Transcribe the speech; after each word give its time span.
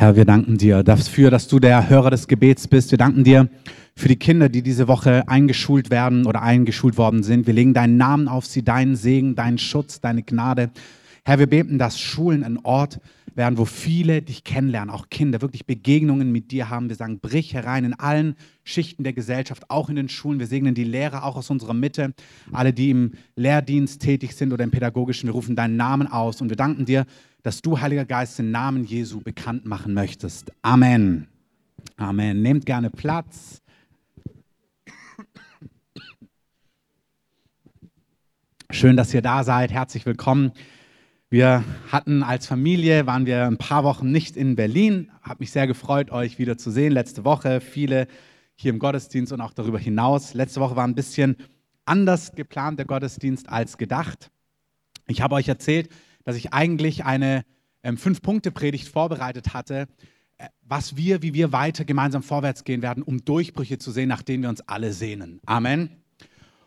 Herr, 0.00 0.16
wir 0.16 0.24
danken 0.24 0.56
dir 0.56 0.82
dafür, 0.82 1.30
dass 1.30 1.46
du 1.46 1.58
der 1.58 1.90
Hörer 1.90 2.08
des 2.08 2.26
Gebets 2.26 2.66
bist. 2.66 2.90
Wir 2.90 2.96
danken 2.96 3.22
dir 3.22 3.50
für 3.94 4.08
die 4.08 4.16
Kinder, 4.16 4.48
die 4.48 4.62
diese 4.62 4.88
Woche 4.88 5.28
eingeschult 5.28 5.90
werden 5.90 6.24
oder 6.24 6.40
eingeschult 6.40 6.96
worden 6.96 7.22
sind. 7.22 7.46
Wir 7.46 7.52
legen 7.52 7.74
deinen 7.74 7.98
Namen 7.98 8.26
auf 8.26 8.46
sie, 8.46 8.62
deinen 8.62 8.96
Segen, 8.96 9.34
deinen 9.34 9.58
Schutz, 9.58 10.00
deine 10.00 10.22
Gnade. 10.22 10.70
Herr, 11.22 11.38
wir 11.38 11.48
beten, 11.48 11.78
dass 11.78 12.00
Schulen 12.00 12.44
ein 12.44 12.58
Ort 12.64 12.98
werden, 13.34 13.58
wo 13.58 13.66
viele 13.66 14.22
dich 14.22 14.42
kennenlernen, 14.42 14.88
auch 14.88 15.10
Kinder, 15.10 15.42
wirklich 15.42 15.66
Begegnungen 15.66 16.32
mit 16.32 16.50
dir 16.50 16.70
haben. 16.70 16.88
Wir 16.88 16.96
sagen, 16.96 17.20
brich 17.20 17.52
herein 17.52 17.84
in 17.84 17.92
allen 17.92 18.36
Schichten 18.64 19.04
der 19.04 19.12
Gesellschaft, 19.12 19.64
auch 19.68 19.90
in 19.90 19.96
den 19.96 20.08
Schulen. 20.08 20.38
Wir 20.38 20.46
segnen 20.46 20.74
die 20.74 20.84
Lehrer 20.84 21.24
auch 21.24 21.36
aus 21.36 21.50
unserer 21.50 21.74
Mitte, 21.74 22.14
alle, 22.52 22.72
die 22.72 22.88
im 22.88 23.12
Lehrdienst 23.36 24.00
tätig 24.00 24.34
sind 24.34 24.54
oder 24.54 24.64
im 24.64 24.70
pädagogischen. 24.70 25.28
Wir 25.28 25.34
rufen 25.34 25.56
deinen 25.56 25.76
Namen 25.76 26.06
aus 26.06 26.40
und 26.40 26.48
wir 26.48 26.56
danken 26.56 26.86
dir, 26.86 27.04
dass 27.42 27.62
du, 27.62 27.80
Heiliger 27.80 28.04
Geist, 28.04 28.38
den 28.38 28.50
Namen 28.50 28.84
Jesu 28.84 29.20
bekannt 29.20 29.64
machen 29.64 29.94
möchtest. 29.94 30.52
Amen. 30.62 31.28
Amen. 31.96 32.42
Nehmt 32.42 32.66
gerne 32.66 32.90
Platz. 32.90 33.62
Schön, 38.70 38.96
dass 38.96 39.12
ihr 39.14 39.22
da 39.22 39.42
seid. 39.42 39.72
Herzlich 39.72 40.06
willkommen. 40.06 40.52
Wir 41.28 41.64
hatten 41.90 42.22
als 42.22 42.46
Familie, 42.46 43.06
waren 43.06 43.26
wir 43.26 43.46
ein 43.46 43.58
paar 43.58 43.84
Wochen 43.84 44.10
nicht 44.10 44.36
in 44.36 44.56
Berlin. 44.56 45.10
Hat 45.22 45.40
mich 45.40 45.50
sehr 45.50 45.66
gefreut, 45.66 46.10
euch 46.10 46.38
wieder 46.38 46.58
zu 46.58 46.70
sehen. 46.70 46.92
Letzte 46.92 47.24
Woche 47.24 47.60
viele 47.60 48.06
hier 48.54 48.70
im 48.70 48.78
Gottesdienst 48.78 49.32
und 49.32 49.40
auch 49.40 49.52
darüber 49.52 49.78
hinaus. 49.78 50.34
Letzte 50.34 50.60
Woche 50.60 50.76
war 50.76 50.86
ein 50.86 50.94
bisschen 50.94 51.36
anders 51.84 52.32
geplant 52.32 52.78
der 52.78 52.86
Gottesdienst 52.86 53.48
als 53.48 53.78
gedacht. 53.78 54.30
Ich 55.06 55.22
habe 55.22 55.34
euch 55.34 55.48
erzählt, 55.48 55.88
dass 56.30 56.36
ich 56.36 56.52
eigentlich 56.52 57.04
eine 57.04 57.42
ähm, 57.82 57.96
Fünf-Punkte-Predigt 57.96 58.86
vorbereitet 58.86 59.52
hatte, 59.52 59.88
äh, 60.38 60.46
was 60.62 60.96
wir, 60.96 61.22
wie 61.22 61.34
wir 61.34 61.50
weiter 61.50 61.84
gemeinsam 61.84 62.22
vorwärts 62.22 62.62
gehen 62.62 62.82
werden, 62.82 63.02
um 63.02 63.24
Durchbrüche 63.24 63.78
zu 63.78 63.90
sehen, 63.90 64.08
nach 64.08 64.22
denen 64.22 64.44
wir 64.44 64.48
uns 64.48 64.60
alle 64.60 64.92
sehnen. 64.92 65.40
Amen. 65.44 65.90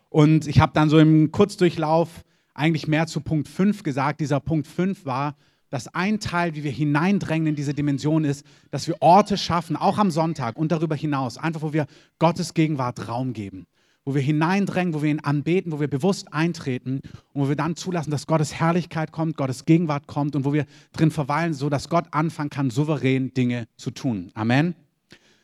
Und 0.09 0.47
ich 0.47 0.59
habe 0.59 0.73
dann 0.75 0.89
so 0.89 0.99
im 0.99 1.31
Kurzdurchlauf 1.31 2.25
eigentlich 2.53 2.89
mehr 2.89 3.07
zu 3.07 3.21
Punkt 3.21 3.47
5 3.47 3.83
gesagt. 3.83 4.19
Dieser 4.19 4.41
Punkt 4.41 4.67
5 4.67 5.05
war, 5.05 5.37
dass 5.69 5.87
ein 5.87 6.19
Teil, 6.19 6.53
wie 6.55 6.65
wir 6.65 6.71
hineindrängen 6.71 7.47
in 7.47 7.55
diese 7.55 7.73
Dimension 7.73 8.25
ist, 8.25 8.45
dass 8.69 8.89
wir 8.89 8.97
Orte 8.99 9.37
schaffen, 9.37 9.77
auch 9.77 9.97
am 9.97 10.11
Sonntag 10.11 10.57
und 10.57 10.73
darüber 10.73 10.97
hinaus, 10.97 11.37
einfach 11.37 11.61
wo 11.61 11.71
wir 11.71 11.87
Gottes 12.19 12.53
Gegenwart 12.53 13.07
Raum 13.07 13.31
geben 13.31 13.65
wo 14.05 14.15
wir 14.15 14.21
hineindrängen, 14.21 14.93
wo 14.93 15.01
wir 15.01 15.11
ihn 15.11 15.19
anbeten, 15.19 15.71
wo 15.71 15.79
wir 15.79 15.87
bewusst 15.87 16.33
eintreten 16.33 17.01
und 17.33 17.41
wo 17.41 17.49
wir 17.49 17.55
dann 17.55 17.75
zulassen, 17.75 18.11
dass 18.11 18.27
Gottes 18.27 18.53
Herrlichkeit 18.53 19.11
kommt, 19.11 19.37
Gottes 19.37 19.65
Gegenwart 19.65 20.07
kommt 20.07 20.35
und 20.35 20.45
wo 20.45 20.53
wir 20.53 20.65
drin 20.91 21.11
verweilen, 21.11 21.53
sodass 21.53 21.89
Gott 21.89 22.05
anfangen 22.11 22.49
kann, 22.49 22.69
souverän 22.69 23.33
Dinge 23.33 23.67
zu 23.77 23.91
tun. 23.91 24.31
Amen. 24.33 24.75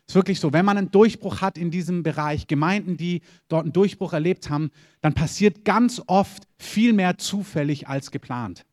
Ist 0.07 0.16
wirklich 0.16 0.39
so, 0.39 0.51
wenn 0.53 0.66
man 0.66 0.77
einen 0.77 0.89
Durchbruch 0.89 1.41
hat 1.41 1.57
in 1.57 1.69
diesem 1.69 2.01
Bereich, 2.01 2.47
Gemeinden, 2.47 2.97
die 2.97 3.21
dort 3.47 3.66
einen 3.66 3.73
Durchbruch 3.73 4.11
erlebt 4.11 4.49
haben, 4.49 4.71
dann 5.01 5.13
passiert 5.13 5.63
ganz 5.66 6.01
oft 6.07 6.47
viel 6.57 6.94
mehr 6.94 7.19
zufällig 7.19 7.88
als 7.88 8.09
geplant. 8.09 8.66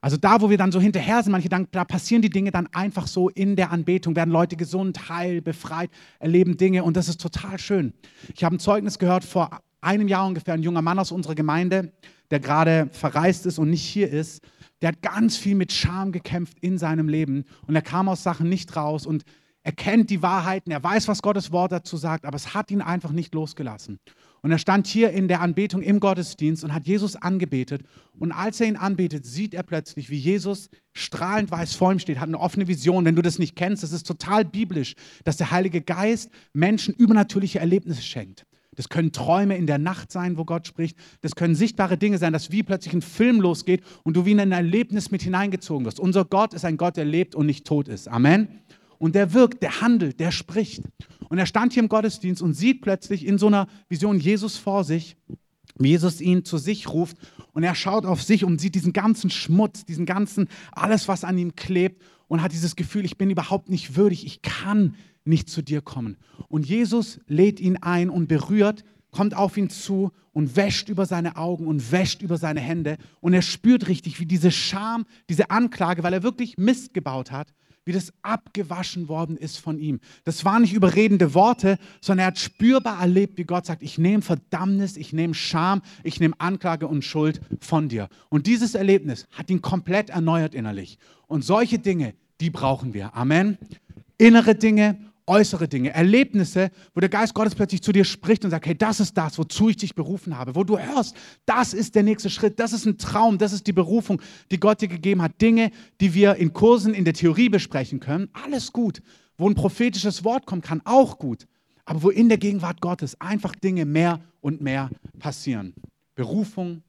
Also 0.00 0.16
da, 0.16 0.40
wo 0.40 0.48
wir 0.48 0.56
dann 0.56 0.72
so 0.72 0.80
hinterher 0.80 1.22
sind, 1.22 1.32
manche 1.32 1.48
denken, 1.48 1.68
da 1.72 1.84
passieren 1.84 2.22
die 2.22 2.30
Dinge 2.30 2.50
dann 2.50 2.66
einfach 2.68 3.06
so 3.06 3.28
in 3.28 3.56
der 3.56 3.70
Anbetung, 3.70 4.16
werden 4.16 4.30
Leute 4.30 4.56
gesund, 4.56 5.08
heil, 5.08 5.42
befreit, 5.42 5.90
erleben 6.18 6.56
Dinge 6.56 6.84
und 6.84 6.96
das 6.96 7.08
ist 7.08 7.20
total 7.20 7.58
schön. 7.58 7.92
Ich 8.34 8.44
habe 8.44 8.56
ein 8.56 8.60
Zeugnis 8.60 8.98
gehört 8.98 9.24
vor 9.24 9.60
einem 9.80 10.08
Jahr 10.08 10.26
ungefähr, 10.26 10.54
ein 10.54 10.62
junger 10.62 10.82
Mann 10.82 10.98
aus 10.98 11.12
unserer 11.12 11.34
Gemeinde, 11.34 11.92
der 12.30 12.40
gerade 12.40 12.88
verreist 12.92 13.46
ist 13.46 13.58
und 13.58 13.70
nicht 13.70 13.84
hier 13.84 14.10
ist, 14.10 14.42
der 14.80 14.88
hat 14.88 15.02
ganz 15.02 15.36
viel 15.36 15.54
mit 15.54 15.72
Scham 15.72 16.12
gekämpft 16.12 16.58
in 16.60 16.78
seinem 16.78 17.08
Leben 17.08 17.44
und 17.66 17.76
er 17.76 17.82
kam 17.82 18.08
aus 18.08 18.22
Sachen 18.22 18.48
nicht 18.48 18.76
raus 18.76 19.06
und 19.06 19.24
er 19.62 19.72
kennt 19.72 20.08
die 20.08 20.22
Wahrheiten, 20.22 20.70
er 20.70 20.82
weiß, 20.82 21.08
was 21.08 21.20
Gottes 21.20 21.52
Wort 21.52 21.72
dazu 21.72 21.98
sagt, 21.98 22.24
aber 22.24 22.36
es 22.36 22.54
hat 22.54 22.70
ihn 22.70 22.80
einfach 22.80 23.12
nicht 23.12 23.34
losgelassen. 23.34 23.98
Und 24.42 24.50
er 24.50 24.58
stand 24.58 24.86
hier 24.86 25.10
in 25.10 25.28
der 25.28 25.40
Anbetung 25.40 25.82
im 25.82 26.00
Gottesdienst 26.00 26.64
und 26.64 26.72
hat 26.72 26.86
Jesus 26.86 27.16
angebetet. 27.16 27.82
Und 28.18 28.32
als 28.32 28.60
er 28.60 28.68
ihn 28.68 28.76
anbetet, 28.76 29.26
sieht 29.26 29.54
er 29.54 29.62
plötzlich, 29.62 30.10
wie 30.10 30.16
Jesus 30.16 30.70
strahlend 30.92 31.50
weiß 31.50 31.74
vor 31.74 31.92
ihm 31.92 31.98
steht, 31.98 32.20
hat 32.20 32.28
eine 32.28 32.40
offene 32.40 32.68
Vision. 32.68 33.04
Wenn 33.04 33.16
du 33.16 33.22
das 33.22 33.38
nicht 33.38 33.56
kennst, 33.56 33.82
das 33.82 33.92
ist 33.92 34.06
total 34.06 34.44
biblisch, 34.44 34.94
dass 35.24 35.36
der 35.36 35.50
Heilige 35.50 35.82
Geist 35.82 36.30
Menschen 36.52 36.94
übernatürliche 36.94 37.58
Erlebnisse 37.58 38.02
schenkt. 38.02 38.46
Das 38.76 38.88
können 38.88 39.12
Träume 39.12 39.56
in 39.56 39.66
der 39.66 39.78
Nacht 39.78 40.12
sein, 40.12 40.38
wo 40.38 40.44
Gott 40.44 40.66
spricht. 40.66 40.96
Das 41.20 41.34
können 41.34 41.54
sichtbare 41.54 41.98
Dinge 41.98 42.18
sein, 42.18 42.32
dass 42.32 42.50
wie 42.50 42.62
plötzlich 42.62 42.94
ein 42.94 43.02
Film 43.02 43.40
losgeht 43.40 43.82
und 44.04 44.16
du 44.16 44.24
wie 44.24 44.32
in 44.32 44.40
ein 44.40 44.52
Erlebnis 44.52 45.10
mit 45.10 45.22
hineingezogen 45.22 45.84
wirst. 45.84 46.00
Unser 46.00 46.24
Gott 46.24 46.54
ist 46.54 46.64
ein 46.64 46.76
Gott, 46.76 46.96
der 46.96 47.04
lebt 47.04 47.34
und 47.34 47.46
nicht 47.46 47.66
tot 47.66 47.88
ist. 47.88 48.08
Amen. 48.08 48.48
Und 49.00 49.14
der 49.14 49.32
wirkt, 49.32 49.62
der 49.62 49.80
handelt, 49.80 50.20
der 50.20 50.30
spricht. 50.30 50.82
Und 51.30 51.38
er 51.38 51.46
stand 51.46 51.72
hier 51.72 51.82
im 51.82 51.88
Gottesdienst 51.88 52.42
und 52.42 52.52
sieht 52.52 52.82
plötzlich 52.82 53.26
in 53.26 53.38
so 53.38 53.46
einer 53.46 53.66
Vision 53.88 54.20
Jesus 54.20 54.58
vor 54.58 54.84
sich, 54.84 55.16
wie 55.78 55.88
Jesus 55.88 56.20
ihn 56.20 56.44
zu 56.44 56.58
sich 56.58 56.86
ruft. 56.92 57.16
Und 57.52 57.62
er 57.62 57.74
schaut 57.74 58.04
auf 58.04 58.22
sich 58.22 58.44
und 58.44 58.60
sieht 58.60 58.74
diesen 58.74 58.92
ganzen 58.92 59.30
Schmutz, 59.30 59.86
diesen 59.86 60.04
ganzen, 60.04 60.48
alles, 60.72 61.08
was 61.08 61.24
an 61.24 61.38
ihm 61.38 61.56
klebt. 61.56 62.02
Und 62.28 62.42
hat 62.42 62.52
dieses 62.52 62.76
Gefühl, 62.76 63.06
ich 63.06 63.16
bin 63.16 63.30
überhaupt 63.30 63.70
nicht 63.70 63.96
würdig, 63.96 64.26
ich 64.26 64.42
kann 64.42 64.94
nicht 65.24 65.48
zu 65.48 65.62
dir 65.62 65.80
kommen. 65.80 66.18
Und 66.48 66.66
Jesus 66.66 67.20
lädt 67.26 67.58
ihn 67.58 67.78
ein 67.78 68.10
und 68.10 68.28
berührt, 68.28 68.84
kommt 69.10 69.34
auf 69.34 69.56
ihn 69.56 69.70
zu 69.70 70.12
und 70.32 70.56
wäscht 70.56 70.90
über 70.90 71.06
seine 71.06 71.36
Augen 71.36 71.66
und 71.66 71.90
wäscht 71.90 72.20
über 72.20 72.36
seine 72.36 72.60
Hände. 72.60 72.98
Und 73.20 73.32
er 73.32 73.42
spürt 73.42 73.88
richtig, 73.88 74.20
wie 74.20 74.26
diese 74.26 74.50
Scham, 74.50 75.06
diese 75.30 75.50
Anklage, 75.50 76.02
weil 76.02 76.12
er 76.12 76.22
wirklich 76.22 76.58
Mist 76.58 76.92
gebaut 76.92 77.32
hat, 77.32 77.54
wie 77.90 77.92
das 77.92 78.12
abgewaschen 78.22 79.08
worden 79.08 79.36
ist 79.36 79.56
von 79.56 79.76
ihm. 79.76 79.98
Das 80.22 80.44
waren 80.44 80.62
nicht 80.62 80.74
überredende 80.74 81.34
Worte, 81.34 81.76
sondern 82.00 82.22
er 82.22 82.26
hat 82.28 82.38
spürbar 82.38 83.00
erlebt, 83.00 83.36
wie 83.36 83.42
Gott 83.42 83.66
sagt, 83.66 83.82
ich 83.82 83.98
nehme 83.98 84.22
Verdammnis, 84.22 84.96
ich 84.96 85.12
nehme 85.12 85.34
Scham, 85.34 85.82
ich 86.04 86.20
nehme 86.20 86.36
Anklage 86.38 86.86
und 86.86 87.04
Schuld 87.04 87.40
von 87.60 87.88
dir. 87.88 88.08
Und 88.28 88.46
dieses 88.46 88.76
Erlebnis 88.76 89.26
hat 89.32 89.50
ihn 89.50 89.60
komplett 89.60 90.10
erneuert 90.10 90.54
innerlich. 90.54 90.98
Und 91.26 91.44
solche 91.44 91.80
Dinge, 91.80 92.14
die 92.40 92.50
brauchen 92.50 92.94
wir. 92.94 93.16
Amen. 93.16 93.58
Innere 94.18 94.54
Dinge 94.54 95.09
äußere 95.30 95.68
Dinge, 95.68 95.94
Erlebnisse, 95.94 96.70
wo 96.92 97.00
der 97.00 97.08
Geist 97.08 97.34
Gottes 97.34 97.54
plötzlich 97.54 97.82
zu 97.82 97.92
dir 97.92 98.04
spricht 98.04 98.44
und 98.44 98.50
sagt, 98.50 98.66
hey, 98.66 98.76
das 98.76 98.98
ist 98.98 99.16
das, 99.16 99.38
wozu 99.38 99.68
ich 99.68 99.76
dich 99.76 99.94
berufen 99.94 100.36
habe, 100.36 100.56
wo 100.56 100.64
du 100.64 100.76
hörst, 100.76 101.16
das 101.46 101.72
ist 101.72 101.94
der 101.94 102.02
nächste 102.02 102.28
Schritt, 102.28 102.58
das 102.58 102.72
ist 102.72 102.84
ein 102.84 102.98
Traum, 102.98 103.38
das 103.38 103.52
ist 103.52 103.66
die 103.68 103.72
Berufung, 103.72 104.20
die 104.50 104.58
Gott 104.58 104.80
dir 104.80 104.88
gegeben 104.88 105.22
hat. 105.22 105.40
Dinge, 105.40 105.70
die 106.00 106.14
wir 106.14 106.34
in 106.34 106.52
Kursen 106.52 106.92
in 106.92 107.04
der 107.04 107.14
Theorie 107.14 107.48
besprechen 107.48 108.00
können, 108.00 108.28
alles 108.32 108.72
gut. 108.72 109.00
Wo 109.38 109.48
ein 109.48 109.54
prophetisches 109.54 110.24
Wort 110.24 110.44
kommen 110.44 110.62
kann, 110.62 110.82
auch 110.84 111.16
gut. 111.18 111.46
Aber 111.84 112.02
wo 112.02 112.10
in 112.10 112.28
der 112.28 112.36
Gegenwart 112.36 112.80
Gottes 112.80 113.18
einfach 113.20 113.54
Dinge 113.54 113.86
mehr 113.86 114.20
und 114.40 114.60
mehr 114.60 114.90
passieren. 115.18 115.74
Berufung, 116.16 116.82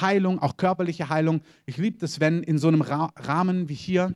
Heilung, 0.00 0.38
auch 0.38 0.56
körperliche 0.56 1.10
Heilung. 1.10 1.42
Ich 1.66 1.76
liebe 1.76 1.98
das, 1.98 2.20
wenn 2.20 2.42
in 2.42 2.58
so 2.58 2.68
einem 2.68 2.80
Rahmen 2.80 3.68
wie 3.68 3.74
hier 3.74 4.14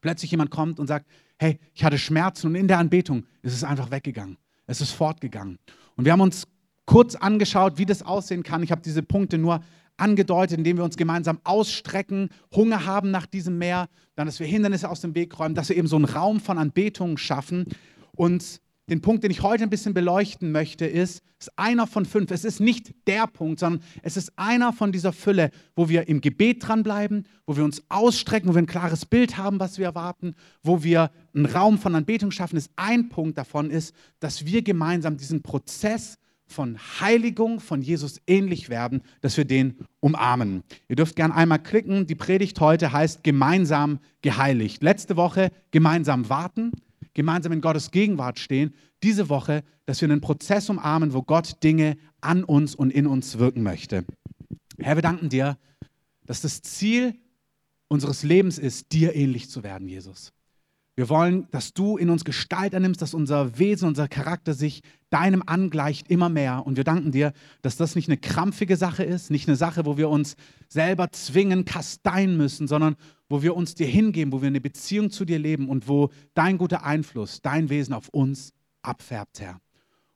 plötzlich 0.00 0.30
jemand 0.30 0.50
kommt 0.50 0.80
und 0.80 0.86
sagt, 0.86 1.06
hey, 1.38 1.58
ich 1.74 1.84
hatte 1.84 1.98
Schmerzen 1.98 2.48
und 2.48 2.54
in 2.54 2.68
der 2.68 2.78
Anbetung 2.78 3.24
ist 3.42 3.54
es 3.54 3.64
einfach 3.64 3.90
weggegangen. 3.90 4.36
Es 4.66 4.80
ist 4.80 4.92
fortgegangen. 4.92 5.58
Und 5.96 6.04
wir 6.04 6.12
haben 6.12 6.20
uns 6.20 6.46
kurz 6.86 7.14
angeschaut, 7.14 7.78
wie 7.78 7.86
das 7.86 8.02
aussehen 8.02 8.42
kann. 8.42 8.62
Ich 8.62 8.70
habe 8.70 8.82
diese 8.82 9.02
Punkte 9.02 9.38
nur 9.38 9.60
angedeutet, 9.96 10.58
indem 10.58 10.78
wir 10.78 10.84
uns 10.84 10.96
gemeinsam 10.96 11.38
ausstrecken, 11.44 12.30
Hunger 12.54 12.86
haben 12.86 13.10
nach 13.10 13.26
diesem 13.26 13.58
Meer, 13.58 13.88
dann, 14.14 14.26
dass 14.26 14.40
wir 14.40 14.46
Hindernisse 14.46 14.88
aus 14.88 15.00
dem 15.00 15.14
Weg 15.14 15.38
räumen, 15.38 15.54
dass 15.54 15.68
wir 15.68 15.76
eben 15.76 15.86
so 15.86 15.96
einen 15.96 16.06
Raum 16.06 16.40
von 16.40 16.58
Anbetung 16.58 17.18
schaffen 17.18 17.66
und 18.12 18.60
den 18.88 19.00
Punkt, 19.00 19.22
den 19.22 19.30
ich 19.30 19.42
heute 19.42 19.62
ein 19.62 19.70
bisschen 19.70 19.94
beleuchten 19.94 20.50
möchte, 20.50 20.86
ist, 20.86 21.22
ist 21.38 21.58
einer 21.58 21.86
von 21.86 22.04
fünf. 22.04 22.30
Es 22.30 22.44
ist 22.44 22.60
nicht 22.60 22.94
der 23.06 23.26
Punkt, 23.26 23.60
sondern 23.60 23.82
es 24.02 24.16
ist 24.16 24.32
einer 24.36 24.72
von 24.72 24.92
dieser 24.92 25.12
Fülle, 25.12 25.50
wo 25.76 25.88
wir 25.88 26.08
im 26.08 26.20
Gebet 26.20 26.66
dranbleiben, 26.66 27.26
wo 27.46 27.56
wir 27.56 27.64
uns 27.64 27.82
ausstrecken, 27.88 28.48
wo 28.48 28.54
wir 28.54 28.62
ein 28.62 28.66
klares 28.66 29.06
Bild 29.06 29.36
haben, 29.36 29.60
was 29.60 29.78
wir 29.78 29.86
erwarten, 29.86 30.34
wo 30.62 30.82
wir 30.82 31.10
einen 31.34 31.46
Raum 31.46 31.78
von 31.78 31.94
Anbetung 31.94 32.32
schaffen. 32.32 32.56
Ist 32.56 32.72
ein 32.76 33.08
Punkt 33.08 33.38
davon 33.38 33.70
ist, 33.70 33.94
dass 34.18 34.46
wir 34.46 34.62
gemeinsam 34.62 35.16
diesen 35.16 35.42
Prozess 35.42 36.18
von 36.44 36.76
Heiligung 37.00 37.60
von 37.60 37.82
Jesus 37.82 38.20
ähnlich 38.26 38.68
werden, 38.68 39.02
dass 39.20 39.36
wir 39.36 39.44
den 39.44 39.78
umarmen. 40.00 40.64
Ihr 40.88 40.96
dürft 40.96 41.16
gerne 41.16 41.34
einmal 41.34 41.62
klicken. 41.62 42.06
Die 42.06 42.14
Predigt 42.14 42.60
heute 42.60 42.92
heißt 42.92 43.24
gemeinsam 43.24 44.00
geheiligt. 44.20 44.82
Letzte 44.82 45.16
Woche 45.16 45.50
gemeinsam 45.70 46.28
warten 46.28 46.72
gemeinsam 47.14 47.52
in 47.52 47.60
Gottes 47.60 47.90
Gegenwart 47.90 48.38
stehen, 48.38 48.74
diese 49.02 49.28
Woche, 49.28 49.64
dass 49.86 50.00
wir 50.00 50.10
einen 50.10 50.20
Prozess 50.20 50.68
umarmen, 50.70 51.12
wo 51.12 51.22
Gott 51.22 51.62
Dinge 51.62 51.96
an 52.20 52.44
uns 52.44 52.74
und 52.74 52.90
in 52.90 53.06
uns 53.06 53.38
wirken 53.38 53.62
möchte. 53.62 54.04
Herr, 54.78 54.96
wir 54.96 55.02
danken 55.02 55.28
dir, 55.28 55.58
dass 56.24 56.40
das 56.40 56.62
Ziel 56.62 57.14
unseres 57.88 58.22
Lebens 58.22 58.58
ist, 58.58 58.92
dir 58.92 59.14
ähnlich 59.14 59.50
zu 59.50 59.62
werden, 59.62 59.88
Jesus. 59.88 60.32
Wir 60.94 61.08
wollen, 61.08 61.48
dass 61.50 61.72
du 61.72 61.96
in 61.96 62.10
uns 62.10 62.22
Gestalt 62.24 62.74
annimmst, 62.74 63.00
dass 63.00 63.14
unser 63.14 63.58
Wesen, 63.58 63.88
unser 63.88 64.08
Charakter 64.08 64.52
sich 64.52 64.82
deinem 65.08 65.42
angleicht 65.46 66.10
immer 66.10 66.28
mehr. 66.28 66.66
Und 66.66 66.76
wir 66.76 66.84
danken 66.84 67.12
dir, 67.12 67.32
dass 67.62 67.78
das 67.78 67.94
nicht 67.94 68.08
eine 68.08 68.18
krampfige 68.18 68.76
Sache 68.76 69.02
ist, 69.02 69.30
nicht 69.30 69.48
eine 69.48 69.56
Sache, 69.56 69.86
wo 69.86 69.96
wir 69.96 70.10
uns 70.10 70.36
selber 70.68 71.10
zwingen, 71.10 71.64
kasteien 71.64 72.36
müssen, 72.36 72.68
sondern 72.68 72.96
wo 73.30 73.42
wir 73.42 73.56
uns 73.56 73.74
dir 73.74 73.86
hingeben, 73.86 74.32
wo 74.32 74.42
wir 74.42 74.48
eine 74.48 74.60
Beziehung 74.60 75.10
zu 75.10 75.24
dir 75.24 75.38
leben 75.38 75.70
und 75.70 75.88
wo 75.88 76.10
dein 76.34 76.58
guter 76.58 76.84
Einfluss, 76.84 77.40
dein 77.40 77.70
Wesen 77.70 77.94
auf 77.94 78.10
uns 78.10 78.52
abfärbt, 78.82 79.40
Herr. 79.40 79.60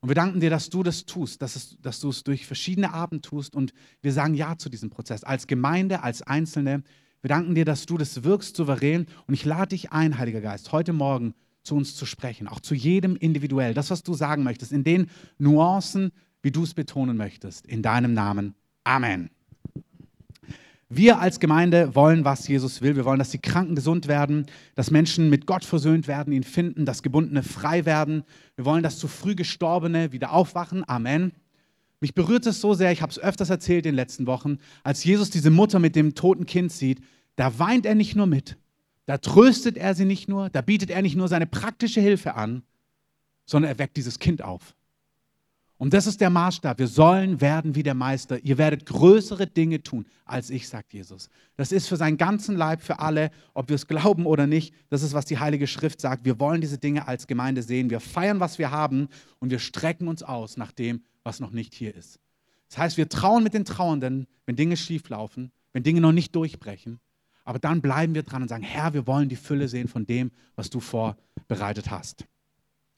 Und 0.01 0.11
wir 0.11 0.15
danken 0.15 0.41
dir, 0.41 0.51
dass 0.51 0.69
du 0.69 0.83
das 0.83 1.07
tust, 1.07 1.41
dass, 1.41 1.57
es, 1.57 1.79
dass 1.81 2.01
du 2.01 2.11
es 2.11 2.23
durch 2.23 2.47
verschiedene 2.47 2.93
Arten 2.93 3.23
tust. 3.23 3.57
Und 3.57 3.73
wir 4.03 4.13
sagen 4.13 4.35
Ja 4.35 4.59
zu 4.59 4.69
diesem 4.69 4.91
Prozess, 4.91 5.25
als 5.25 5.47
Gemeinde, 5.47 6.03
als 6.03 6.21
Einzelne. 6.21 6.83
Wir 7.27 7.35
danken 7.35 7.57
dir, 7.57 7.65
dass 7.65 7.87
du 7.87 7.99
das 7.99 8.23
wirkst 8.23 8.55
souverän. 8.55 9.07
Und 9.27 9.35
ich 9.35 9.45
lade 9.45 9.71
dich 9.71 9.91
ein, 9.91 10.17
Heiliger 10.17 10.41
Geist, 10.41 10.71
heute 10.71 10.93
Morgen 10.93 11.35
zu 11.65 11.75
uns 11.75 11.97
zu 11.97 12.07
sprechen, 12.07 12.47
auch 12.47 12.61
zu 12.61 12.73
jedem 12.73 13.17
individuell. 13.17 13.75
Das, 13.75 13.91
was 13.91 14.05
du 14.05 14.15
sagen 14.15 14.45
möchtest, 14.45 14.71
in 14.71 14.85
den 14.85 15.11
Nuancen, 15.37 16.13
wie 16.43 16.53
du 16.53 16.63
es 16.63 16.73
betonen 16.73 17.17
möchtest. 17.17 17.67
In 17.67 17.83
deinem 17.83 18.15
Namen. 18.15 18.55
Amen. 18.85 19.31
Wir 20.89 21.19
als 21.19 21.41
Gemeinde 21.41 21.97
wollen, 21.97 22.25
was 22.25 22.47
Jesus 22.47 22.81
will. 22.81 22.95
Wir 22.95 23.05
wollen, 23.05 23.19
dass 23.19 23.31
die 23.31 23.41
Kranken 23.41 23.75
gesund 23.75 24.07
werden, 24.07 24.47
dass 24.77 24.93
Menschen 24.93 25.29
mit 25.29 25.47
Gott 25.47 25.65
versöhnt 25.65 26.07
werden, 26.07 26.33
ihn 26.33 26.45
finden, 26.45 26.85
dass 26.85 27.03
Gebundene 27.03 27.43
frei 27.43 27.85
werden. 27.87 28.23
Wir 28.55 28.65
wollen, 28.65 28.85
dass 28.85 29.01
zu 29.01 29.09
früh 29.09 29.35
Gestorbene 29.35 30.13
wieder 30.13 30.33
aufwachen. 30.33 30.89
Amen. 30.89 31.33
Mich 32.01 32.15
berührt 32.15 32.47
es 32.47 32.61
so 32.61 32.75
sehr, 32.75 32.93
ich 32.93 33.03
habe 33.03 33.11
es 33.11 33.19
öfters 33.19 33.51
erzählt 33.51 33.87
in 33.87 33.93
den 33.93 33.97
letzten 33.97 34.27
Wochen, 34.27 34.59
als 34.85 35.03
Jesus 35.03 35.31
diese 35.31 35.51
Mutter 35.51 35.81
mit 35.81 35.97
dem 35.97 36.15
toten 36.15 36.47
Kind 36.47 36.71
sieht, 36.71 37.01
da 37.37 37.59
weint 37.59 37.87
er 37.87 37.95
nicht 37.95 38.17
nur 38.17 38.27
mit, 38.27 38.57
da 39.07 39.19
tröstet 39.19 39.77
er 39.77 39.95
sie 39.95 40.05
nicht 40.05 40.29
nur, 40.29 40.51
da 40.51 40.61
bietet 40.61 40.91
er 40.91 41.01
nicht 41.01 41.17
nur 41.17 41.29
seine 41.29 41.47
praktische 41.47 42.01
Hilfe 42.01 42.35
an, 42.35 42.63
sondern 43.45 43.71
er 43.71 43.79
weckt 43.79 43.97
dieses 43.97 44.19
Kind 44.19 44.43
auf. 44.43 44.75
Und 45.79 45.93
das 45.93 46.07
ist 46.07 46.23
der 46.23 46.31
Maßstab. 46.31 46.79
Wir 46.79 46.87
sollen 46.87 47.41
werden 47.43 47.75
wie 47.75 47.83
der 47.83 47.95
Meister. 47.95 48.43
Ihr 48.43 48.57
werdet 48.57 48.87
größere 48.87 49.47
Dinge 49.47 49.83
tun 49.83 50.07
als 50.25 50.49
ich, 50.49 50.69
sagt 50.69 50.95
Jesus. 50.95 51.29
Das 51.57 51.71
ist 51.71 51.87
für 51.87 51.99
seinen 51.99 52.17
ganzen 52.17 52.57
Leib, 52.57 52.81
für 52.81 52.99
alle, 52.99 53.31
ob 53.53 53.69
wir 53.69 53.77
es 53.77 53.87
glauben 53.87 54.25
oder 54.25 54.47
nicht. 54.47 54.75
Das 54.89 55.03
ist, 55.03 55.13
was 55.13 55.27
die 55.27 55.39
Heilige 55.39 55.67
Schrift 55.67 56.01
sagt. 56.01 56.25
Wir 56.25 56.41
wollen 56.41 56.63
diese 56.63 56.79
Dinge 56.79 57.07
als 57.07 57.27
Gemeinde 57.27 57.63
sehen. 57.63 57.91
Wir 57.91 58.01
feiern, 58.01 58.41
was 58.41 58.59
wir 58.59 58.71
haben 58.71 59.09
und 59.39 59.51
wir 59.51 59.59
strecken 59.59 60.09
uns 60.09 60.23
aus 60.23 60.57
nach 60.57 60.73
dem, 60.73 61.03
was 61.25 61.41
noch 61.41 61.51
nicht 61.51 61.75
hier 61.75 61.95
ist. 61.95 62.21
Das 62.71 62.79
heißt, 62.79 62.97
wir 62.97 63.11
trauen 63.11 63.45
mit 63.45 63.53
den 63.53 63.67
Trauernden, 63.67 64.27
wenn 64.47 64.57
Dinge 64.57 64.79
schieflaufen, 64.79 65.53
wenn 65.75 65.83
Dinge 65.83 66.01
noch 66.01 66.13
nicht 66.13 66.35
durchbrechen. 66.35 67.01
Aber 67.47 67.59
dann 67.59 67.81
bleiben 67.81 68.15
wir 68.15 68.25
dran 68.25 68.43
und 68.43 68.49
sagen, 68.49 68.63
Herr, 68.63 68.93
wir 68.93 69.07
wollen 69.07 69.29
die 69.29 69.37
Fülle 69.37 69.69
sehen 69.69 69.89
von 69.89 70.05
dem, 70.05 70.31
was 70.57 70.69
du 70.69 70.81
vorbereitet 70.81 71.91
hast. 71.91 72.27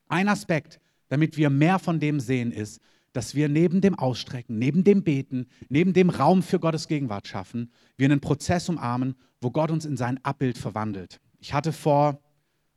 Ein 0.09 0.29
Aspekt, 0.29 0.81
damit 1.09 1.37
wir 1.37 1.50
mehr 1.50 1.79
von 1.79 2.00
dem 2.00 2.19
sehen, 2.19 2.50
ist, 2.50 2.81
dass 3.12 3.35
wir 3.35 3.49
neben 3.49 3.81
dem 3.81 3.95
Ausstrecken, 3.95 4.59
neben 4.59 4.85
dem 4.85 5.05
Beten, 5.05 5.47
neben 5.69 5.93
dem 5.93 6.11
Raum 6.11 6.43
für 6.43 6.59
Gottes 6.59 6.89
Gegenwart 6.89 7.29
schaffen, 7.29 7.71
wir 7.97 8.06
einen 8.06 8.21
Prozess 8.21 8.69
umarmen, 8.69 9.15
wo 9.41 9.50
Gott 9.50 9.71
uns 9.71 9.85
in 9.85 9.97
sein 9.97 10.19
Abbild 10.25 10.59
verwandelt. 10.59 11.21
Ich 11.39 11.53
hatte 11.53 11.73
vor 11.73 12.21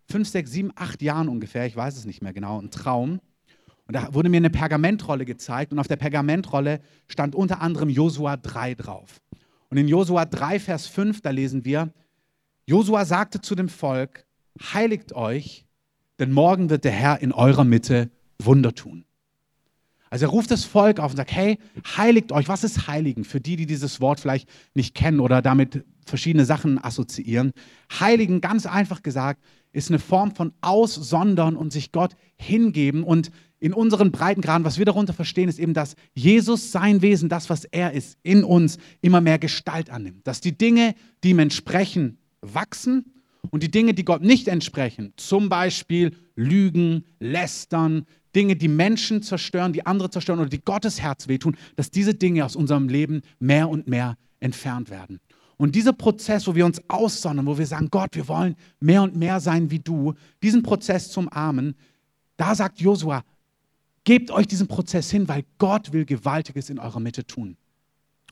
fünf, 0.09 0.27
sechs, 0.27 0.51
sieben, 0.51 0.71
acht 0.75 1.01
Jahren 1.01 1.29
ungefähr, 1.29 1.65
ich 1.65 1.75
weiß 1.75 1.97
es 1.97 2.05
nicht 2.05 2.21
mehr 2.21 2.33
genau, 2.33 2.59
einen 2.59 2.69
Traum, 2.69 3.19
und 3.87 3.95
da 3.95 4.13
wurde 4.13 4.29
mir 4.29 4.37
eine 4.37 4.49
Pergamentrolle 4.49 5.25
gezeigt 5.25 5.73
und 5.73 5.79
auf 5.79 5.87
der 5.89 5.97
Pergamentrolle 5.97 6.79
stand 7.07 7.35
unter 7.35 7.59
anderem 7.61 7.89
Josua 7.89 8.37
3 8.37 8.75
drauf. 8.75 9.21
Und 9.71 9.77
in 9.77 9.87
Josua 9.87 10.25
3, 10.25 10.59
Vers 10.59 10.87
5, 10.87 11.21
da 11.21 11.29
lesen 11.29 11.63
wir, 11.65 11.91
Josua 12.67 13.05
sagte 13.05 13.41
zu 13.41 13.55
dem 13.55 13.69
Volk, 13.69 14.25
heiligt 14.73 15.13
euch, 15.13 15.65
denn 16.19 16.33
morgen 16.33 16.69
wird 16.69 16.83
der 16.83 16.91
Herr 16.91 17.21
in 17.21 17.31
eurer 17.31 17.63
Mitte 17.63 18.11
Wunder 18.37 18.75
tun. 18.75 19.05
Also 20.09 20.25
er 20.25 20.29
ruft 20.29 20.51
das 20.51 20.65
Volk 20.65 20.99
auf 20.99 21.11
und 21.11 21.17
sagt, 21.17 21.31
hey, 21.31 21.57
heiligt 21.95 22.33
euch. 22.33 22.49
Was 22.49 22.65
ist 22.65 22.87
Heiligen? 22.87 23.23
Für 23.23 23.39
die, 23.39 23.55
die 23.55 23.65
dieses 23.65 24.01
Wort 24.01 24.19
vielleicht 24.19 24.49
nicht 24.75 24.93
kennen 24.93 25.21
oder 25.21 25.41
damit 25.41 25.85
verschiedene 26.05 26.43
Sachen 26.43 26.83
assoziieren. 26.83 27.53
Heiligen, 27.97 28.41
ganz 28.41 28.65
einfach 28.65 29.03
gesagt, 29.03 29.41
ist 29.71 29.89
eine 29.89 29.99
Form 29.99 30.35
von 30.35 30.51
Aussondern 30.59 31.55
und 31.55 31.71
sich 31.71 31.93
Gott 31.93 32.17
hingeben 32.35 33.03
und 33.03 33.31
in 33.61 33.73
unseren 33.73 34.11
Breitengraden, 34.11 34.65
was 34.65 34.79
wir 34.79 34.85
darunter 34.85 35.13
verstehen, 35.13 35.47
ist 35.47 35.59
eben, 35.59 35.75
dass 35.75 35.95
Jesus 36.15 36.71
sein 36.71 37.03
Wesen, 37.03 37.29
das, 37.29 37.49
was 37.49 37.63
er 37.65 37.93
ist, 37.93 38.17
in 38.23 38.43
uns 38.43 38.79
immer 39.01 39.21
mehr 39.21 39.37
Gestalt 39.37 39.91
annimmt. 39.91 40.25
Dass 40.25 40.41
die 40.41 40.57
Dinge, 40.57 40.95
die 41.23 41.29
ihm 41.29 41.39
entsprechen, 41.39 42.17
wachsen 42.41 43.13
und 43.51 43.61
die 43.61 43.69
Dinge, 43.69 43.93
die 43.93 44.03
Gott 44.03 44.23
nicht 44.23 44.47
entsprechen, 44.47 45.13
zum 45.15 45.47
Beispiel 45.47 46.15
Lügen, 46.35 47.05
Lästern, 47.19 48.07
Dinge, 48.35 48.55
die 48.55 48.67
Menschen 48.67 49.21
zerstören, 49.21 49.73
die 49.73 49.85
andere 49.85 50.09
zerstören 50.09 50.39
oder 50.39 50.49
die 50.49 50.63
Gottes 50.63 50.99
Herz 50.99 51.27
wehtun, 51.27 51.55
dass 51.75 51.91
diese 51.91 52.15
Dinge 52.15 52.43
aus 52.43 52.55
unserem 52.55 52.89
Leben 52.89 53.21
mehr 53.39 53.69
und 53.69 53.87
mehr 53.87 54.17
entfernt 54.39 54.89
werden. 54.89 55.19
Und 55.57 55.75
dieser 55.75 55.93
Prozess, 55.93 56.47
wo 56.47 56.55
wir 56.55 56.65
uns 56.65 56.81
aussondern, 56.87 57.45
wo 57.45 57.59
wir 57.59 57.67
sagen, 57.67 57.89
Gott, 57.91 58.15
wir 58.15 58.27
wollen 58.27 58.55
mehr 58.79 59.03
und 59.03 59.15
mehr 59.15 59.39
sein 59.39 59.69
wie 59.69 59.77
du, 59.77 60.15
diesen 60.41 60.63
Prozess 60.63 61.11
zum 61.11 61.31
Armen, 61.31 61.75
da 62.37 62.55
sagt 62.55 62.81
Josua, 62.81 63.23
Gebt 64.03 64.31
euch 64.31 64.47
diesen 64.47 64.67
Prozess 64.67 65.11
hin, 65.11 65.27
weil 65.27 65.43
Gott 65.57 65.93
will 65.93 66.05
Gewaltiges 66.05 66.69
in 66.69 66.79
eurer 66.79 66.99
Mitte 66.99 67.25
tun. 67.25 67.57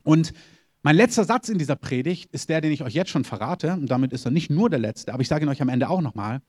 Und 0.03 0.33
mein 0.81 0.95
letzter 0.95 1.25
Satz 1.25 1.49
in 1.49 1.57
dieser 1.57 1.75
Predigt 1.75 2.31
ist 2.31 2.49
der, 2.49 2.61
den 2.61 2.71
ich 2.71 2.83
euch 2.83 2.93
jetzt 2.93 3.11
schon 3.11 3.23
verrate. 3.23 3.73
Und 3.73 3.87
damit 3.91 4.13
ist 4.13 4.25
er 4.25 4.31
nicht 4.31 4.49
nur 4.49 4.69
der 4.69 4.79
letzte, 4.79 5.13
aber 5.13 5.21
ich 5.21 5.27
sage 5.27 5.45
ihn 5.45 5.49
euch 5.49 5.61
am 5.61 5.69
Ende 5.69 5.89
auch 5.89 6.01
nochmal. 6.01 6.41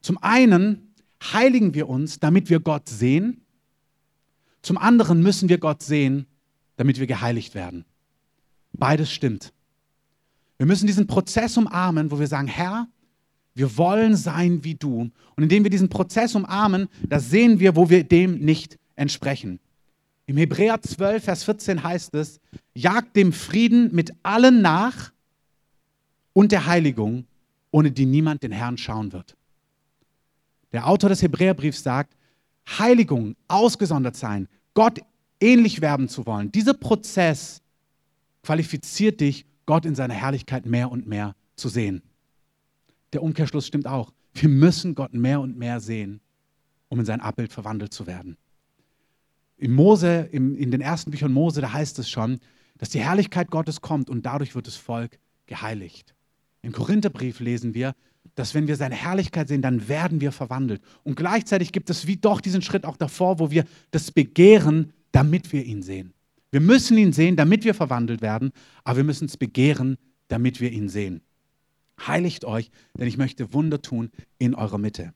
Zum 0.00 0.18
einen 0.22 0.94
heiligen 1.22 1.74
wir 1.74 1.88
uns, 1.88 2.18
damit 2.18 2.50
wir 2.50 2.60
Gott 2.60 2.88
sehen. 2.88 3.44
Zum 4.62 4.76
anderen 4.76 5.22
müssen 5.22 5.48
wir 5.48 5.58
Gott 5.58 5.82
sehen, 5.82 6.26
damit 6.76 6.98
wir 6.98 7.06
geheiligt 7.06 7.54
werden. 7.54 7.84
Beides 8.72 9.10
stimmt. 9.10 9.52
Wir 10.58 10.66
müssen 10.66 10.86
diesen 10.86 11.06
Prozess 11.06 11.56
umarmen, 11.56 12.10
wo 12.10 12.18
wir 12.18 12.26
sagen, 12.26 12.48
Herr, 12.48 12.88
wir 13.60 13.76
wollen 13.76 14.16
sein 14.16 14.64
wie 14.64 14.74
du. 14.74 15.10
Und 15.36 15.42
indem 15.42 15.64
wir 15.64 15.70
diesen 15.70 15.90
Prozess 15.90 16.34
umarmen, 16.34 16.88
da 17.06 17.20
sehen 17.20 17.60
wir, 17.60 17.76
wo 17.76 17.90
wir 17.90 18.04
dem 18.04 18.38
nicht 18.38 18.78
entsprechen. 18.96 19.60
Im 20.24 20.38
Hebräer 20.38 20.80
12, 20.80 21.22
Vers 21.22 21.44
14 21.44 21.82
heißt 21.82 22.14
es, 22.14 22.40
jagt 22.72 23.16
dem 23.16 23.34
Frieden 23.34 23.94
mit 23.94 24.14
allen 24.22 24.62
nach 24.62 25.12
und 26.32 26.52
der 26.52 26.64
Heiligung, 26.64 27.26
ohne 27.70 27.90
die 27.90 28.06
niemand 28.06 28.42
den 28.42 28.52
Herrn 28.52 28.78
schauen 28.78 29.12
wird. 29.12 29.36
Der 30.72 30.86
Autor 30.86 31.10
des 31.10 31.20
Hebräerbriefs 31.20 31.82
sagt, 31.82 32.16
Heiligung, 32.78 33.36
ausgesondert 33.46 34.16
sein, 34.16 34.48
Gott 34.72 35.00
ähnlich 35.38 35.82
werden 35.82 36.08
zu 36.08 36.24
wollen. 36.24 36.50
Dieser 36.50 36.72
Prozess 36.72 37.60
qualifiziert 38.42 39.20
dich, 39.20 39.44
Gott 39.66 39.84
in 39.84 39.94
seiner 39.94 40.14
Herrlichkeit 40.14 40.64
mehr 40.64 40.90
und 40.90 41.06
mehr 41.06 41.34
zu 41.56 41.68
sehen 41.68 42.02
der 43.12 43.22
Umkehrschluss 43.22 43.66
stimmt 43.66 43.86
auch. 43.86 44.12
Wir 44.34 44.48
müssen 44.48 44.94
Gott 44.94 45.12
mehr 45.12 45.40
und 45.40 45.56
mehr 45.56 45.80
sehen, 45.80 46.20
um 46.88 47.00
in 47.00 47.06
sein 47.06 47.20
Abbild 47.20 47.52
verwandelt 47.52 47.92
zu 47.92 48.06
werden. 48.06 48.36
In 49.56 49.72
Mose, 49.72 50.28
in, 50.32 50.54
in 50.54 50.70
den 50.70 50.80
ersten 50.80 51.10
Büchern 51.10 51.32
Mose, 51.32 51.60
da 51.60 51.72
heißt 51.72 51.98
es 51.98 52.08
schon, 52.08 52.38
dass 52.78 52.90
die 52.90 53.00
Herrlichkeit 53.00 53.50
Gottes 53.50 53.80
kommt 53.80 54.08
und 54.08 54.24
dadurch 54.24 54.54
wird 54.54 54.66
das 54.66 54.76
Volk 54.76 55.18
geheiligt. 55.46 56.14
Im 56.62 56.72
Korintherbrief 56.72 57.40
lesen 57.40 57.74
wir, 57.74 57.94
dass 58.34 58.54
wenn 58.54 58.68
wir 58.68 58.76
seine 58.76 58.94
Herrlichkeit 58.94 59.48
sehen, 59.48 59.62
dann 59.62 59.88
werden 59.88 60.20
wir 60.20 60.32
verwandelt. 60.32 60.80
Und 61.02 61.16
gleichzeitig 61.16 61.72
gibt 61.72 61.90
es 61.90 62.06
wie 62.06 62.16
doch 62.16 62.40
diesen 62.40 62.62
Schritt 62.62 62.86
auch 62.86 62.96
davor, 62.96 63.38
wo 63.38 63.50
wir 63.50 63.64
das 63.90 64.10
begehren, 64.10 64.92
damit 65.12 65.52
wir 65.52 65.64
ihn 65.64 65.82
sehen. 65.82 66.14
Wir 66.50 66.60
müssen 66.60 66.96
ihn 66.96 67.12
sehen, 67.12 67.36
damit 67.36 67.64
wir 67.64 67.74
verwandelt 67.74 68.22
werden, 68.22 68.52
aber 68.84 68.98
wir 68.98 69.04
müssen 69.04 69.26
es 69.26 69.36
begehren, 69.36 69.96
damit 70.28 70.60
wir 70.60 70.70
ihn 70.70 70.88
sehen. 70.88 71.20
Heiligt 72.06 72.44
euch, 72.44 72.70
denn 72.98 73.06
ich 73.06 73.16
möchte 73.16 73.52
Wunder 73.52 73.82
tun 73.82 74.10
in 74.38 74.54
eurer 74.54 74.78
Mitte. 74.78 75.12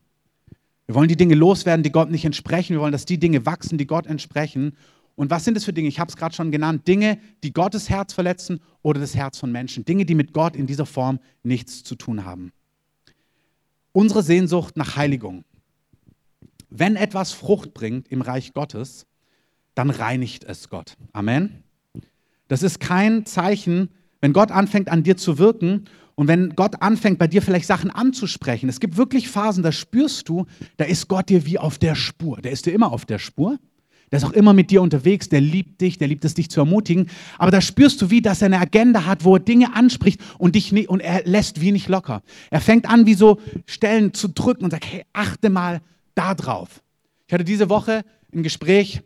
Wir 0.87 0.95
wollen 0.95 1.09
die 1.09 1.17
Dinge 1.17 1.35
loswerden, 1.35 1.83
die 1.83 1.93
Gott 1.93 2.11
nicht 2.11 2.25
entsprechen. 2.25 2.75
Wir 2.75 2.81
wollen, 2.81 2.93
dass 2.93 3.07
die 3.07 3.19
Dinge 3.19 3.47
wachsen, 3.47 3.79
die 3.79 3.87
Gott 3.87 4.07
entsprechen. 4.07 4.77
Und 5.17 5.31
was 5.31 5.45
sind 5.45 5.57
es 5.57 5.65
für 5.65 5.73
Dinge? 5.73 5.89
Ich 5.89 5.99
habe 5.99 6.11
es 6.11 6.17
gerade 6.17 6.35
schon 6.35 6.51
genannt. 6.51 6.87
Dinge, 6.87 7.19
die 7.43 7.53
Gottes 7.53 7.89
Herz 7.89 8.13
verletzen 8.13 8.61
oder 8.83 9.01
das 9.01 9.15
Herz 9.15 9.39
von 9.39 9.51
Menschen. 9.51 9.85
Dinge, 9.85 10.05
die 10.05 10.15
mit 10.15 10.33
Gott 10.33 10.57
in 10.57 10.67
dieser 10.67 10.87
Form 10.87 11.21
nichts 11.43 11.85
zu 11.85 11.95
tun 11.95 12.25
haben. 12.25 12.53
Unsere 13.93 14.23
Sehnsucht 14.23 14.77
nach 14.77 14.97
Heiligung. 14.97 15.45
Wenn 16.69 16.97
etwas 16.97 17.33
Frucht 17.33 17.73
bringt 17.73 18.09
im 18.09 18.21
Reich 18.21 18.53
Gottes, 18.53 19.07
dann 19.75 19.91
reinigt 19.91 20.45
es 20.45 20.69
Gott. 20.69 20.97
Amen. 21.13 21.63
Das 22.49 22.63
ist 22.63 22.81
kein 22.81 23.25
Zeichen, 23.25 23.91
wenn 24.21 24.33
Gott 24.33 24.51
anfängt 24.51 24.89
an 24.89 25.03
dir 25.03 25.17
zu 25.17 25.39
wirken 25.39 25.85
und 26.15 26.29
wenn 26.29 26.51
Gott 26.51 26.81
anfängt, 26.81 27.19
bei 27.19 27.27
dir 27.27 27.43
vielleicht 27.43 27.67
Sachen 27.67 27.91
anzusprechen, 27.91 28.69
es 28.69 28.81
gibt 28.81 28.97
wirklich 28.97 29.29
Phasen, 29.29 29.63
da 29.63 29.73
spürst 29.73 30.29
du, 30.29 30.47
da 30.77 30.85
ist 30.85 31.09
Gott 31.09 31.29
dir 31.29 31.45
wie 31.45 31.59
auf 31.59 31.79
der 31.79 31.95
Spur. 31.95 32.41
Der 32.41 32.53
ist 32.53 32.67
dir 32.67 32.73
immer 32.73 32.93
auf 32.93 33.05
der 33.05 33.19
Spur. 33.19 33.59
der 34.11 34.19
ist 34.19 34.25
auch 34.25 34.33
immer 34.33 34.53
mit 34.53 34.71
dir 34.71 34.81
unterwegs, 34.81 35.29
der 35.29 35.41
liebt 35.41 35.81
dich, 35.81 35.99
der 35.99 36.07
liebt 36.07 36.25
es, 36.25 36.35
dich 36.35 36.49
zu 36.49 36.61
ermutigen. 36.61 37.09
Aber 37.37 37.51
da 37.51 37.61
spürst 37.61 38.01
du 38.01 38.11
wie, 38.11 38.23
dass 38.23 38.43
er 38.43 38.47
eine 38.47 38.61
Agenda 38.61 39.07
hat, 39.07 39.25
wo 39.25 39.35
er 39.35 39.41
Dinge 39.41 39.75
anspricht 39.75 40.21
und, 40.39 40.55
dich 40.55 40.71
nicht, 40.71 40.89
und 40.89 41.01
er 41.01 41.25
lässt 41.25 41.61
wie 41.61 41.73
nicht 41.73 41.89
locker. 41.89 42.23
Er 42.51 42.61
fängt 42.61 42.89
an, 42.89 43.07
wie 43.07 43.15
so 43.15 43.41
Stellen 43.67 44.15
zu 44.15 44.29
drücken 44.29 44.65
und 44.65 44.71
sagt, 44.71 44.87
hey, 44.87 45.05
achte 45.13 45.51
mal 45.51 45.81
da 46.15 46.35
drauf. 46.35 46.81
Ich 47.27 47.35
hatte 47.35 47.45
diese 47.45 47.69
Woche 47.69 48.05
ein 48.33 48.45
Gespräch 48.45 49.01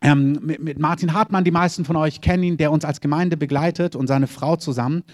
ähm, 0.00 0.40
mit, 0.42 0.60
mit 0.60 0.78
Martin 0.78 1.12
Hartmann, 1.14 1.44
die 1.44 1.50
meisten 1.50 1.84
von 1.84 1.96
euch 1.96 2.20
kennen 2.20 2.42
ihn, 2.42 2.56
der 2.56 2.72
uns 2.72 2.84
als 2.84 3.00
Gemeinde 3.00 3.36
begleitet 3.36 3.94
und 3.94 4.06
seine 4.06 4.26
Frau 4.26 4.56
zusammen. 4.56 5.04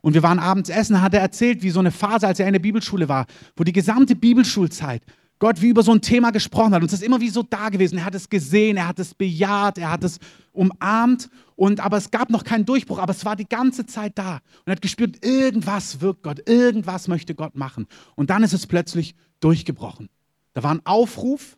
Und 0.00 0.14
wir 0.14 0.22
waren 0.22 0.38
abends 0.38 0.70
essen, 0.70 1.02
hat 1.02 1.14
er 1.14 1.20
erzählt, 1.20 1.62
wie 1.62 1.70
so 1.70 1.80
eine 1.80 1.90
Phase, 1.90 2.26
als 2.26 2.40
er 2.40 2.46
in 2.46 2.52
der 2.52 2.60
Bibelschule 2.60 3.08
war, 3.08 3.26
wo 3.56 3.64
die 3.64 3.72
gesamte 3.72 4.14
Bibelschulzeit 4.14 5.02
Gott 5.38 5.62
wie 5.62 5.68
über 5.68 5.82
so 5.82 5.92
ein 5.92 6.00
Thema 6.00 6.30
gesprochen 6.30 6.74
hat. 6.74 6.82
Und 6.82 6.88
es 6.88 6.94
ist 6.94 7.02
immer 7.02 7.20
wie 7.20 7.28
so 7.28 7.42
da 7.42 7.68
gewesen. 7.68 7.98
Er 7.98 8.04
hat 8.04 8.14
es 8.14 8.28
gesehen, 8.28 8.76
er 8.76 8.88
hat 8.88 8.98
es 8.98 9.14
bejaht, 9.14 9.78
er 9.78 9.90
hat 9.90 10.02
es 10.02 10.18
umarmt. 10.52 11.30
Und, 11.54 11.80
aber 11.80 11.96
es 11.96 12.10
gab 12.10 12.30
noch 12.30 12.44
keinen 12.44 12.64
Durchbruch, 12.64 12.98
aber 12.98 13.12
es 13.12 13.24
war 13.24 13.36
die 13.36 13.48
ganze 13.48 13.86
Zeit 13.86 14.18
da. 14.18 14.34
Und 14.34 14.66
er 14.66 14.72
hat 14.72 14.82
gespürt, 14.82 15.24
irgendwas 15.24 16.00
wirkt 16.00 16.22
Gott, 16.22 16.48
irgendwas 16.48 17.08
möchte 17.08 17.34
Gott 17.34 17.54
machen. 17.54 17.86
Und 18.16 18.30
dann 18.30 18.42
ist 18.42 18.52
es 18.52 18.66
plötzlich 18.66 19.14
durchgebrochen. 19.40 20.08
Da 20.54 20.62
war 20.62 20.72
ein 20.72 20.84
Aufruf. 20.84 21.56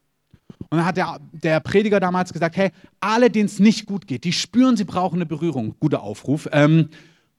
Und 0.69 0.77
dann 0.77 0.85
hat 0.85 0.97
der, 0.97 1.19
der 1.33 1.61
Prediger 1.61 2.01
damals 2.01 2.33
gesagt, 2.33 2.57
hey, 2.57 2.71
alle, 3.01 3.31
denen 3.31 3.47
es 3.47 3.59
nicht 3.59 3.87
gut 3.87 4.07
geht, 4.07 4.25
die 4.25 4.33
spüren, 4.33 4.77
sie 4.77 4.85
brauchen 4.85 5.17
eine 5.17 5.27
Berührung. 5.27 5.75
Guter 5.81 6.03
Aufruf. 6.03 6.49
Ähm, 6.53 6.91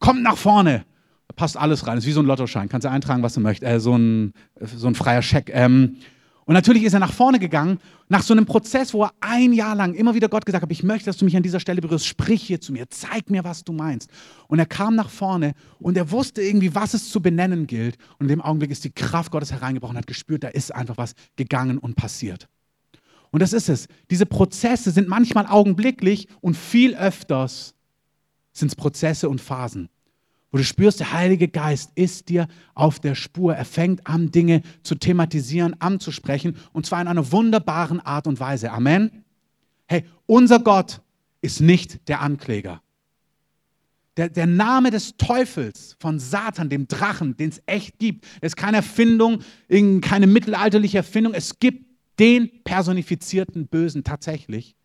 kommt 0.01 0.21
nach 0.21 0.37
vorne. 0.37 0.83
Da 1.29 1.33
passt 1.35 1.55
alles 1.55 1.87
rein. 1.87 1.95
Das 1.95 2.03
ist 2.03 2.09
wie 2.09 2.13
so 2.13 2.21
ein 2.21 2.25
Lottoschein. 2.25 2.67
Kannst 2.67 2.83
du 2.83 2.89
eintragen, 2.89 3.23
was 3.23 3.35
du 3.35 3.39
möchtest. 3.39 3.71
Äh, 3.71 3.79
so, 3.79 3.95
ein, 3.95 4.33
so 4.59 4.87
ein 4.87 4.95
freier 4.95 5.21
Scheck. 5.21 5.49
Ähm, 5.53 5.95
und 6.43 6.55
natürlich 6.55 6.83
ist 6.83 6.93
er 6.93 6.99
nach 6.99 7.13
vorne 7.13 7.39
gegangen, 7.39 7.79
nach 8.09 8.23
so 8.23 8.33
einem 8.33 8.45
Prozess, 8.45 8.93
wo 8.93 9.03
er 9.03 9.13
ein 9.21 9.53
Jahr 9.53 9.73
lang 9.73 9.93
immer 9.93 10.15
wieder 10.15 10.27
Gott 10.27 10.45
gesagt 10.45 10.63
hat, 10.63 10.71
ich 10.71 10.83
möchte, 10.83 11.05
dass 11.05 11.15
du 11.15 11.23
mich 11.23 11.37
an 11.37 11.43
dieser 11.43 11.61
Stelle 11.61 11.79
berührst, 11.79 12.05
sprich 12.05 12.41
hier 12.41 12.59
zu 12.59 12.73
mir, 12.73 12.89
zeig 12.89 13.29
mir, 13.29 13.45
was 13.45 13.63
du 13.63 13.71
meinst. 13.71 14.09
Und 14.49 14.59
er 14.59 14.65
kam 14.65 14.95
nach 14.95 15.09
vorne 15.09 15.53
und 15.79 15.95
er 15.95 16.11
wusste 16.11 16.41
irgendwie, 16.41 16.75
was 16.75 16.93
es 16.93 17.09
zu 17.09 17.21
benennen 17.21 17.67
gilt. 17.67 17.97
Und 18.17 18.25
in 18.25 18.29
dem 18.29 18.41
Augenblick 18.41 18.71
ist 18.71 18.83
die 18.83 18.91
Kraft 18.91 19.31
Gottes 19.31 19.53
hereingebrochen, 19.53 19.95
hat 19.95 20.07
gespürt, 20.07 20.43
da 20.43 20.49
ist 20.49 20.75
einfach 20.75 20.97
was 20.97 21.13
gegangen 21.37 21.77
und 21.77 21.95
passiert. 21.95 22.49
Und 23.29 23.41
das 23.41 23.53
ist 23.53 23.69
es. 23.69 23.87
Diese 24.09 24.25
Prozesse 24.25 24.91
sind 24.91 25.07
manchmal 25.07 25.45
augenblicklich 25.47 26.27
und 26.41 26.57
viel 26.57 26.95
öfters 26.95 27.75
sind 28.53 28.69
es 28.69 28.75
Prozesse 28.75 29.29
und 29.29 29.41
Phasen 29.41 29.89
wo 30.51 30.57
du 30.57 30.63
spürst, 30.63 30.99
der 30.99 31.13
Heilige 31.13 31.47
Geist 31.47 31.91
ist 31.95 32.29
dir 32.29 32.47
auf 32.73 32.99
der 32.99 33.15
Spur. 33.15 33.55
Er 33.55 33.65
fängt 33.65 34.05
an, 34.05 34.31
Dinge 34.31 34.61
zu 34.83 34.95
thematisieren, 34.95 35.79
anzusprechen, 35.79 36.57
und 36.73 36.85
zwar 36.85 37.01
in 37.01 37.07
einer 37.07 37.31
wunderbaren 37.31 38.01
Art 38.01 38.27
und 38.27 38.39
Weise. 38.39 38.71
Amen. 38.71 39.23
Hey, 39.87 40.05
unser 40.25 40.59
Gott 40.59 41.01
ist 41.41 41.61
nicht 41.61 42.07
der 42.09 42.21
Ankläger. 42.21 42.81
Der, 44.17 44.27
der 44.27 44.45
Name 44.45 44.91
des 44.91 45.15
Teufels 45.15 45.95
von 45.99 46.19
Satan, 46.19 46.69
dem 46.69 46.87
Drachen, 46.87 47.37
den 47.37 47.49
es 47.49 47.61
echt 47.65 47.97
gibt, 47.97 48.25
ist 48.41 48.57
keine 48.57 48.77
Erfindung, 48.77 49.39
keine 50.01 50.27
mittelalterliche 50.27 50.97
Erfindung. 50.97 51.33
Es 51.33 51.59
gibt 51.59 51.85
den 52.19 52.61
personifizierten 52.65 53.67
Bösen 53.67 54.03
tatsächlich. 54.03 54.75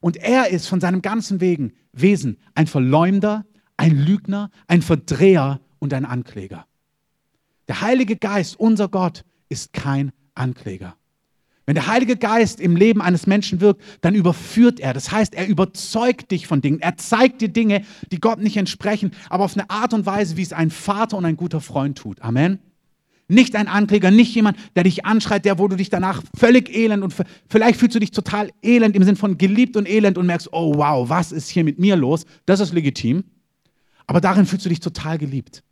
Und 0.00 0.16
er 0.16 0.48
ist 0.48 0.66
von 0.66 0.80
seinem 0.80 1.02
ganzen 1.02 1.40
Wegen, 1.40 1.72
Wesen 1.92 2.38
ein 2.54 2.66
Verleumder, 2.66 3.44
ein 3.76 3.96
Lügner, 3.96 4.50
ein 4.66 4.82
Verdreher 4.82 5.60
und 5.78 5.94
ein 5.94 6.04
Ankläger. 6.04 6.66
Der 7.68 7.80
Heilige 7.82 8.16
Geist, 8.16 8.58
unser 8.58 8.88
Gott, 8.88 9.24
ist 9.48 9.72
kein 9.72 10.12
Ankläger. 10.34 10.96
Wenn 11.66 11.74
der 11.76 11.86
Heilige 11.86 12.16
Geist 12.16 12.58
im 12.58 12.74
Leben 12.74 13.00
eines 13.00 13.28
Menschen 13.28 13.60
wirkt, 13.60 13.80
dann 14.00 14.14
überführt 14.14 14.80
er. 14.80 14.92
Das 14.92 15.12
heißt, 15.12 15.34
er 15.34 15.46
überzeugt 15.46 16.30
dich 16.32 16.46
von 16.46 16.62
Dingen. 16.62 16.80
Er 16.80 16.96
zeigt 16.96 17.42
dir 17.42 17.48
Dinge, 17.48 17.84
die 18.10 18.18
Gott 18.18 18.40
nicht 18.40 18.56
entsprechen, 18.56 19.12
aber 19.28 19.44
auf 19.44 19.56
eine 19.56 19.70
Art 19.70 19.94
und 19.94 20.04
Weise, 20.04 20.36
wie 20.36 20.42
es 20.42 20.52
ein 20.52 20.70
Vater 20.70 21.16
und 21.16 21.26
ein 21.26 21.36
guter 21.36 21.60
Freund 21.60 21.96
tut. 21.96 22.22
Amen. 22.22 22.58
Nicht 23.30 23.54
ein 23.54 23.68
Ankläger, 23.68 24.10
nicht 24.10 24.34
jemand, 24.34 24.58
der 24.74 24.82
dich 24.82 25.06
anschreit, 25.06 25.44
der, 25.44 25.58
wo 25.58 25.68
du 25.68 25.76
dich 25.76 25.88
danach 25.88 26.22
völlig 26.36 26.68
elend 26.74 27.04
und 27.04 27.14
vielleicht 27.48 27.78
fühlst 27.78 27.94
du 27.94 28.00
dich 28.00 28.10
total 28.10 28.50
elend 28.60 28.96
im 28.96 29.04
Sinn 29.04 29.14
von 29.14 29.38
geliebt 29.38 29.76
und 29.76 29.88
elend 29.88 30.18
und 30.18 30.26
merkst, 30.26 30.48
oh 30.52 30.74
wow, 30.76 31.08
was 31.08 31.30
ist 31.30 31.48
hier 31.48 31.62
mit 31.62 31.78
mir 31.78 31.94
los? 31.94 32.24
Das 32.44 32.58
ist 32.58 32.72
legitim. 32.72 33.22
Aber 34.06 34.20
darin 34.20 34.46
fühlst 34.46 34.64
du 34.64 34.68
dich 34.68 34.80
total 34.80 35.16
geliebt. 35.16 35.62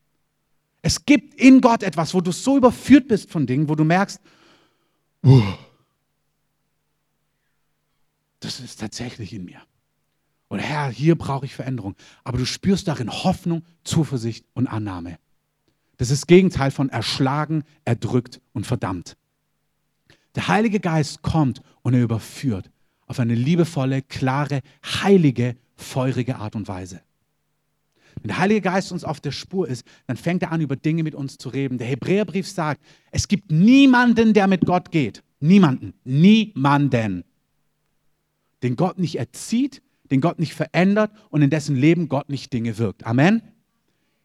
Es 0.83 1.05
gibt 1.05 1.35
in 1.35 1.61
Gott 1.61 1.83
etwas, 1.83 2.15
wo 2.15 2.21
du 2.21 2.31
so 2.31 2.57
überführt 2.57 3.09
bist 3.09 3.29
von 3.29 3.47
Dingen, 3.47 3.69
wo 3.69 3.75
du 3.75 3.83
merkst, 3.83 4.21
uh, 5.25 5.43
das 8.39 8.61
ist 8.61 8.79
tatsächlich 8.79 9.33
in 9.33 9.45
mir. 9.45 9.61
Oder 10.49 10.63
Herr, 10.63 10.91
hier 10.91 11.19
brauche 11.19 11.45
ich 11.45 11.55
Veränderung. 11.55 11.97
Aber 12.23 12.39
du 12.39 12.47
spürst 12.47 12.87
darin 12.87 13.11
Hoffnung, 13.11 13.65
Zuversicht 13.83 14.47
und 14.55 14.69
Annahme. 14.69 15.19
Das 15.99 16.11
ist 16.11 16.23
das 16.23 16.27
Gegenteil 16.27 16.71
von 16.71 16.89
erschlagen, 16.89 17.65
erdrückt 17.85 18.41
und 18.53 18.67
verdammt. 18.67 19.17
Der 20.35 20.49
Heilige 20.49 20.81
Geist 20.81 21.23
kommt 21.23 21.61
und 21.83 21.95
er 21.95 22.03
überführt 22.03 22.71
auf 23.07 23.19
eine 23.21 23.35
liebevolle, 23.35 24.03
klare, 24.03 24.61
heilige, 24.85 25.57
feurige 25.77 26.37
Art 26.37 26.55
und 26.55 26.69
Weise. 26.69 27.01
Wenn 28.21 28.29
der 28.29 28.39
Heilige 28.39 28.61
Geist 28.61 28.93
uns 28.93 29.05
auf 29.05 29.21
der 29.21 29.33
Spur 29.33 29.69
ist, 29.69 29.85
dann 30.07 30.17
fängt 30.17 30.43
er 30.43 30.53
an, 30.53 30.61
über 30.61 30.77
Dinge 30.77 31.03
mit 31.03 31.15
uns 31.15 31.39
zu 31.39 31.49
reden. 31.49 31.79
Der 31.79 31.87
Hebräerbrief 31.87 32.47
sagt, 32.47 32.83
es 33.11 33.29
gibt 33.29 33.51
niemanden, 33.51 34.35
der 34.35 34.47
mit 34.47 34.67
Gott 34.67 34.91
geht. 34.91 35.23
Niemanden. 35.41 35.95
Niemanden. 36.05 37.25
Den 38.63 38.77
Gott 38.77 38.99
nicht 38.99 39.19
erzieht, 39.19 39.83
den 40.11 40.21
Gott 40.21 40.39
nicht 40.39 40.55
verändert 40.55 41.13
und 41.31 41.43
in 41.43 41.51
dessen 41.51 41.77
Leben 41.77 42.09
Gott 42.09 42.29
nicht 42.29 42.53
Dinge 42.53 42.77
wirkt. 42.79 43.07
Amen. 43.07 43.43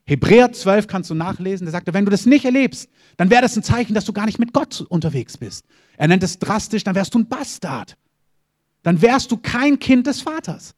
Hebräer 0.06 0.52
12 0.52 0.88
kannst 0.88 1.10
du 1.10 1.16
nachlesen. 1.16 1.66
Der 1.66 1.72
sagt, 1.72 1.92
wenn 1.94 2.06
du 2.06 2.12
das 2.12 2.26
nicht 2.26 2.46
erlebst, 2.46 2.90
dann 3.18 3.30
wäre 3.30 3.42
das 3.42 3.56
ein 3.56 3.64
Zeichen, 3.64 3.94
dass 3.94 4.06
du 4.06 4.14
gar 4.14 4.26
nicht 4.26 4.40
mit 4.40 4.54
Gott 4.54 4.82
unterwegs 4.82 5.38
bist. 5.38 5.66
Er 5.98 6.08
nennt 6.08 6.24
es 6.24 6.40
drastisch, 6.40 6.84
dann 6.84 6.96
wärst 6.96 7.14
du 7.14 7.20
ein 7.20 7.28
Bastard. 7.28 7.98
Dann 8.82 9.02
wärst 9.02 9.32
du 9.32 9.38
kein 9.38 9.80
Kind 9.80 10.08
des 10.08 10.22
Vaters. 10.22 10.76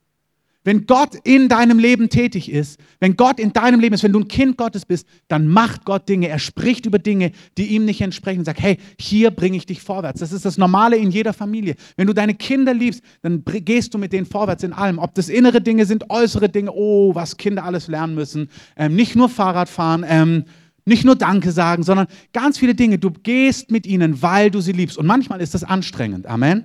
Wenn 0.66 0.88
Gott 0.88 1.12
in 1.24 1.48
deinem 1.48 1.78
Leben 1.78 2.10
tätig 2.10 2.52
ist, 2.52 2.80
wenn 3.00 3.16
Gott 3.16 3.40
in 3.40 3.54
deinem 3.54 3.80
Leben 3.80 3.94
ist, 3.94 4.02
wenn 4.02 4.12
du 4.12 4.20
ein 4.20 4.28
Kind 4.28 4.58
Gottes 4.58 4.84
bist, 4.84 5.08
dann 5.28 5.48
macht 5.48 5.86
Gott 5.86 6.10
Dinge. 6.10 6.28
Er 6.28 6.40
spricht 6.40 6.88
über 6.88 6.98
Dinge, 6.98 7.32
die 7.56 7.68
ihm 7.68 7.86
nicht 7.86 8.02
entsprechen 8.02 8.40
und 8.40 8.46
sagt, 8.46 8.60
hey, 8.60 8.80
hier 9.00 9.30
bringe 9.30 9.58
ich 9.58 9.68
dich 9.68 9.84
vorwärts. 9.84 10.22
Das 10.22 10.32
ist 10.32 10.44
das 10.44 10.58
Normale 10.58 10.98
in 10.98 11.12
jeder 11.12 11.34
Familie. 11.34 11.76
Wenn 11.98 12.08
du 12.08 12.14
deine 12.14 12.34
Kinder 12.34 12.74
liebst, 12.74 13.04
dann 13.22 13.44
gehst 13.46 13.94
du 13.94 14.00
mit 14.00 14.12
denen 14.12 14.26
vorwärts 14.26 14.64
in 14.64 14.74
allem. 14.74 14.98
Ob 14.98 15.14
das 15.14 15.30
innere 15.30 15.62
Dinge 15.62 15.86
sind, 15.86 16.10
äußere 16.10 16.50
Dinge, 16.50 16.72
oh, 16.74 17.14
was 17.14 17.38
Kinder 17.38 17.64
alles 17.64 17.88
lernen 17.88 18.16
müssen. 18.16 18.50
Ähm, 18.76 18.96
nicht 18.96 19.16
nur 19.16 19.30
Fahrrad 19.30 19.70
fahren, 19.70 20.04
ähm, 20.10 20.46
nicht 20.84 21.06
nur 21.06 21.16
Danke 21.16 21.52
sagen, 21.52 21.84
sondern 21.84 22.08
ganz 22.34 22.58
viele 22.58 22.74
Dinge. 22.74 22.98
Du 22.98 23.12
gehst 23.12 23.70
mit 23.70 23.86
ihnen, 23.86 24.20
weil 24.24 24.50
du 24.50 24.62
sie 24.62 24.72
liebst. 24.72 24.98
Und 24.98 25.06
manchmal 25.06 25.42
ist 25.42 25.54
das 25.54 25.64
anstrengend. 25.64 26.26
Amen. 26.26 26.64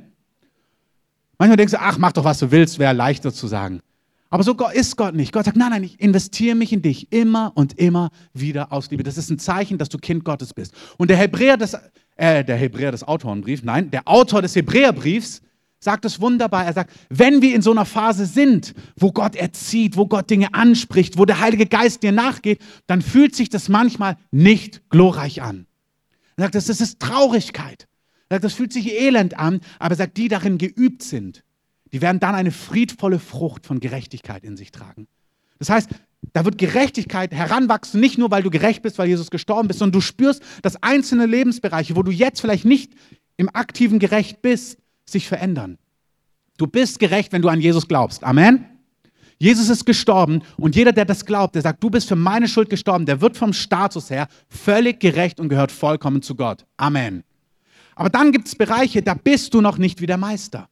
Manchmal 1.36 1.58
denkst 1.58 1.72
du, 1.72 1.80
ach, 1.80 1.98
mach 1.98 2.12
doch, 2.12 2.24
was 2.24 2.38
du 2.38 2.50
willst, 2.50 2.78
wäre 2.78 2.94
leichter 2.94 3.32
zu 3.32 3.46
sagen. 3.46 3.80
Aber 4.30 4.44
so 4.44 4.56
ist 4.72 4.96
Gott 4.96 5.14
nicht. 5.14 5.32
Gott 5.32 5.44
sagt, 5.44 5.56
nein, 5.56 5.70
nein, 5.70 5.82
ich 5.82 6.00
investiere 6.00 6.54
mich 6.54 6.72
in 6.72 6.82
dich 6.82 7.12
immer 7.12 7.50
und 7.56 7.78
immer 7.78 8.10
wieder 8.32 8.72
aus 8.72 8.88
Liebe. 8.90 9.02
Das 9.02 9.18
ist 9.18 9.28
ein 9.28 9.40
Zeichen, 9.40 9.76
dass 9.76 9.88
du 9.88 9.98
Kind 9.98 10.24
Gottes 10.24 10.54
bist. 10.54 10.72
Und 10.98 11.10
der 11.10 11.16
Hebräer 11.16 11.56
des, 11.56 11.76
äh, 12.16 12.44
der 12.44 12.56
Hebräer 12.56 12.92
des 12.92 13.02
Autorenbriefs, 13.02 13.64
nein, 13.64 13.90
der 13.90 14.06
Autor 14.06 14.40
des 14.40 14.54
Hebräerbriefs 14.54 15.42
sagt 15.80 16.04
es 16.04 16.20
wunderbar. 16.20 16.64
Er 16.64 16.74
sagt, 16.74 16.92
wenn 17.08 17.42
wir 17.42 17.54
in 17.54 17.62
so 17.62 17.72
einer 17.72 17.84
Phase 17.84 18.24
sind, 18.24 18.74
wo 18.96 19.10
Gott 19.10 19.34
erzieht, 19.34 19.96
wo 19.96 20.06
Gott 20.06 20.30
Dinge 20.30 20.54
anspricht, 20.54 21.18
wo 21.18 21.24
der 21.24 21.40
Heilige 21.40 21.66
Geist 21.66 22.04
dir 22.04 22.12
nachgeht, 22.12 22.60
dann 22.86 23.02
fühlt 23.02 23.34
sich 23.34 23.48
das 23.48 23.68
manchmal 23.68 24.16
nicht 24.30 24.88
glorreich 24.90 25.42
an. 25.42 25.66
Er 26.36 26.44
sagt, 26.44 26.54
das 26.54 26.68
ist 26.68 27.00
Traurigkeit. 27.00 27.88
Er 28.28 28.36
sagt, 28.36 28.44
das 28.44 28.52
fühlt 28.52 28.72
sich 28.72 28.92
elend 28.92 29.36
an, 29.38 29.60
aber 29.80 29.94
er 29.94 29.96
sagt, 29.96 30.16
die 30.18 30.28
darin 30.28 30.58
geübt 30.58 31.02
sind, 31.02 31.42
die 31.92 32.00
werden 32.00 32.20
dann 32.20 32.34
eine 32.34 32.50
friedvolle 32.50 33.18
Frucht 33.18 33.66
von 33.66 33.80
Gerechtigkeit 33.80 34.44
in 34.44 34.56
sich 34.56 34.72
tragen. 34.72 35.06
Das 35.58 35.70
heißt, 35.70 35.90
da 36.32 36.44
wird 36.44 36.58
Gerechtigkeit 36.58 37.32
heranwachsen, 37.32 38.00
nicht 38.00 38.18
nur, 38.18 38.30
weil 38.30 38.42
du 38.42 38.50
gerecht 38.50 38.82
bist, 38.82 38.98
weil 38.98 39.08
Jesus 39.08 39.30
gestorben 39.30 39.68
bist, 39.68 39.78
sondern 39.78 39.92
du 39.92 40.00
spürst, 40.00 40.42
dass 40.62 40.82
einzelne 40.82 41.26
Lebensbereiche, 41.26 41.96
wo 41.96 42.02
du 42.02 42.10
jetzt 42.10 42.40
vielleicht 42.40 42.64
nicht 42.64 42.92
im 43.36 43.48
aktiven 43.54 43.98
gerecht 43.98 44.42
bist, 44.42 44.78
sich 45.06 45.26
verändern. 45.26 45.78
Du 46.58 46.66
bist 46.66 46.98
gerecht, 46.98 47.32
wenn 47.32 47.42
du 47.42 47.48
an 47.48 47.60
Jesus 47.60 47.88
glaubst. 47.88 48.22
Amen. 48.22 48.66
Jesus 49.38 49.70
ist 49.70 49.86
gestorben 49.86 50.42
und 50.58 50.76
jeder, 50.76 50.92
der 50.92 51.06
das 51.06 51.24
glaubt, 51.24 51.54
der 51.54 51.62
sagt, 51.62 51.82
du 51.82 51.88
bist 51.88 52.06
für 52.06 52.16
meine 52.16 52.46
Schuld 52.46 52.68
gestorben, 52.68 53.06
der 53.06 53.22
wird 53.22 53.38
vom 53.38 53.54
Status 53.54 54.10
her 54.10 54.28
völlig 54.48 55.00
gerecht 55.00 55.40
und 55.40 55.48
gehört 55.48 55.72
vollkommen 55.72 56.20
zu 56.20 56.34
Gott. 56.34 56.66
Amen. 56.76 57.24
Aber 57.94 58.10
dann 58.10 58.32
gibt 58.32 58.48
es 58.48 58.54
Bereiche, 58.54 59.00
da 59.00 59.14
bist 59.14 59.54
du 59.54 59.62
noch 59.62 59.78
nicht 59.78 60.02
wie 60.02 60.06
der 60.06 60.18
Meister. 60.18 60.68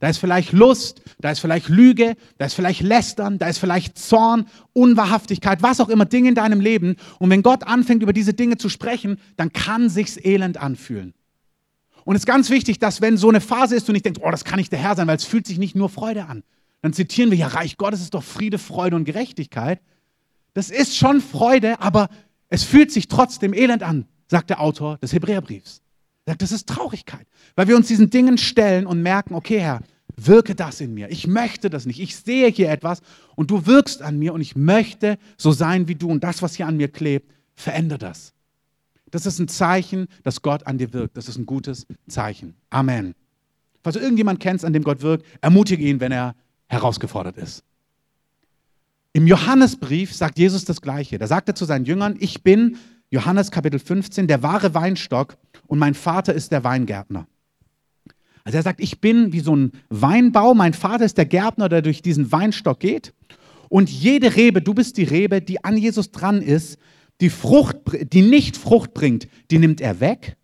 Da 0.00 0.08
ist 0.08 0.18
vielleicht 0.18 0.52
Lust, 0.52 1.02
da 1.18 1.30
ist 1.30 1.40
vielleicht 1.40 1.68
Lüge, 1.68 2.16
da 2.38 2.46
ist 2.46 2.54
vielleicht 2.54 2.82
Lästern, 2.82 3.38
da 3.38 3.48
ist 3.48 3.58
vielleicht 3.58 3.98
Zorn, 3.98 4.46
Unwahrhaftigkeit, 4.72 5.62
was 5.62 5.80
auch 5.80 5.88
immer, 5.88 6.04
Dinge 6.04 6.28
in 6.28 6.34
deinem 6.34 6.60
Leben. 6.60 6.96
Und 7.18 7.30
wenn 7.30 7.42
Gott 7.42 7.64
anfängt, 7.64 8.02
über 8.02 8.12
diese 8.12 8.34
Dinge 8.34 8.58
zu 8.58 8.68
sprechen, 8.68 9.18
dann 9.36 9.52
kann 9.52 9.88
sich's 9.88 10.16
elend 10.16 10.56
anfühlen. 10.56 11.14
Und 12.04 12.16
es 12.16 12.22
ist 12.22 12.26
ganz 12.26 12.48
wichtig, 12.48 12.78
dass 12.78 13.00
wenn 13.00 13.16
so 13.16 13.28
eine 13.28 13.40
Phase 13.40 13.76
ist, 13.76 13.88
du 13.88 13.92
nicht 13.92 14.04
denkst, 14.04 14.20
oh, 14.22 14.30
das 14.30 14.44
kann 14.44 14.58
nicht 14.58 14.72
der 14.72 14.78
Herr 14.78 14.96
sein, 14.96 15.06
weil 15.08 15.16
es 15.16 15.24
fühlt 15.24 15.46
sich 15.46 15.58
nicht 15.58 15.74
nur 15.74 15.88
Freude 15.88 16.26
an. 16.26 16.42
Dann 16.80 16.92
zitieren 16.92 17.30
wir 17.30 17.38
ja, 17.38 17.48
Reich 17.48 17.76
Gottes 17.76 18.00
ist 18.00 18.14
doch 18.14 18.22
Friede, 18.22 18.58
Freude 18.58 18.96
und 18.96 19.04
Gerechtigkeit. 19.04 19.80
Das 20.54 20.70
ist 20.70 20.96
schon 20.96 21.20
Freude, 21.20 21.80
aber 21.80 22.08
es 22.48 22.64
fühlt 22.64 22.92
sich 22.92 23.08
trotzdem 23.08 23.52
elend 23.52 23.82
an, 23.82 24.06
sagt 24.26 24.50
der 24.50 24.60
Autor 24.60 24.96
des 24.98 25.12
Hebräerbriefs. 25.12 25.82
Sagt, 26.28 26.42
das 26.42 26.52
ist 26.52 26.68
Traurigkeit, 26.68 27.26
weil 27.56 27.68
wir 27.68 27.76
uns 27.76 27.88
diesen 27.88 28.10
Dingen 28.10 28.38
stellen 28.38 28.86
und 28.86 29.02
merken, 29.02 29.34
okay, 29.34 29.60
Herr, 29.60 29.80
wirke 30.16 30.54
das 30.54 30.80
in 30.80 30.94
mir. 30.94 31.10
Ich 31.10 31.26
möchte 31.26 31.70
das 31.70 31.86
nicht. 31.86 32.00
Ich 32.00 32.16
sehe 32.16 32.48
hier 32.48 32.70
etwas 32.70 33.00
und 33.36 33.50
du 33.50 33.66
wirkst 33.66 34.02
an 34.02 34.18
mir 34.18 34.32
und 34.32 34.40
ich 34.40 34.56
möchte 34.56 35.18
so 35.36 35.52
sein 35.52 35.88
wie 35.88 35.94
du 35.94 36.10
und 36.10 36.24
das, 36.24 36.42
was 36.42 36.54
hier 36.54 36.66
an 36.66 36.76
mir 36.76 36.88
klebt, 36.88 37.32
verändere 37.54 37.98
das. 37.98 38.32
Das 39.10 39.26
ist 39.26 39.38
ein 39.38 39.48
Zeichen, 39.48 40.08
dass 40.22 40.42
Gott 40.42 40.66
an 40.66 40.78
dir 40.78 40.92
wirkt. 40.92 41.16
Das 41.16 41.28
ist 41.28 41.38
ein 41.38 41.46
gutes 41.46 41.86
Zeichen. 42.08 42.54
Amen. 42.70 43.14
Falls 43.82 43.94
du 43.94 44.02
irgendjemand 44.02 44.40
kennst, 44.40 44.64
an 44.64 44.72
dem 44.72 44.82
Gott 44.82 45.02
wirkt, 45.02 45.24
ermutige 45.40 45.84
ihn, 45.84 46.00
wenn 46.00 46.12
er 46.12 46.34
herausgefordert 46.66 47.38
ist. 47.38 47.62
Im 49.14 49.26
Johannesbrief 49.26 50.14
sagt 50.14 50.38
Jesus 50.38 50.64
das 50.64 50.82
Gleiche. 50.82 51.18
Da 51.18 51.26
sagt 51.26 51.48
er 51.48 51.54
zu 51.54 51.64
seinen 51.64 51.86
Jüngern, 51.86 52.16
ich 52.18 52.42
bin, 52.42 52.76
Johannes 53.10 53.50
Kapitel 53.50 53.78
15, 53.80 54.26
der 54.26 54.42
wahre 54.42 54.74
Weinstock 54.74 55.38
und 55.68 55.78
mein 55.78 55.94
Vater 55.94 56.34
ist 56.34 56.50
der 56.50 56.64
Weingärtner. 56.64 57.28
Also 58.42 58.56
er 58.56 58.62
sagt, 58.62 58.80
ich 58.80 59.00
bin 59.00 59.32
wie 59.32 59.40
so 59.40 59.54
ein 59.54 59.72
Weinbau, 59.90 60.54
mein 60.54 60.72
Vater 60.72 61.04
ist 61.04 61.18
der 61.18 61.26
Gärtner, 61.26 61.68
der 61.68 61.82
durch 61.82 62.02
diesen 62.02 62.32
Weinstock 62.32 62.80
geht. 62.80 63.12
Und 63.68 63.90
jede 63.90 64.34
Rebe, 64.34 64.62
du 64.62 64.72
bist 64.72 64.96
die 64.96 65.04
Rebe, 65.04 65.42
die 65.42 65.62
an 65.62 65.76
Jesus 65.76 66.10
dran 66.10 66.40
ist, 66.40 66.78
die, 67.20 67.28
Frucht, 67.28 67.76
die 68.12 68.22
nicht 68.22 68.56
Frucht 68.56 68.94
bringt, 68.94 69.28
die 69.50 69.58
nimmt 69.58 69.82
er 69.82 70.00
weg. 70.00 70.36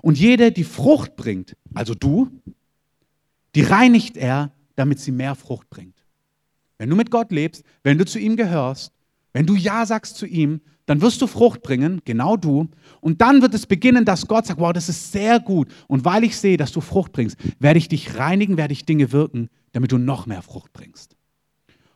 Und 0.00 0.18
jede, 0.18 0.50
die 0.50 0.64
Frucht 0.64 1.16
bringt, 1.16 1.56
also 1.74 1.94
du, 1.94 2.30
die 3.54 3.62
reinigt 3.62 4.16
er, 4.16 4.52
damit 4.74 5.00
sie 5.00 5.12
mehr 5.12 5.34
Frucht 5.34 5.68
bringt. 5.68 5.96
Wenn 6.78 6.88
du 6.88 6.96
mit 6.96 7.10
Gott 7.10 7.32
lebst, 7.32 7.64
wenn 7.82 7.98
du 7.98 8.06
zu 8.06 8.18
ihm 8.18 8.36
gehörst, 8.36 8.92
wenn 9.34 9.44
du 9.44 9.54
Ja 9.56 9.84
sagst 9.84 10.16
zu 10.16 10.26
ihm, 10.26 10.62
dann 10.86 11.00
wirst 11.00 11.20
du 11.20 11.26
Frucht 11.26 11.62
bringen, 11.62 12.00
genau 12.04 12.36
du. 12.36 12.68
Und 13.00 13.20
dann 13.20 13.42
wird 13.42 13.54
es 13.54 13.66
beginnen, 13.66 14.04
dass 14.04 14.26
Gott 14.28 14.46
sagt, 14.46 14.60
wow, 14.60 14.72
das 14.72 14.88
ist 14.88 15.10
sehr 15.12 15.40
gut. 15.40 15.68
Und 15.88 16.04
weil 16.04 16.24
ich 16.24 16.36
sehe, 16.36 16.56
dass 16.56 16.72
du 16.72 16.80
Frucht 16.80 17.12
bringst, 17.12 17.36
werde 17.58 17.78
ich 17.78 17.88
dich 17.88 18.16
reinigen, 18.16 18.56
werde 18.56 18.72
ich 18.72 18.86
Dinge 18.86 19.10
wirken, 19.10 19.48
damit 19.72 19.90
du 19.90 19.98
noch 19.98 20.26
mehr 20.26 20.42
Frucht 20.42 20.72
bringst. 20.72 21.16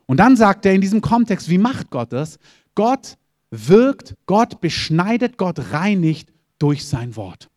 Und 0.07 0.19
dann 0.19 0.37
sagt 0.37 0.67
er 0.67 0.75
in 0.75 0.81
diesem 0.81 1.01
Kontext, 1.01 1.49
wie 1.49 1.59
macht 1.59 1.91
Gott 1.91 2.13
das? 2.13 2.39
Gott 2.75 3.17
wirkt, 3.51 4.17
Gott 4.27 4.61
beschneidet, 4.61 5.39
Gott 5.39 5.73
reinigt 5.73 6.33
durch 6.59 6.85
sein 6.85 7.15
Wort. 7.15 7.49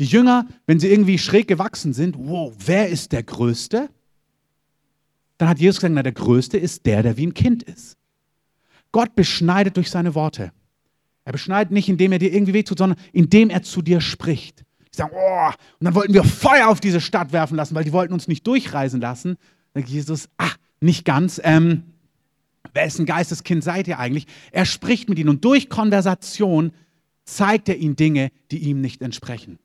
Die 0.00 0.04
Jünger, 0.04 0.46
wenn 0.66 0.80
sie 0.80 0.88
irgendwie 0.88 1.18
schräg 1.18 1.46
gewachsen 1.48 1.92
sind, 1.92 2.16
wow, 2.18 2.52
wer 2.64 2.88
ist 2.88 3.12
der 3.12 3.22
Größte? 3.22 3.88
Dann 5.38 5.48
hat 5.48 5.60
Jesus 5.60 5.76
gesagt, 5.76 5.94
na, 5.94 6.02
der 6.02 6.12
Größte 6.12 6.58
ist 6.58 6.86
der, 6.86 7.04
der 7.04 7.16
wie 7.16 7.26
ein 7.26 7.34
Kind 7.34 7.62
ist. 7.62 7.97
Gott 8.92 9.14
beschneidet 9.14 9.76
durch 9.76 9.90
seine 9.90 10.14
Worte. 10.14 10.52
Er 11.24 11.32
beschneidet 11.32 11.72
nicht, 11.72 11.88
indem 11.88 12.12
er 12.12 12.18
dir 12.18 12.32
irgendwie 12.32 12.54
wehtut, 12.54 12.78
sondern 12.78 12.98
indem 13.12 13.50
er 13.50 13.62
zu 13.62 13.82
dir 13.82 14.00
spricht. 14.00 14.64
Die 14.92 14.96
sagen, 14.96 15.12
oh, 15.14 15.48
und 15.78 15.84
dann 15.84 15.94
wollten 15.94 16.14
wir 16.14 16.24
Feuer 16.24 16.68
auf 16.68 16.80
diese 16.80 17.00
Stadt 17.00 17.32
werfen 17.32 17.56
lassen, 17.56 17.74
weil 17.74 17.84
die 17.84 17.92
wollten 17.92 18.14
uns 18.14 18.28
nicht 18.28 18.46
durchreisen 18.46 19.00
lassen. 19.00 19.36
Dann 19.74 19.82
sagt 19.82 19.92
Jesus, 19.92 20.28
ach, 20.38 20.56
nicht 20.80 21.04
ganz. 21.04 21.40
Ähm, 21.44 21.82
Wessen 22.72 23.06
Geisteskind 23.06 23.62
seid 23.62 23.88
ihr 23.88 23.98
eigentlich? 23.98 24.26
Er 24.52 24.64
spricht 24.64 25.08
mit 25.08 25.18
ihnen 25.18 25.28
und 25.28 25.44
durch 25.44 25.68
Konversation 25.68 26.72
zeigt 27.24 27.68
er 27.68 27.76
ihnen 27.76 27.96
Dinge, 27.96 28.30
die 28.50 28.58
ihm 28.58 28.80
nicht 28.80 29.02
entsprechen. 29.02 29.58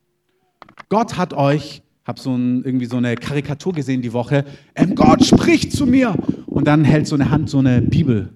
Gott 0.89 1.17
hat 1.17 1.33
euch, 1.33 1.81
habe 2.05 2.19
so 2.19 2.35
ein, 2.35 2.63
irgendwie 2.63 2.87
so 2.87 2.97
eine 2.97 3.15
Karikatur 3.15 3.73
gesehen 3.73 4.01
die 4.01 4.13
Woche, 4.13 4.45
ähm, 4.75 4.95
Gott 4.95 5.25
spricht 5.25 5.71
zu 5.71 5.85
mir 5.85 6.15
und 6.45 6.65
dann 6.67 6.83
hält 6.83 7.07
so 7.07 7.15
eine 7.15 7.29
Hand 7.29 7.49
so 7.49 7.59
eine 7.59 7.81
Bibel 7.81 8.33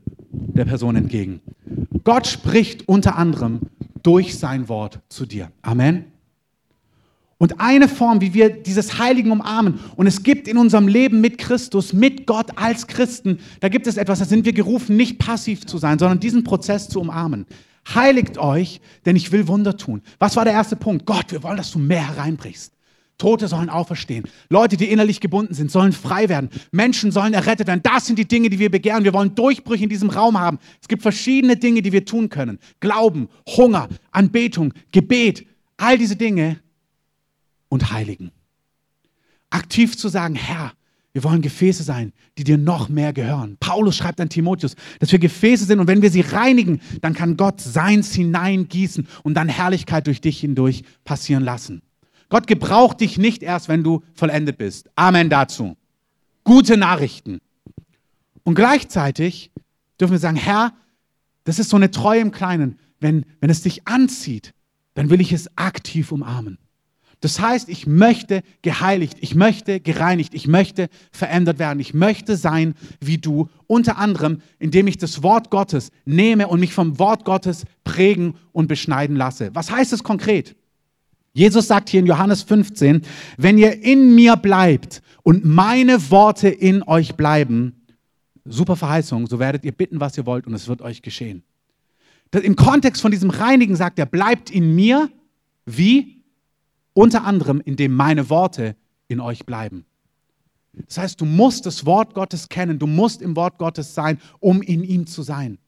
der 0.58 0.66
Person 0.66 0.96
entgegen. 0.96 1.42
Gott 2.04 2.28
spricht 2.28 2.88
unter 2.88 3.18
anderem 3.18 3.62
durch 4.04 4.38
sein 4.38 4.70
Wort 4.70 5.00
zu 5.10 5.26
dir. 5.26 5.52
Amen. 5.62 6.06
Und 7.40 7.60
eine 7.60 7.88
Form, 7.88 8.20
wie 8.22 8.34
wir 8.34 8.50
dieses 8.50 8.98
Heiligen 8.98 9.32
umarmen, 9.32 9.80
und 9.96 10.08
es 10.08 10.24
gibt 10.24 10.48
in 10.48 10.58
unserem 10.58 10.88
Leben 10.88 11.22
mit 11.22 11.38
Christus, 11.38 11.94
mit 11.94 12.26
Gott 12.26 12.58
als 12.58 12.88
Christen, 12.88 13.40
da 13.60 13.70
gibt 13.70 13.86
es 13.86 13.98
etwas, 13.98 14.20
da 14.20 14.26
sind 14.26 14.46
wir 14.46 14.54
gerufen, 14.54 14.98
nicht 14.98 15.20
passiv 15.20 15.66
zu 15.68 15.78
sein, 15.78 16.00
sondern 16.00 16.20
diesen 16.20 16.44
Prozess 16.44 16.90
zu 16.90 17.00
umarmen. 17.00 17.46
Heiligt 17.94 18.38
euch, 18.38 18.82
denn 19.06 19.16
ich 19.16 19.32
will 19.32 19.48
Wunder 19.48 19.78
tun. 19.78 20.02
Was 20.18 20.36
war 20.36 20.46
der 20.46 20.54
erste 20.54 20.76
Punkt? 20.76 21.06
Gott, 21.06 21.32
wir 21.32 21.44
wollen, 21.44 21.58
dass 21.58 21.72
du 21.72 21.80
mehr 21.80 22.08
hereinbrichst. 22.08 22.74
Tote 23.17 23.47
sollen 23.47 23.69
auferstehen. 23.69 24.25
Leute, 24.49 24.77
die 24.77 24.86
innerlich 24.86 25.19
gebunden 25.19 25.53
sind, 25.53 25.71
sollen 25.71 25.91
frei 25.91 26.30
werden. 26.30 26.49
Menschen 26.71 27.12
sollen 27.12 27.34
errettet 27.34 27.67
werden. 27.67 27.82
Das 27.84 28.06
sind 28.06 28.19
die 28.19 28.27
Dinge, 28.27 28.49
die 28.49 28.60
wir 28.60 28.69
begehren. 28.69 29.03
Wir 29.03 29.13
wollen 29.13 29.34
Durchbrüche 29.34 29.84
in 29.84 29.89
diesem 29.89 30.10
Raum 30.10 30.39
haben. 30.39 30.60
Es 30.82 30.88
gibt 30.88 31.01
verschiedene 31.01 31.58
Dinge, 31.58 31.82
die 31.82 31.91
wir 31.91 32.06
tun 32.06 32.30
können. 32.30 32.60
Glauben, 32.80 33.30
Hunger, 33.47 33.89
Anbetung, 34.12 34.73
Gebet, 34.91 35.47
all 35.77 35.97
diese 35.97 36.15
Dinge 36.15 36.60
und 37.69 37.91
heiligen. 37.91 38.32
Aktiv 39.49 39.97
zu 39.97 40.10
sagen, 40.10 40.36
Herr, 40.36 40.73
wir 41.13 41.23
wollen 41.23 41.41
Gefäße 41.41 41.82
sein, 41.82 42.13
die 42.38 42.43
dir 42.43 42.60
noch 42.60 42.89
mehr 42.89 43.12
gehören. 43.12 43.58
Paulus 43.60 43.95
schreibt 43.95 44.21
an 44.21 44.30
Timotheus, 44.30 44.75
dass 44.99 45.12
wir 45.12 45.17
Gefäße 45.17 45.65
sind 45.65 45.80
und 45.80 45.88
wenn 45.88 46.03
wir 46.03 46.12
sie 46.12 46.21
reinigen, 46.21 46.80
dann 47.01 47.15
kann 47.15 47.38
Gott 47.38 47.60
seins 47.60 48.13
hineingießen 48.13 49.08
und 49.23 49.34
dann 49.34 49.49
Herrlichkeit 49.49 50.06
durch 50.06 50.21
dich 50.21 50.39
hindurch 50.39 50.84
passieren 51.06 51.43
lassen. 51.43 51.82
Gott 52.30 52.48
gebraucht 52.48 53.02
dich 53.02 53.18
nicht 53.18 53.44
erst, 53.44 53.70
wenn 53.70 53.84
du 53.84 54.04
vollendet 54.13 54.58
bist. 54.58 54.90
Amen 54.96 55.30
dazu. 55.30 55.78
Gute 56.44 56.78
Nachrichten. 56.78 57.40
Und 58.44 58.56
gleichzeitig 58.56 59.52
dürfen 60.00 60.13
wir 60.13 60.20
sagen, 60.20 60.38
Herr, 60.38 60.74
das 61.44 61.60
ist 61.60 61.70
so 61.70 61.78
eine 61.78 61.92
Treue 61.92 62.22
im 62.22 62.32
Kleinen. 62.32 62.80
Wenn, 63.00 63.26
wenn 63.40 63.50
es 63.50 63.62
dich 63.62 63.88
anzieht, 63.88 64.54
dann 64.94 65.10
will 65.10 65.22
ich 65.22 65.32
es 65.32 65.56
aktiv 65.58 66.12
umarmen. 66.12 66.58
Das 67.20 67.40
heißt, 67.40 67.68
ich 67.70 67.88
möchte 67.88 68.44
geheiligt, 68.62 69.18
ich 69.22 69.34
möchte 69.34 69.80
gereinigt, 69.80 70.36
ich 70.36 70.48
möchte 70.48 70.88
verändert 71.12 71.58
werden, 71.58 71.80
ich 71.80 71.94
möchte 71.94 72.38
sein 72.38 72.76
wie 73.00 73.18
du, 73.18 73.50
unter 73.66 73.98
anderem, 73.98 74.42
indem 74.60 74.86
ich 74.88 74.98
das 74.98 75.24
Wort 75.24 75.50
Gottes 75.50 75.90
nehme 76.06 76.48
und 76.48 76.60
mich 76.60 76.74
vom 76.74 77.00
Wort 77.00 77.26
Gottes 77.26 77.66
prägen 77.84 78.36
und 78.52 78.68
beschneiden 78.68 79.16
lasse. 79.16 79.50
Was 79.54 79.72
heißt 79.72 79.94
es 79.94 80.04
konkret? 80.04 80.56
Jesus 81.38 81.67
sagt 81.67 81.89
hier 81.89 82.00
in 82.00 82.08
Johannes 82.08 82.41
15, 82.41 83.04
wenn 83.38 83.60
ihr 83.60 83.84
in 83.84 84.15
mir 84.15 84.38
bleibt 84.38 85.04
und 85.21 85.45
meine 85.45 86.10
Worte 86.10 86.50
in 86.50 86.82
euch 86.82 87.15
bleiben, 87.15 87.86
super 88.43 88.76
Verheißung, 88.76 89.28
so 89.28 89.38
werdet 89.38 89.63
ihr 89.63 89.71
bitten, 89.71 90.00
was 90.00 90.17
ihr 90.17 90.26
wollt 90.26 90.47
und 90.47 90.56
es 90.56 90.67
wird 90.67 90.82
euch 90.82 91.04
geschehen. 91.04 91.43
Im 92.34 92.56
Kontext 92.56 93.04
von 93.04 93.12
diesem 93.12 93.30
Reinigen 93.30 93.76
sagt 93.76 94.00
er, 94.00 94.08
bleibt 94.08 94.50
in 94.50 94.73
mir 94.73 95.12
wie 95.67 96.23
unter 96.93 97.23
anderem, 97.23 97.62
indem 97.63 97.95
meine 97.95 98.32
Worte 98.32 98.76
in 99.08 99.19
euch 99.19 99.45
bleiben. 99.45 99.86
Das 100.73 100.97
heißt, 100.97 101.21
du 101.21 101.26
musst 101.26 101.67
das 101.67 101.86
Wort 101.86 102.15
Gottes 102.15 102.50
kennen, 102.50 102.80
du 102.80 102.88
musst 102.88 103.21
im 103.21 103.36
Wort 103.36 103.60
Gottes 103.60 103.93
sein, 103.93 104.19
um 104.39 104.63
in 104.63 104.84
ihm 104.84 105.06
zu 105.06 105.21
sein. 105.21 105.60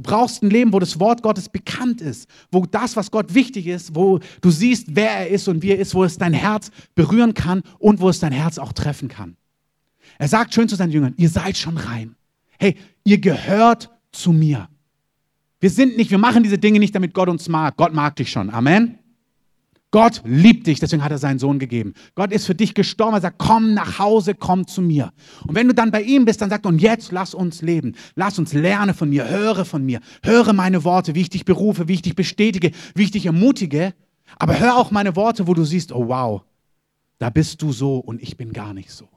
Du 0.00 0.10
brauchst 0.10 0.42
ein 0.42 0.48
Leben, 0.48 0.72
wo 0.72 0.78
das 0.78 0.98
Wort 0.98 1.22
Gottes 1.22 1.50
bekannt 1.50 2.00
ist, 2.00 2.26
wo 2.50 2.64
das, 2.64 2.96
was 2.96 3.10
Gott 3.10 3.34
wichtig 3.34 3.66
ist, 3.66 3.94
wo 3.94 4.18
du 4.40 4.50
siehst, 4.50 4.86
wer 4.96 5.10
er 5.10 5.28
ist 5.28 5.46
und 5.46 5.62
wie 5.62 5.72
er 5.72 5.78
ist, 5.78 5.94
wo 5.94 6.04
es 6.04 6.16
dein 6.16 6.32
Herz 6.32 6.70
berühren 6.94 7.34
kann 7.34 7.62
und 7.78 8.00
wo 8.00 8.08
es 8.08 8.18
dein 8.18 8.32
Herz 8.32 8.56
auch 8.56 8.72
treffen 8.72 9.08
kann. 9.08 9.36
Er 10.18 10.28
sagt 10.28 10.54
schön 10.54 10.70
zu 10.70 10.76
seinen 10.76 10.90
Jüngern, 10.90 11.12
ihr 11.18 11.28
seid 11.28 11.58
schon 11.58 11.76
rein. 11.76 12.16
Hey, 12.58 12.76
ihr 13.04 13.18
gehört 13.18 13.90
zu 14.10 14.32
mir. 14.32 14.70
Wir 15.60 15.68
sind 15.68 15.98
nicht, 15.98 16.10
wir 16.10 16.18
machen 16.18 16.42
diese 16.42 16.56
Dinge 16.56 16.78
nicht, 16.78 16.94
damit 16.94 17.12
Gott 17.12 17.28
uns 17.28 17.46
mag. 17.46 17.76
Gott 17.76 17.92
mag 17.92 18.16
dich 18.16 18.30
schon. 18.30 18.48
Amen. 18.48 18.99
Gott 19.92 20.22
liebt 20.24 20.68
dich, 20.68 20.78
deswegen 20.78 21.02
hat 21.02 21.10
er 21.10 21.18
seinen 21.18 21.40
Sohn 21.40 21.58
gegeben. 21.58 21.94
Gott 22.14 22.30
ist 22.30 22.46
für 22.46 22.54
dich 22.54 22.74
gestorben, 22.74 23.14
er 23.14 23.20
sagt, 23.20 23.38
komm 23.38 23.74
nach 23.74 23.98
Hause, 23.98 24.34
komm 24.34 24.66
zu 24.68 24.82
mir. 24.82 25.12
Und 25.46 25.56
wenn 25.56 25.66
du 25.66 25.74
dann 25.74 25.90
bei 25.90 26.02
ihm 26.02 26.24
bist, 26.24 26.40
dann 26.40 26.50
sagt 26.50 26.64
er, 26.64 26.68
und 26.68 26.80
jetzt 26.80 27.10
lass 27.10 27.34
uns 27.34 27.60
leben. 27.60 27.96
Lass 28.14 28.38
uns 28.38 28.52
lernen 28.52 28.94
von 28.94 29.10
mir, 29.10 29.28
höre 29.28 29.64
von 29.64 29.84
mir, 29.84 30.00
höre 30.22 30.52
meine 30.52 30.84
Worte, 30.84 31.16
wie 31.16 31.22
ich 31.22 31.30
dich 31.30 31.44
berufe, 31.44 31.88
wie 31.88 31.94
ich 31.94 32.02
dich 32.02 32.14
bestätige, 32.14 32.70
wie 32.94 33.02
ich 33.02 33.10
dich 33.10 33.26
ermutige. 33.26 33.94
Aber 34.38 34.60
hör 34.60 34.76
auch 34.76 34.92
meine 34.92 35.16
Worte, 35.16 35.48
wo 35.48 35.54
du 35.54 35.64
siehst, 35.64 35.90
oh 35.90 36.06
wow, 36.06 36.42
da 37.18 37.30
bist 37.30 37.60
du 37.60 37.72
so 37.72 37.98
und 37.98 38.22
ich 38.22 38.36
bin 38.36 38.52
gar 38.52 38.72
nicht 38.72 38.92
so. 38.92 39.08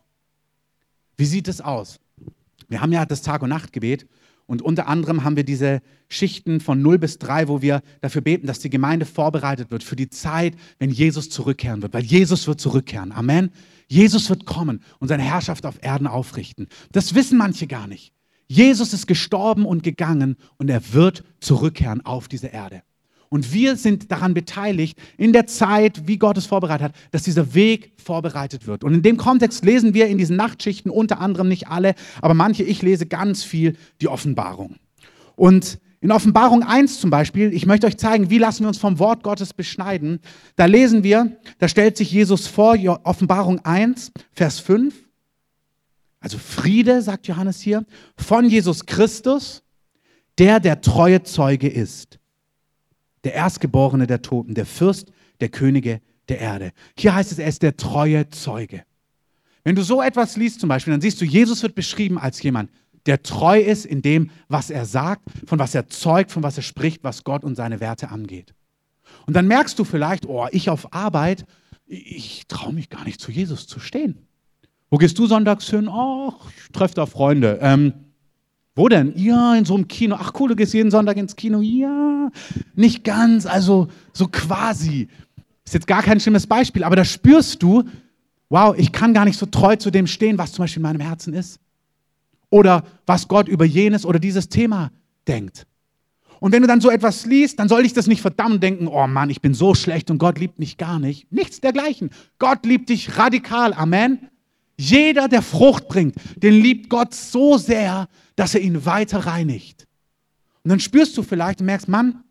Wie 1.17 1.25
sieht 1.25 1.47
es 1.47 1.61
aus? 1.61 1.99
Wir 2.67 2.81
haben 2.81 2.91
ja 2.91 3.05
das 3.05 3.21
Tag- 3.21 3.43
und 3.43 3.49
Nachtgebet 3.49 4.07
und 4.45 4.61
unter 4.61 4.87
anderem 4.87 5.23
haben 5.23 5.35
wir 5.35 5.43
diese 5.43 5.81
Schichten 6.09 6.59
von 6.59 6.81
0 6.81 6.99
bis 6.99 7.17
3, 7.17 7.47
wo 7.47 7.61
wir 7.61 7.81
dafür 8.01 8.21
beten, 8.21 8.45
dass 8.45 8.59
die 8.59 8.69
Gemeinde 8.69 9.05
vorbereitet 9.05 9.71
wird 9.71 9.83
für 9.83 9.95
die 9.95 10.09
Zeit, 10.09 10.55
wenn 10.79 10.89
Jesus 10.89 11.29
zurückkehren 11.29 11.81
wird. 11.81 11.93
Weil 11.93 12.03
Jesus 12.03 12.45
wird 12.47 12.59
zurückkehren. 12.59 13.11
Amen. 13.11 13.51
Jesus 13.87 14.29
wird 14.29 14.45
kommen 14.45 14.83
und 14.99 15.07
seine 15.07 15.23
Herrschaft 15.23 15.65
auf 15.65 15.81
Erden 15.81 16.07
aufrichten. 16.07 16.67
Das 16.91 17.15
wissen 17.15 17.37
manche 17.37 17.67
gar 17.67 17.87
nicht. 17.87 18.13
Jesus 18.47 18.93
ist 18.93 19.07
gestorben 19.07 19.65
und 19.65 19.83
gegangen 19.83 20.35
und 20.57 20.69
er 20.69 20.93
wird 20.93 21.23
zurückkehren 21.39 22.05
auf 22.05 22.27
diese 22.27 22.47
Erde. 22.47 22.83
Und 23.33 23.51
wir 23.51 23.77
sind 23.77 24.11
daran 24.11 24.35
beteiligt, 24.35 24.95
in 25.17 25.33
der 25.33 25.47
Zeit, 25.47 26.07
wie 26.07 26.19
Gott 26.19 26.37
es 26.37 26.45
vorbereitet 26.45 26.83
hat, 26.83 26.95
dass 27.09 27.23
dieser 27.23 27.55
Weg 27.55 27.93
vorbereitet 27.97 28.67
wird. 28.67 28.83
Und 28.83 28.93
in 28.93 29.01
dem 29.01 29.17
Kontext 29.17 29.65
lesen 29.65 29.95
wir 29.95 30.05
in 30.05 30.19
diesen 30.19 30.35
Nachtschichten 30.35 30.91
unter 30.91 31.19
anderem 31.19 31.47
nicht 31.47 31.67
alle, 31.67 31.95
aber 32.21 32.35
manche, 32.35 32.61
ich 32.61 32.83
lese 32.83 33.07
ganz 33.07 33.43
viel 33.43 33.75
die 34.01 34.07
Offenbarung. 34.07 34.75
Und 35.35 35.79
in 35.99 36.11
Offenbarung 36.11 36.61
1 36.61 36.99
zum 36.99 37.09
Beispiel, 37.09 37.51
ich 37.53 37.65
möchte 37.65 37.87
euch 37.87 37.97
zeigen, 37.97 38.29
wie 38.29 38.37
lassen 38.37 38.65
wir 38.65 38.67
uns 38.67 38.77
vom 38.77 38.99
Wort 38.99 39.23
Gottes 39.23 39.51
beschneiden. 39.51 40.19
Da 40.55 40.65
lesen 40.65 41.01
wir, 41.03 41.35
da 41.57 41.67
stellt 41.67 41.97
sich 41.97 42.11
Jesus 42.11 42.45
vor, 42.45 42.77
Offenbarung 43.03 43.65
1, 43.65 44.11
Vers 44.31 44.59
5. 44.59 44.93
Also 46.19 46.37
Friede, 46.37 47.01
sagt 47.01 47.27
Johannes 47.27 47.61
hier, 47.61 47.83
von 48.15 48.47
Jesus 48.47 48.85
Christus, 48.85 49.63
der 50.37 50.59
der 50.59 50.81
treue 50.81 51.23
Zeuge 51.23 51.67
ist. 51.67 52.19
Der 53.23 53.33
Erstgeborene 53.33 54.07
der 54.07 54.21
Toten, 54.21 54.53
der 54.53 54.65
Fürst 54.65 55.11
der 55.39 55.49
Könige 55.49 56.01
der 56.29 56.39
Erde. 56.39 56.71
Hier 56.97 57.15
heißt 57.15 57.31
es, 57.31 57.39
er 57.39 57.47
ist 57.47 57.61
der 57.61 57.77
treue 57.77 58.29
Zeuge. 58.29 58.83
Wenn 59.63 59.75
du 59.75 59.81
so 59.81 60.01
etwas 60.01 60.35
liest 60.35 60.59
zum 60.59 60.69
Beispiel, 60.69 60.91
dann 60.91 61.01
siehst 61.01 61.21
du, 61.21 61.25
Jesus 61.25 61.63
wird 61.63 61.75
beschrieben 61.75 62.17
als 62.17 62.41
jemand, 62.41 62.69
der 63.05 63.21
treu 63.23 63.59
ist 63.59 63.85
in 63.85 64.01
dem, 64.01 64.29
was 64.47 64.69
er 64.69 64.85
sagt, 64.85 65.23
von 65.45 65.59
was 65.59 65.75
er 65.75 65.87
zeugt, 65.87 66.31
von 66.31 66.43
was 66.43 66.57
er 66.57 66.63
spricht, 66.63 67.03
was 67.03 67.23
Gott 67.23 67.43
und 67.43 67.55
seine 67.55 67.79
Werte 67.79 68.09
angeht. 68.09 68.53
Und 69.25 69.35
dann 69.35 69.47
merkst 69.47 69.77
du 69.77 69.83
vielleicht, 69.83 70.25
oh, 70.25 70.47
ich 70.51 70.69
auf 70.69 70.93
Arbeit, 70.93 71.45
ich 71.85 72.43
traue 72.47 72.73
mich 72.73 72.89
gar 72.89 73.03
nicht 73.03 73.19
zu 73.19 73.31
Jesus 73.31 73.67
zu 73.67 73.79
stehen. 73.79 74.27
Wo 74.89 74.97
gehst 74.97 75.17
du 75.17 75.27
sonntags 75.27 75.69
hin? 75.69 75.89
Ach, 75.89 76.49
ich 76.49 76.71
treffe 76.71 76.95
da 76.95 77.05
Freunde. 77.05 77.59
Ähm, 77.61 77.93
wo 78.75 78.89
denn? 78.89 79.13
Ja, 79.15 79.55
in 79.55 79.65
so 79.65 79.75
einem 79.75 79.87
Kino. 79.87 80.15
Ach 80.19 80.33
cool, 80.39 80.49
du 80.49 80.55
gehst 80.55 80.73
jeden 80.73 80.91
Sonntag 80.91 81.17
ins 81.17 81.35
Kino. 81.35 81.61
Ja, 81.61 82.29
nicht 82.75 83.03
ganz, 83.03 83.45
also 83.45 83.87
so 84.13 84.27
quasi. 84.27 85.07
Ist 85.65 85.73
jetzt 85.73 85.87
gar 85.87 86.01
kein 86.01 86.19
schlimmes 86.19 86.47
Beispiel, 86.47 86.83
aber 86.83 86.95
da 86.95 87.05
spürst 87.05 87.61
du, 87.63 87.83
wow, 88.49 88.75
ich 88.77 88.91
kann 88.91 89.13
gar 89.13 89.25
nicht 89.25 89.37
so 89.37 89.45
treu 89.45 89.75
zu 89.75 89.91
dem 89.91 90.07
stehen, 90.07 90.37
was 90.37 90.51
zum 90.51 90.63
Beispiel 90.63 90.79
in 90.79 90.83
meinem 90.83 90.99
Herzen 90.99 91.33
ist 91.33 91.59
oder 92.49 92.83
was 93.05 93.27
Gott 93.27 93.47
über 93.47 93.65
jenes 93.65 94.05
oder 94.05 94.19
dieses 94.19 94.49
Thema 94.49 94.91
denkt. 95.27 95.65
Und 96.39 96.51
wenn 96.51 96.61
du 96.61 96.67
dann 96.67 96.81
so 96.81 96.91
etwas 96.91 97.25
liest, 97.25 97.57
dann 97.59 97.69
soll 97.69 97.85
ich 97.85 97.93
das 97.93 98.05
nicht 98.05 98.21
verdammt 98.21 98.61
denken, 98.61 98.87
oh 98.87 99.07
Mann, 99.07 99.29
ich 99.29 99.41
bin 99.41 99.53
so 99.53 99.73
schlecht 99.75 100.11
und 100.11 100.17
Gott 100.17 100.37
liebt 100.37 100.59
mich 100.59 100.77
gar 100.77 100.99
nicht. 100.99 101.31
Nichts 101.31 101.61
dergleichen. 101.61 102.09
Gott 102.37 102.65
liebt 102.65 102.89
dich 102.89 103.17
radikal. 103.17 103.73
Amen. 103.73 104.27
Jeder, 104.77 105.27
der 105.27 105.41
Frucht 105.41 105.87
bringt, 105.87 106.15
den 106.35 106.53
liebt 106.53 106.89
Gott 106.89 107.13
so 107.13 107.57
sehr, 107.57 108.07
dass 108.35 108.55
er 108.55 108.61
ihn 108.61 108.85
weiter 108.85 109.19
reinigt. 109.19 109.87
Und 110.63 110.69
dann 110.69 110.79
spürst 110.79 111.17
du 111.17 111.23
vielleicht 111.23 111.59
und 111.59 111.67
merkst, 111.67 111.87
Mann, 111.87 112.23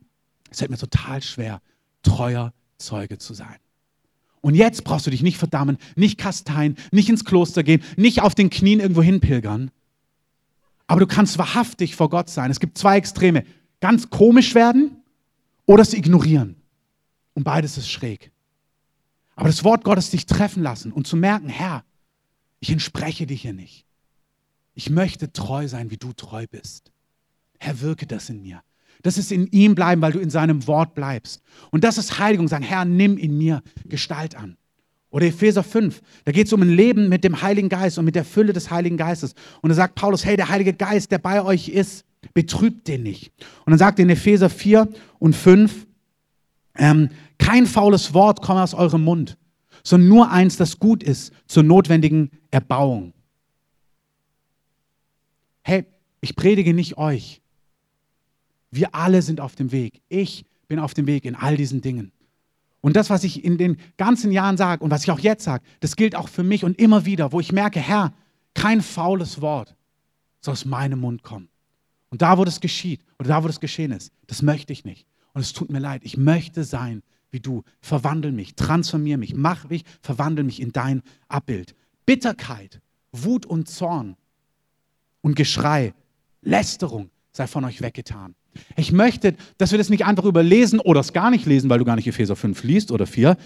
es 0.51 0.59
fällt 0.59 0.71
mir 0.71 0.79
total 0.79 1.23
schwer, 1.23 1.61
treuer 2.03 2.53
Zeuge 2.79 3.19
zu 3.19 3.35
sein. 3.35 3.57
Und 4.41 4.55
jetzt 4.57 4.83
brauchst 4.83 5.07
du 5.07 5.11
dich 5.11 5.23
nicht 5.23 5.39
verdammen, 5.39 5.79
nicht 5.95 6.19
kasteien, 6.19 6.77
nicht 6.91 7.09
ins 7.09 7.25
Kloster 7.25 7.63
gehen, 7.63 7.83
nicht 7.97 8.23
auf 8.23 8.35
den 8.35 8.51
Knien 8.51 8.81
irgendwo 8.81 9.03
hinpilgern, 9.03 9.71
aber 10.93 11.01
du 11.01 11.07
kannst 11.07 11.39
wahrhaftig 11.39 11.97
vor 11.97 12.11
Gott 12.11 12.29
sein. 12.29 12.51
Es 12.51 12.61
gibt 12.61 12.77
zwei 12.77 12.99
Extreme. 12.99 13.45
Ganz 13.81 14.11
komisch 14.11 14.55
werden 14.55 15.03
oder 15.65 15.81
es 15.81 15.95
ignorieren. 15.95 16.57
Und 17.33 17.45
beides 17.45 17.79
ist 17.79 17.91
schräg. 17.91 18.31
Aber 19.35 19.49
das 19.49 19.65
Wort 19.65 19.85
Gottes 19.85 20.11
dich 20.11 20.27
treffen 20.27 20.63
lassen 20.63 20.93
und 20.93 21.07
zu 21.07 21.17
merken, 21.17 21.49
Herr, 21.49 21.83
ich 22.63 22.71
entspreche 22.71 23.27
dir 23.27 23.37
hier 23.37 23.53
nicht. 23.53 23.85
Ich 24.75 24.89
möchte 24.89 25.33
treu 25.33 25.67
sein, 25.67 25.91
wie 25.91 25.97
du 25.97 26.13
treu 26.13 26.47
bist. 26.49 26.93
Herr, 27.59 27.81
wirke 27.81 28.07
das 28.07 28.31
in 28.31 28.41
mir. 28.41 28.63
Das 29.03 29.19
ist 29.19 29.33
in 29.33 29.49
ihm 29.49 29.75
bleiben, 29.75 30.01
weil 30.01 30.13
du 30.13 30.21
in 30.21 30.31
seinem 30.31 30.65
Wort 30.69 30.95
bleibst. 30.95 31.43
Und 31.73 31.83
das 31.83 31.99
ist 31.99 32.21
Heiligung. 32.21 32.47
Sagen, 32.47 32.63
Herr, 32.63 32.85
nimm 32.85 33.19
in 33.19 33.37
mir 33.37 33.65
Gestalt 33.85 34.37
an. 34.37 34.57
Oder 35.11 35.27
Epheser 35.27 35.65
5, 35.65 36.01
da 36.25 36.31
geht 36.31 36.47
es 36.47 36.53
um 36.53 36.63
ein 36.63 36.71
Leben 36.71 37.09
mit 37.09 37.25
dem 37.25 37.43
Heiligen 37.43 37.69
Geist 37.69 37.99
und 37.99 38.05
mit 38.05 38.15
der 38.15 38.25
Fülle 38.25 38.53
des 38.53 38.71
Heiligen 38.71 38.97
Geistes. 38.97 39.35
Und 39.61 39.71
da 39.71 39.75
sagt 39.75 39.97
Paulus, 39.97 40.25
hey, 40.25 40.37
der 40.37 40.49
Heilige 40.49 40.73
Geist, 40.73 41.11
der 41.11 41.19
bei 41.19 41.43
euch 41.43 41.69
ist, 41.69 42.05
betrübt 42.33 42.87
den 42.87 43.03
nicht. 43.03 43.33
Und 43.67 43.73
dann 43.73 43.79
sagt 43.79 43.99
in 43.99 44.09
Epheser 44.09 44.49
4 44.49 44.89
und 45.19 45.35
5, 45.35 45.87
ähm, 46.77 47.09
kein 47.39 47.67
faules 47.67 48.15
Wort 48.15 48.41
komme 48.41 48.63
aus 48.63 48.73
eurem 48.73 49.03
Mund, 49.03 49.37
sondern 49.83 50.09
nur 50.09 50.31
eins, 50.31 50.57
das 50.57 50.79
gut 50.79 51.03
ist 51.03 51.33
zur 51.47 51.63
notwendigen 51.63 52.31
Erbauung. 52.51 53.13
Hey, 55.63 55.87
ich 56.21 56.37
predige 56.37 56.75
nicht 56.75 56.99
euch. 56.99 57.41
Wir 58.71 58.95
alle 58.95 59.23
sind 59.23 59.41
auf 59.41 59.55
dem 59.55 59.73
Weg. 59.73 60.01
Ich 60.09 60.45
bin 60.69 60.79
auf 60.79 60.95
dem 60.95 61.07
Weg 61.07 61.25
in 61.25 61.35
all 61.35 61.57
diesen 61.57 61.81
Dingen. 61.81 62.13
Und 62.81 62.97
das, 62.97 63.11
was 63.11 63.23
ich 63.23 63.45
in 63.45 63.59
den 63.59 63.77
ganzen 63.97 64.33
Jahren 64.33 64.57
sage 64.57 64.83
und 64.83 64.91
was 64.91 65.05
ich 65.05 65.11
auch 65.11 65.21
jetzt 65.21 65.45
sage, 65.45 65.65
das 65.81 65.95
gilt 65.95 66.17
auch 66.17 66.29
für 66.29 66.43
mich 66.43 66.65
und 66.65 66.79
immer 66.79 67.05
wieder, 67.05 67.33
wo 67.33 67.39
ich 67.39 67.53
merke, 67.53 67.81
Herr, 67.81 68.13
kein 68.55 68.83
faules 68.83 69.41
Wort 69.41 69.77
soll 70.41 70.53
aus 70.53 70.65
meinem 70.65 71.01
Mund 71.01 71.23
kommen. 71.23 71.49
Und 72.11 72.23
da, 72.23 72.37
wo 72.39 72.45
das 72.45 72.61
geschieht 72.61 73.01
oder 73.19 73.29
da, 73.29 73.43
wo 73.45 73.47
das 73.47 73.61
geschehen 73.61 73.93
ist, 73.93 74.13
das 74.27 74.43
möchte 74.43 74.73
ich 74.73 74.85
nicht. 74.85 75.07
Und 75.33 75.41
es 75.41 75.53
tut 75.53 75.71
mir 75.71 75.79
leid. 75.79 76.03
Ich 76.05 76.17
möchte 76.17 76.65
sein 76.65 77.03
wie 77.33 77.41
du. 77.41 77.65
Verwandel 77.81 78.31
mich, 78.31 78.55
transformier 78.55 79.19
mich, 79.19 79.35
mach 79.35 79.69
mich, 79.69 79.85
verwandel 80.01 80.45
mich 80.45 80.61
in 80.61 80.71
dein 80.71 81.03
Abbild. 81.29 81.75
Bitterkeit, 82.07 82.81
Wut 83.11 83.45
und 83.45 83.69
Zorn 83.69 84.17
und 85.21 85.35
Geschrei, 85.35 85.95
Lästerung 86.43 87.11
sei 87.33 87.47
von 87.47 87.65
euch 87.65 87.81
weggetan. 87.81 88.35
Ich 88.77 88.93
möchte, 88.93 89.35
dass 89.57 89.71
wir 89.71 89.79
das 89.79 89.89
nicht 89.89 90.05
einfach 90.05 90.25
überlesen 90.25 90.79
oder 90.79 91.01
es 91.01 91.13
gar 91.13 91.31
nicht 91.31 91.47
lesen, 91.47 91.71
weil 91.71 91.79
du 91.79 91.85
gar 91.85 91.97
nicht 91.97 92.07
Epheser 92.07 92.37
5 92.37 92.63
liest 92.65 92.93
oder 92.93 93.07
4, 93.07 93.37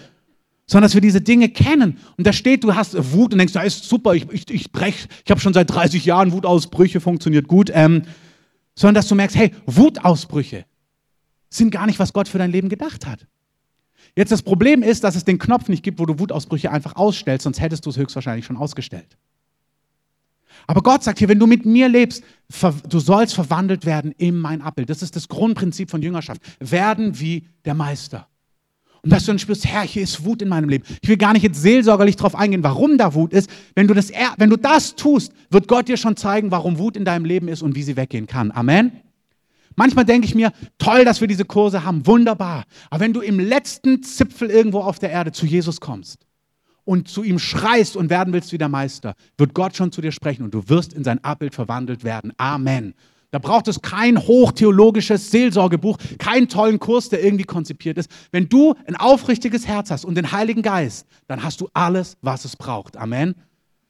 sondern 0.65 0.87
dass 0.87 0.95
wir 0.95 1.01
diese 1.01 1.21
Dinge 1.21 1.47
kennen. 1.47 1.97
Und 2.17 2.27
da 2.27 2.33
steht, 2.33 2.65
du 2.65 2.75
hast 2.75 2.93
Wut 3.13 3.31
und 3.31 3.37
denkst, 3.37 3.53
da 3.53 3.61
ist 3.61 3.85
super, 3.85 4.13
ich, 4.13 4.29
ich, 4.31 4.51
ich 4.51 4.71
brech, 4.71 5.07
ich 5.23 5.31
habe 5.31 5.39
schon 5.39 5.53
seit 5.53 5.69
30 5.69 6.03
Jahren 6.03 6.33
Wutausbrüche, 6.33 6.99
funktioniert 6.99 7.47
gut. 7.47 7.71
Ähm, 7.73 8.03
sondern 8.75 8.95
dass 8.95 9.07
du 9.07 9.15
merkst, 9.15 9.35
hey, 9.35 9.51
Wutausbrüche 9.65 10.65
sind 11.49 11.71
gar 11.71 11.85
nicht, 11.87 11.99
was 11.99 12.13
Gott 12.13 12.27
für 12.27 12.37
dein 12.37 12.51
Leben 12.51 12.69
gedacht 12.69 13.07
hat. 13.07 13.25
Jetzt 14.17 14.31
das 14.31 14.41
Problem 14.41 14.81
ist, 14.81 15.03
dass 15.03 15.15
es 15.15 15.25
den 15.25 15.37
Knopf 15.37 15.69
nicht 15.69 15.83
gibt, 15.83 15.99
wo 15.99 16.07
du 16.07 16.17
Wutausbrüche 16.17 16.71
einfach 16.71 16.95
ausstellst, 16.95 17.43
sonst 17.43 17.61
hättest 17.61 17.85
du 17.85 17.91
es 17.91 17.97
höchstwahrscheinlich 17.97 18.45
schon 18.45 18.57
ausgestellt. 18.57 19.15
Aber 20.65 20.81
Gott 20.81 21.03
sagt 21.03 21.19
hier, 21.19 21.29
wenn 21.29 21.37
du 21.37 21.45
mit 21.45 21.67
mir 21.67 21.87
lebst, 21.87 22.23
du 22.89 22.99
sollst 22.99 23.35
verwandelt 23.35 23.85
werden 23.85 24.11
in 24.17 24.35
mein 24.35 24.63
Abbild. 24.63 24.89
Das 24.89 25.03
ist 25.03 25.15
das 25.15 25.27
Grundprinzip 25.27 25.91
von 25.91 26.01
Jüngerschaft. 26.01 26.41
Werden 26.59 27.19
wie 27.19 27.47
der 27.63 27.75
Meister. 27.75 28.27
Und 29.03 29.11
dass 29.11 29.23
du 29.23 29.27
dann 29.27 29.39
spürst, 29.39 29.67
Herr, 29.67 29.83
hier 29.83 30.01
ist 30.01 30.25
Wut 30.25 30.41
in 30.41 30.49
meinem 30.49 30.67
Leben. 30.67 30.83
Ich 30.99 31.07
will 31.07 31.17
gar 31.17 31.33
nicht 31.33 31.43
jetzt 31.43 31.61
seelsorgerlich 31.61 32.15
darauf 32.15 32.33
eingehen, 32.33 32.63
warum 32.63 32.97
da 32.97 33.13
Wut 33.13 33.33
ist. 33.33 33.51
Wenn 33.75 33.87
du, 33.87 33.93
das, 33.93 34.11
wenn 34.37 34.49
du 34.49 34.57
das 34.57 34.95
tust, 34.95 35.31
wird 35.51 35.67
Gott 35.67 35.87
dir 35.87 35.95
schon 35.95 36.17
zeigen, 36.17 36.49
warum 36.49 36.79
Wut 36.79 36.97
in 36.97 37.05
deinem 37.05 37.23
Leben 37.23 37.47
ist 37.49 37.61
und 37.61 37.75
wie 37.75 37.83
sie 37.83 37.95
weggehen 37.95 38.25
kann. 38.25 38.51
Amen. 38.51 38.91
Manchmal 39.77 40.03
denke 40.03 40.27
ich 40.27 40.35
mir, 40.35 40.51
toll, 40.77 41.05
dass 41.05 41.21
wir 41.21 41.27
diese 41.29 41.45
Kurse 41.45 41.85
haben, 41.85 42.05
wunderbar. 42.05 42.65
Aber 42.89 42.99
wenn 42.99 43.13
du 43.13 43.21
im 43.21 43.39
letzten 43.39 44.03
Zipfel 44.03 44.49
irgendwo 44.49 44.81
auf 44.81 44.99
der 44.99 45.11
Erde 45.11 45.31
zu 45.31 45.45
Jesus 45.45 45.79
kommst, 45.79 46.27
und 46.87 47.09
zu 47.09 47.23
ihm 47.23 47.37
schreist 47.37 47.97
und 47.97 48.09
werden 48.09 48.33
willst 48.33 48.53
wie 48.53 48.57
der 48.57 48.69
Meister, 48.69 49.15
wird 49.37 49.53
Gott 49.53 49.75
schon 49.75 49.91
zu 49.91 49.99
dir 49.99 50.13
sprechen 50.13 50.43
und 50.43 50.53
du 50.53 50.69
wirst 50.69 50.93
in 50.93 51.03
sein 51.03 51.21
Abbild 51.21 51.53
verwandelt 51.53 52.05
werden. 52.05 52.31
Amen. 52.37 52.93
Da 53.31 53.39
braucht 53.39 53.67
es 53.67 53.81
kein 53.81 54.17
hochtheologisches 54.17 55.29
Seelsorgebuch, 55.31 55.97
keinen 56.17 56.47
tollen 56.47 56.79
Kurs, 56.79 57.09
der 57.09 57.21
irgendwie 57.21 57.43
konzipiert 57.43 57.97
ist. 57.97 58.09
Wenn 58.31 58.47
du 58.47 58.73
ein 58.87 58.95
aufrichtiges 58.95 59.67
Herz 59.67 59.91
hast 59.91 60.05
und 60.05 60.15
den 60.15 60.31
Heiligen 60.31 60.61
Geist, 60.61 61.05
dann 61.27 61.43
hast 61.43 61.59
du 61.59 61.67
alles, 61.73 62.15
was 62.21 62.45
es 62.45 62.55
braucht. 62.55 62.95
Amen. 62.95 63.33
Und 63.33 63.35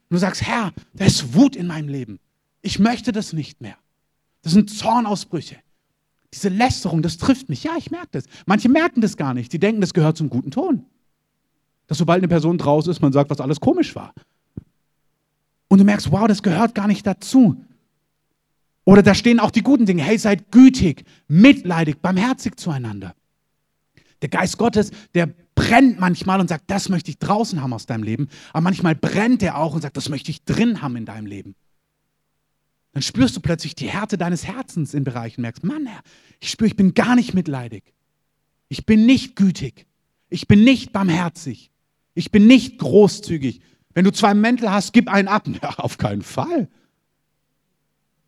du 0.10 0.18
sagst, 0.18 0.42
Herr, 0.42 0.74
da 0.96 1.06
ist 1.06 1.36
Wut 1.36 1.56
in 1.56 1.68
meinem 1.68 1.90
Leben. 1.90 2.18
Ich 2.64 2.80
möchte 2.80 3.12
das 3.12 3.32
nicht 3.32 3.62
mehr. 3.62 3.78
Das 4.42 4.54
sind 4.54 4.72
Zornausbrüche. 4.72 5.58
Diese 6.34 6.50
Lästerung, 6.50 7.02
das 7.02 7.18
trifft 7.18 7.50
mich. 7.50 7.64
Ja, 7.64 7.72
ich 7.78 7.92
merke 7.92 8.10
das. 8.12 8.26
Manche 8.46 8.70
merken 8.70 9.02
das 9.02 9.18
gar 9.18 9.34
nicht. 9.34 9.54
Die 9.54 9.60
denken, 9.60 9.82
das 9.82 9.94
gehört 9.94 10.18
zum 10.18 10.30
guten 10.30 10.52
Ton. 10.52 10.86
Dass 11.88 11.98
sobald 11.98 12.20
eine 12.20 12.28
Person 12.28 12.58
draußen 12.58 12.92
ist, 12.92 13.02
man 13.02 13.14
sagt, 13.14 13.30
was 13.30 13.40
alles 13.40 13.60
komisch 13.60 13.96
war. 13.96 14.14
Und 15.70 15.80
du 15.80 15.86
merkst, 15.86 16.12
wow, 16.12 16.28
das 16.28 16.44
gehört 16.44 16.76
gar 16.76 16.88
nicht 16.88 17.08
dazu. 17.08 17.64
Oder 18.84 19.04
da 19.04 19.14
stehen 19.14 19.40
auch 19.40 19.52
die 19.52 19.64
guten 19.64 19.86
Dinge. 19.86 20.04
Hey, 20.04 20.18
seid 20.18 20.52
gütig, 20.52 21.04
mitleidig, 21.28 22.02
barmherzig 22.02 22.58
zueinander. 22.58 23.16
Der 24.22 24.30
Geist 24.30 24.58
Gottes, 24.58 24.92
der 25.14 25.34
brennt 25.56 26.00
manchmal 26.00 26.40
und 26.40 26.48
sagt, 26.48 26.70
das 26.72 26.90
möchte 26.90 27.12
ich 27.12 27.20
draußen 27.20 27.62
haben 27.62 27.74
aus 27.74 27.86
deinem 27.86 28.04
Leben. 28.04 28.30
Aber 28.54 28.62
manchmal 28.62 28.96
brennt 28.96 29.44
er 29.44 29.58
auch 29.58 29.74
und 29.74 29.82
sagt, 29.82 29.98
das 29.98 30.10
möchte 30.10 30.32
ich 30.32 30.44
drin 30.46 30.82
haben 30.82 30.96
in 30.96 31.06
deinem 31.06 31.26
Leben. 31.26 31.56
Dann 32.98 33.04
spürst 33.04 33.36
du 33.36 33.42
plötzlich 33.42 33.76
die 33.76 33.92
Härte 33.92 34.18
deines 34.18 34.48
Herzens 34.48 34.96
in 34.96 35.04
Bereichen 35.04 35.42
merkst, 35.42 35.64
Mann, 35.64 35.86
Herr, 35.86 36.02
ich 36.40 36.50
spüre, 36.50 36.68
ich 36.68 36.76
bin 36.76 36.96
gar 36.96 37.16
nicht 37.16 37.36
mitleidig. 37.36 37.94
Ich 38.70 38.88
bin 38.88 39.06
nicht 39.06 39.36
gütig. 39.36 39.86
Ich 40.30 40.48
bin 40.48 40.64
nicht 40.64 40.94
barmherzig. 40.94 41.70
Ich 42.16 42.32
bin 42.32 42.48
nicht 42.48 42.80
großzügig. 42.80 43.62
Wenn 43.94 44.04
du 44.04 44.12
zwei 44.12 44.34
Mäntel 44.34 44.72
hast, 44.72 44.94
gib 44.94 45.10
einen 45.10 45.28
ab. 45.28 45.48
Ja, 45.62 45.76
auf 45.78 46.00
keinen 46.00 46.24
Fall. 46.24 46.70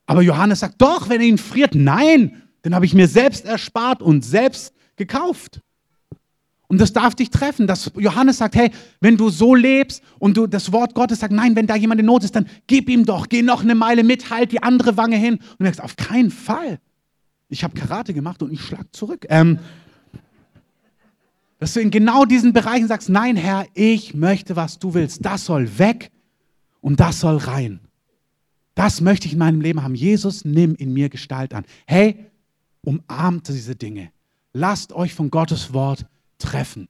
Aber 0.05 0.21
Johannes 0.21 0.59
sagt, 0.59 0.79
doch, 0.79 1.09
wenn 1.09 1.19
er 1.19 1.25
ihn 1.25 1.39
friert, 1.39 1.73
nein, 1.73 2.43
den 2.63 2.75
habe 2.75 2.85
ich 2.85 2.93
mir 2.93 3.07
selbst 3.07 3.45
erspart 3.45 4.03
und 4.03 4.23
selbst 4.23 4.75
gekauft. 4.97 5.61
Und 6.69 6.79
das 6.79 6.93
darf 6.93 7.15
dich 7.15 7.31
treffen, 7.31 7.65
dass 7.65 7.91
Johannes 7.97 8.37
sagt, 8.37 8.55
hey, 8.55 8.69
wenn 9.01 9.17
du 9.17 9.29
so 9.29 9.55
lebst 9.55 10.03
und 10.19 10.37
du 10.37 10.45
das 10.45 10.71
Wort 10.71 10.93
Gottes 10.93 11.19
sagt, 11.19 11.33
nein, 11.33 11.55
wenn 11.55 11.65
da 11.65 11.75
jemand 11.75 11.99
in 11.99 12.05
Not 12.05 12.23
ist, 12.23 12.35
dann 12.35 12.45
gib 12.67 12.89
ihm 12.89 13.07
doch, 13.07 13.27
geh 13.27 13.41
noch 13.41 13.63
eine 13.63 13.73
Meile 13.73 14.03
mit, 14.03 14.29
halt 14.29 14.51
die 14.51 14.61
andere 14.61 14.95
Wange 14.95 15.17
hin. 15.17 15.33
Und 15.33 15.59
du 15.59 15.63
merkst, 15.63 15.81
auf 15.81 15.95
keinen 15.95 16.29
Fall. 16.29 16.79
Ich 17.49 17.63
habe 17.63 17.73
Karate 17.73 18.13
gemacht 18.13 18.43
und 18.43 18.53
ich 18.53 18.61
schlag 18.61 18.85
zurück. 18.91 19.25
Ähm, 19.29 19.57
dass 21.57 21.73
du 21.73 21.81
in 21.81 21.89
genau 21.89 22.25
diesen 22.25 22.53
Bereichen 22.53 22.87
sagst, 22.87 23.09
nein, 23.09 23.35
Herr, 23.35 23.65
ich 23.73 24.13
möchte, 24.13 24.55
was 24.55 24.77
du 24.77 24.93
willst. 24.93 25.25
Das 25.25 25.45
soll 25.45 25.79
weg 25.79 26.11
und 26.81 26.99
das 26.99 27.19
soll 27.19 27.37
rein. 27.37 27.79
Das 28.75 29.01
möchte 29.01 29.25
ich 29.25 29.33
in 29.33 29.39
meinem 29.39 29.59
Leben 29.59 29.81
haben. 29.81 29.95
Jesus, 29.95 30.45
nimm 30.45 30.75
in 30.75 30.93
mir 30.93 31.09
Gestalt 31.09 31.55
an. 31.55 31.65
Hey, 31.87 32.27
umarmt 32.81 33.47
diese 33.47 33.75
Dinge. 33.75 34.11
Lasst 34.53 34.93
euch 34.93 35.15
von 35.15 35.31
Gottes 35.31 35.73
Wort 35.73 36.05
treffen. 36.39 36.87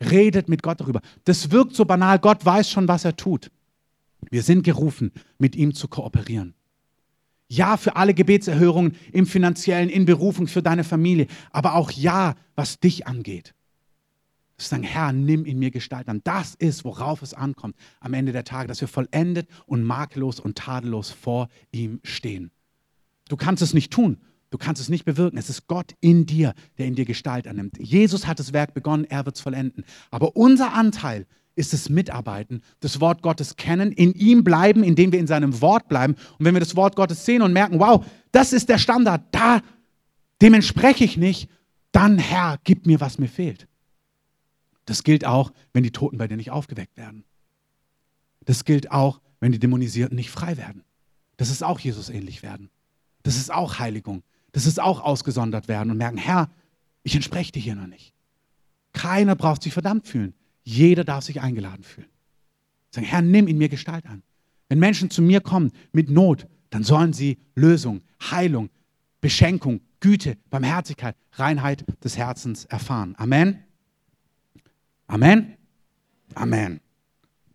Redet 0.00 0.48
mit 0.48 0.62
Gott 0.62 0.80
darüber. 0.80 1.00
Das 1.24 1.50
wirkt 1.50 1.74
so 1.74 1.84
banal. 1.84 2.18
Gott 2.18 2.44
weiß 2.44 2.70
schon, 2.70 2.86
was 2.86 3.04
er 3.04 3.16
tut. 3.16 3.50
Wir 4.30 4.42
sind 4.42 4.62
gerufen, 4.62 5.12
mit 5.38 5.56
ihm 5.56 5.74
zu 5.74 5.88
kooperieren. 5.88 6.54
Ja 7.48 7.76
für 7.78 7.96
alle 7.96 8.12
Gebetserhörungen 8.12 8.96
im 9.12 9.26
finanziellen, 9.26 9.88
in 9.88 10.04
Berufung 10.04 10.46
für 10.48 10.62
deine 10.62 10.84
Familie, 10.84 11.26
aber 11.50 11.74
auch 11.74 11.90
ja, 11.90 12.34
was 12.54 12.78
dich 12.78 13.06
angeht. 13.06 13.54
Sagen, 14.60 14.82
Herr, 14.82 15.12
nimm 15.12 15.44
in 15.44 15.58
mir 15.58 15.70
Gestalt 15.70 16.08
an. 16.08 16.20
Das 16.24 16.56
ist, 16.56 16.84
worauf 16.84 17.22
es 17.22 17.32
ankommt 17.32 17.76
am 18.00 18.12
Ende 18.12 18.32
der 18.32 18.44
Tage, 18.44 18.66
dass 18.66 18.80
wir 18.80 18.88
vollendet 18.88 19.48
und 19.66 19.84
makellos 19.84 20.40
und 20.40 20.58
tadellos 20.58 21.10
vor 21.10 21.48
ihm 21.70 22.00
stehen. 22.02 22.50
Du 23.28 23.36
kannst 23.36 23.62
es 23.62 23.72
nicht 23.72 23.92
tun. 23.92 24.18
Du 24.50 24.58
kannst 24.58 24.80
es 24.80 24.88
nicht 24.88 25.04
bewirken. 25.04 25.38
Es 25.38 25.50
ist 25.50 25.66
Gott 25.66 25.94
in 26.00 26.26
dir, 26.26 26.54
der 26.78 26.86
in 26.86 26.94
dir 26.94 27.04
Gestalt 27.04 27.46
annimmt. 27.46 27.78
Jesus 27.78 28.26
hat 28.26 28.38
das 28.38 28.52
Werk 28.52 28.74
begonnen, 28.74 29.04
er 29.04 29.26
wird 29.26 29.36
es 29.36 29.42
vollenden. 29.42 29.84
Aber 30.10 30.36
unser 30.36 30.72
Anteil 30.72 31.26
ist 31.54 31.74
es 31.74 31.88
Mitarbeiten, 31.88 32.62
das 32.80 33.00
Wort 33.00 33.20
Gottes 33.20 33.56
kennen, 33.56 33.90
in 33.90 34.14
ihm 34.14 34.44
bleiben, 34.44 34.84
indem 34.84 35.12
wir 35.12 35.18
in 35.18 35.26
seinem 35.26 35.60
Wort 35.60 35.88
bleiben. 35.88 36.14
Und 36.38 36.44
wenn 36.44 36.54
wir 36.54 36.60
das 36.60 36.76
Wort 36.76 36.94
Gottes 36.96 37.26
sehen 37.26 37.42
und 37.42 37.52
merken, 37.52 37.80
wow, 37.80 38.04
das 38.30 38.52
ist 38.52 38.68
der 38.68 38.78
Standard, 38.78 39.22
da, 39.32 39.60
dem 40.40 40.54
entspreche 40.54 41.04
ich 41.04 41.16
nicht, 41.16 41.50
dann 41.90 42.18
Herr, 42.18 42.58
gib 42.62 42.86
mir, 42.86 43.00
was 43.00 43.18
mir 43.18 43.28
fehlt. 43.28 43.66
Das 44.86 45.02
gilt 45.02 45.24
auch, 45.26 45.52
wenn 45.72 45.82
die 45.82 45.90
Toten 45.90 46.16
bei 46.16 46.28
dir 46.28 46.36
nicht 46.36 46.50
aufgeweckt 46.50 46.96
werden. 46.96 47.24
Das 48.44 48.64
gilt 48.64 48.90
auch, 48.90 49.20
wenn 49.40 49.52
die 49.52 49.58
Dämonisierten 49.58 50.16
nicht 50.16 50.30
frei 50.30 50.56
werden. 50.56 50.84
Das 51.36 51.50
ist 51.50 51.62
auch 51.62 51.80
Jesus 51.80 52.08
ähnlich 52.08 52.42
werden. 52.42 52.70
Das 53.22 53.36
ist 53.36 53.52
auch 53.52 53.78
Heiligung. 53.78 54.22
Das 54.52 54.66
ist 54.66 54.80
auch 54.80 55.00
ausgesondert 55.00 55.68
werden 55.68 55.90
und 55.90 55.98
merken, 55.98 56.16
Herr, 56.16 56.50
ich 57.02 57.14
entspreche 57.14 57.52
dir 57.52 57.60
hier 57.60 57.74
noch 57.74 57.86
nicht. 57.86 58.14
Keiner 58.92 59.36
braucht 59.36 59.62
sich 59.62 59.72
verdammt 59.72 60.06
fühlen. 60.06 60.34
Jeder 60.62 61.04
darf 61.04 61.24
sich 61.24 61.40
eingeladen 61.40 61.84
fühlen. 61.84 62.08
Sagen, 62.90 63.06
Herr, 63.06 63.22
nimm 63.22 63.46
in 63.46 63.58
mir 63.58 63.68
Gestalt 63.68 64.06
an. 64.06 64.22
Wenn 64.68 64.78
Menschen 64.78 65.10
zu 65.10 65.22
mir 65.22 65.40
kommen 65.40 65.72
mit 65.92 66.10
Not, 66.10 66.46
dann 66.70 66.84
sollen 66.84 67.12
sie 67.12 67.38
Lösung, 67.54 68.02
Heilung, 68.20 68.70
Beschenkung, 69.20 69.80
Güte, 70.00 70.36
Barmherzigkeit, 70.50 71.16
Reinheit 71.32 71.84
des 72.04 72.16
Herzens 72.16 72.64
erfahren. 72.66 73.14
Amen. 73.16 73.64
Amen. 75.06 75.56
Amen. 76.34 76.80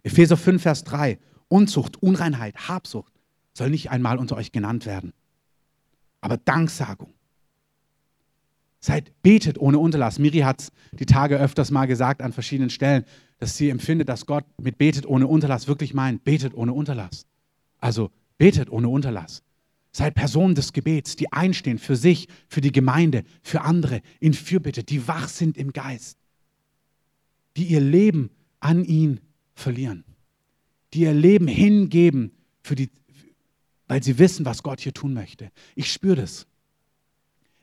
Epheser 0.01 0.37
5, 0.37 0.61
Vers 0.61 0.83
3. 0.83 1.19
Unzucht, 1.47 2.01
Unreinheit, 2.01 2.67
Habsucht 2.67 3.13
soll 3.53 3.69
nicht 3.69 3.91
einmal 3.91 4.17
unter 4.17 4.35
euch 4.35 4.51
genannt 4.51 4.85
werden. 4.85 5.13
Aber 6.23 6.37
Danksagung. 6.37 7.13
Seid, 8.79 9.11
betet 9.21 9.57
ohne 9.57 9.79
Unterlass. 9.79 10.19
Miri 10.19 10.39
hat 10.39 10.61
es 10.61 10.71
die 10.91 11.05
Tage 11.05 11.37
öfters 11.37 11.71
mal 11.71 11.85
gesagt 11.85 12.21
an 12.21 12.33
verschiedenen 12.33 12.69
Stellen, 12.69 13.05
dass 13.39 13.57
sie 13.57 13.69
empfindet, 13.69 14.09
dass 14.09 14.25
Gott 14.25 14.45
mit 14.59 14.77
betet 14.77 15.05
ohne 15.05 15.27
Unterlass 15.27 15.67
wirklich 15.67 15.93
meint, 15.93 16.23
betet 16.23 16.53
ohne 16.53 16.73
Unterlass. 16.73 17.25
Also 17.79 18.11
betet 18.37 18.69
ohne 18.69 18.89
Unterlass. 18.89 19.43
Seid 19.91 20.15
Personen 20.15 20.55
des 20.55 20.73
Gebets, 20.73 21.15
die 21.15 21.31
einstehen 21.31 21.77
für 21.77 21.95
sich, 21.95 22.27
für 22.47 22.61
die 22.61 22.71
Gemeinde, 22.71 23.23
für 23.41 23.61
andere, 23.61 24.01
in 24.19 24.33
Fürbitte, 24.33 24.83
die 24.83 25.07
wach 25.07 25.27
sind 25.27 25.57
im 25.57 25.71
Geist 25.71 26.17
die 27.57 27.65
ihr 27.65 27.81
Leben 27.81 28.31
an 28.59 28.83
ihn 28.83 29.19
verlieren, 29.53 30.03
die 30.93 31.01
ihr 31.01 31.13
Leben 31.13 31.47
hingeben, 31.47 32.31
für 32.61 32.75
die, 32.75 32.89
weil 33.87 34.03
sie 34.03 34.17
wissen, 34.19 34.45
was 34.45 34.63
Gott 34.63 34.79
hier 34.79 34.93
tun 34.93 35.13
möchte. 35.13 35.51
Ich 35.75 35.91
spüre 35.91 36.15
das. 36.15 36.47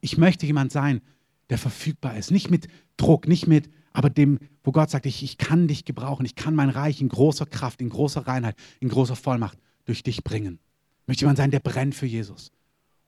Ich 0.00 0.18
möchte 0.18 0.46
jemand 0.46 0.72
sein, 0.72 1.00
der 1.48 1.58
verfügbar 1.58 2.16
ist. 2.16 2.30
Nicht 2.30 2.50
mit 2.50 2.68
Druck, 2.96 3.28
nicht 3.28 3.46
mit, 3.46 3.70
aber 3.92 4.10
dem, 4.10 4.38
wo 4.62 4.72
Gott 4.72 4.90
sagt, 4.90 5.06
ich, 5.06 5.22
ich 5.22 5.38
kann 5.38 5.68
dich 5.68 5.84
gebrauchen, 5.84 6.24
ich 6.24 6.36
kann 6.36 6.54
mein 6.54 6.70
Reich 6.70 7.00
in 7.00 7.08
großer 7.08 7.46
Kraft, 7.46 7.80
in 7.80 7.88
großer 7.88 8.26
Reinheit, 8.26 8.56
in 8.78 8.88
großer 8.88 9.16
Vollmacht 9.16 9.58
durch 9.84 10.02
dich 10.02 10.22
bringen. 10.22 10.58
Ich 11.02 11.08
möchte 11.08 11.22
jemand 11.22 11.38
sein, 11.38 11.50
der 11.50 11.60
brennt 11.60 11.94
für 11.94 12.06
Jesus. 12.06 12.52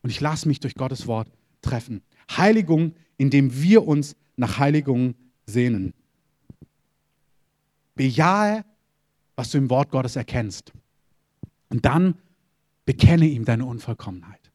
Und 0.02 0.10
ich 0.10 0.20
lasse 0.20 0.48
mich 0.48 0.60
durch 0.60 0.74
Gottes 0.74 1.06
Wort 1.06 1.28
treffen. 1.60 2.02
Heiligung, 2.36 2.94
indem 3.16 3.62
wir 3.62 3.86
uns 3.86 4.16
nach 4.36 4.58
Heiligung 4.58 5.14
sehnen. 5.46 5.94
Bejahe, 7.94 8.64
was 9.36 9.50
du 9.50 9.58
im 9.58 9.70
Wort 9.70 9.90
Gottes 9.90 10.16
erkennst. 10.16 10.72
Und 11.68 11.84
dann 11.84 12.16
bekenne 12.84 13.26
ihm 13.26 13.44
deine 13.44 13.66
Unvollkommenheit. 13.66 14.52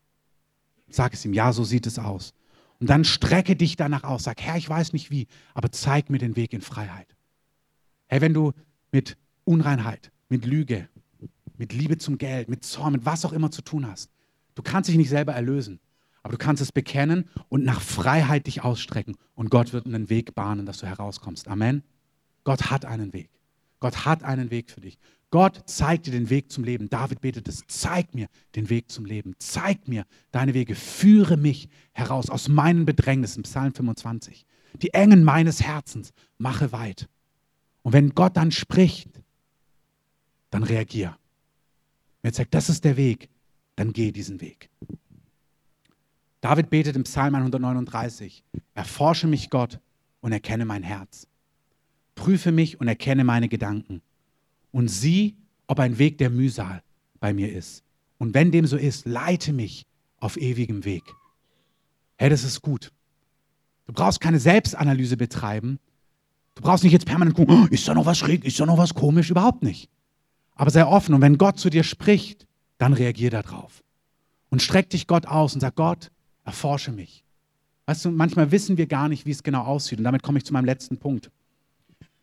Sag 0.90 1.14
es 1.14 1.26
ihm, 1.26 1.34
ja, 1.34 1.54
so 1.54 1.64
sieht 1.64 1.86
es 1.86 2.00
aus. 2.00 2.34
Und 2.80 2.90
dann 2.90 3.04
strecke 3.04 3.56
dich 3.56 3.76
danach 3.76 4.04
aus. 4.04 4.24
Sag, 4.24 4.42
Herr, 4.42 4.58
ich 4.58 4.70
weiß 4.70 4.94
nicht 4.94 5.10
wie, 5.10 5.28
aber 5.54 5.72
zeig 5.72 6.10
mir 6.10 6.20
den 6.20 6.36
Weg 6.36 6.54
in 6.54 6.62
Freiheit. 6.62 7.08
Herr, 8.08 8.22
wenn 8.22 8.34
du 8.34 8.54
mit 8.92 9.18
Unreinheit, 9.44 10.12
mit 10.30 10.46
Lüge, 10.46 10.88
mit 11.58 11.74
Liebe 11.74 11.98
zum 11.98 12.18
Geld, 12.18 12.50
mit 12.50 12.64
Zorn, 12.64 12.94
mit 12.94 13.06
was 13.06 13.26
auch 13.26 13.34
immer 13.34 13.52
zu 13.52 13.62
tun 13.62 13.88
hast, 13.88 14.12
du 14.56 14.62
kannst 14.62 14.90
dich 14.90 14.98
nicht 14.98 15.10
selber 15.10 15.34
erlösen, 15.34 15.80
aber 16.22 16.34
du 16.34 16.38
kannst 16.38 16.62
es 16.62 16.72
bekennen 16.72 17.30
und 17.50 17.64
nach 17.64 17.82
Freiheit 17.82 18.48
dich 18.48 18.64
ausstrecken. 18.64 19.16
Und 19.34 19.50
Gott 19.50 19.74
wird 19.74 19.86
einen 19.86 20.10
Weg 20.10 20.36
bahnen, 20.36 20.66
dass 20.66 20.80
du 20.80 20.86
herauskommst. 20.86 21.48
Amen. 21.48 21.84
Gott 22.44 22.70
hat 22.70 22.86
einen 22.86 23.14
Weg. 23.14 23.30
Gott 23.80 24.06
hat 24.06 24.24
einen 24.24 24.50
Weg 24.52 24.72
für 24.72 24.82
dich. 24.82 24.98
Gott 25.30 25.64
zeigt 25.66 26.08
dir 26.08 26.12
den 26.12 26.30
Weg 26.30 26.52
zum 26.52 26.64
Leben. 26.64 26.90
David 26.90 27.20
betet 27.22 27.48
es, 27.48 27.64
zeig 27.68 28.14
mir 28.16 28.28
den 28.56 28.70
Weg 28.70 28.90
zum 28.90 29.06
Leben. 29.06 29.36
Zeig 29.40 29.88
mir 29.88 30.06
deine 30.32 30.54
Wege. 30.54 30.74
Führe 30.74 31.36
mich 31.36 31.68
heraus 31.92 32.30
aus 32.30 32.48
meinen 32.48 32.86
Bedrängnissen. 32.86 33.44
Psalm 33.44 33.74
25. 33.74 34.46
Die 34.82 34.94
Engen 34.94 35.24
meines 35.24 35.62
Herzens 35.62 36.14
mache 36.38 36.72
weit. 36.72 37.10
Und 37.84 37.94
wenn 37.94 38.12
Gott 38.12 38.38
dann 38.38 38.52
spricht, 38.52 39.10
dann 40.50 40.64
reagier. 40.64 41.18
Wenn 42.22 42.32
er 42.32 42.36
sagt, 42.36 42.54
das 42.54 42.70
ist 42.70 42.86
der 42.86 42.96
Weg, 42.96 43.30
dann 43.76 43.92
geh 43.94 44.12
diesen 44.12 44.40
Weg. 44.40 44.70
David 46.42 46.70
betet 46.70 46.96
im 46.96 47.04
Psalm 47.04 47.36
139, 47.36 48.44
erforsche 48.76 49.28
mich 49.28 49.50
Gott 49.50 49.80
und 50.22 50.32
erkenne 50.32 50.66
mein 50.66 50.84
Herz 50.84 51.28
prüfe 52.18 52.52
mich 52.52 52.82
und 52.82 52.90
erkenne 52.90 53.24
meine 53.24 53.48
Gedanken 53.48 54.02
und 54.72 54.90
sieh, 54.90 55.38
ob 55.68 55.80
ein 55.80 55.98
Weg 55.98 56.18
der 56.18 56.30
Mühsal 56.30 56.84
bei 57.22 57.34
mir 57.34 57.54
ist. 57.54 57.84
Und 58.18 58.34
wenn 58.34 58.52
dem 58.52 58.68
so 58.68 58.76
ist, 58.76 59.06
leite 59.06 59.54
mich 59.54 59.86
auf 60.20 60.36
ewigem 60.36 60.84
Weg. 60.84 61.04
Hey, 62.18 62.30
das 62.30 62.44
ist 62.44 62.62
gut. 62.62 62.92
Du 63.86 63.94
brauchst 63.94 64.20
keine 64.20 64.40
Selbstanalyse 64.40 65.16
betreiben. 65.16 65.80
Du 66.56 66.64
brauchst 66.64 66.84
nicht 66.84 66.94
jetzt 66.94 67.06
permanent 67.06 67.38
gucken, 67.38 67.64
oh, 67.64 67.68
ist 67.70 67.88
da 67.88 67.94
noch 67.94 68.08
was 68.08 68.18
schräg, 68.18 68.44
ist 68.44 68.60
da 68.60 68.66
noch 68.66 68.78
was 68.78 68.96
komisch, 68.96 69.30
überhaupt 69.30 69.62
nicht. 69.64 69.90
Aber 70.56 70.72
sei 70.72 70.86
offen 70.86 71.14
und 71.14 71.22
wenn 71.22 71.38
Gott 71.38 71.60
zu 71.60 71.70
dir 71.70 71.84
spricht, 71.84 72.48
dann 72.80 72.94
reagier 72.94 73.30
darauf. 73.30 73.84
Und 74.50 74.62
streck 74.62 74.90
dich 74.90 75.06
Gott 75.06 75.28
aus 75.28 75.54
und 75.54 75.62
sag, 75.62 75.76
Gott, 75.76 76.12
erforsche 76.44 76.92
mich. 76.92 77.24
Weißt 77.86 78.06
du, 78.06 78.12
manchmal 78.12 78.52
wissen 78.52 78.78
wir 78.78 78.88
gar 78.88 79.08
nicht, 79.08 79.26
wie 79.26 79.32
es 79.32 79.44
genau 79.44 79.64
aussieht. 79.64 80.00
Und 80.00 80.04
damit 80.04 80.24
komme 80.24 80.40
ich 80.40 80.46
zu 80.46 80.54
meinem 80.54 80.66
letzten 80.66 80.98
Punkt. 80.98 81.30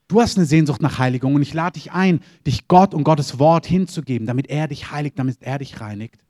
Du 0.08 0.20
hast 0.20 0.36
eine 0.36 0.46
Sehnsucht 0.46 0.82
nach 0.82 0.98
Heiligung 0.98 1.34
und 1.34 1.42
ich 1.42 1.54
lade 1.54 1.74
dich 1.74 1.92
ein, 1.92 2.20
dich 2.46 2.68
Gott 2.68 2.92
und 2.94 3.04
Gottes 3.04 3.38
Wort 3.38 3.66
hinzugeben, 3.66 4.26
damit 4.26 4.48
er 4.48 4.68
dich 4.68 4.90
heiligt, 4.90 5.18
damit 5.18 5.38
er 5.40 5.58
dich 5.58 5.80
reinigt. 5.80 6.20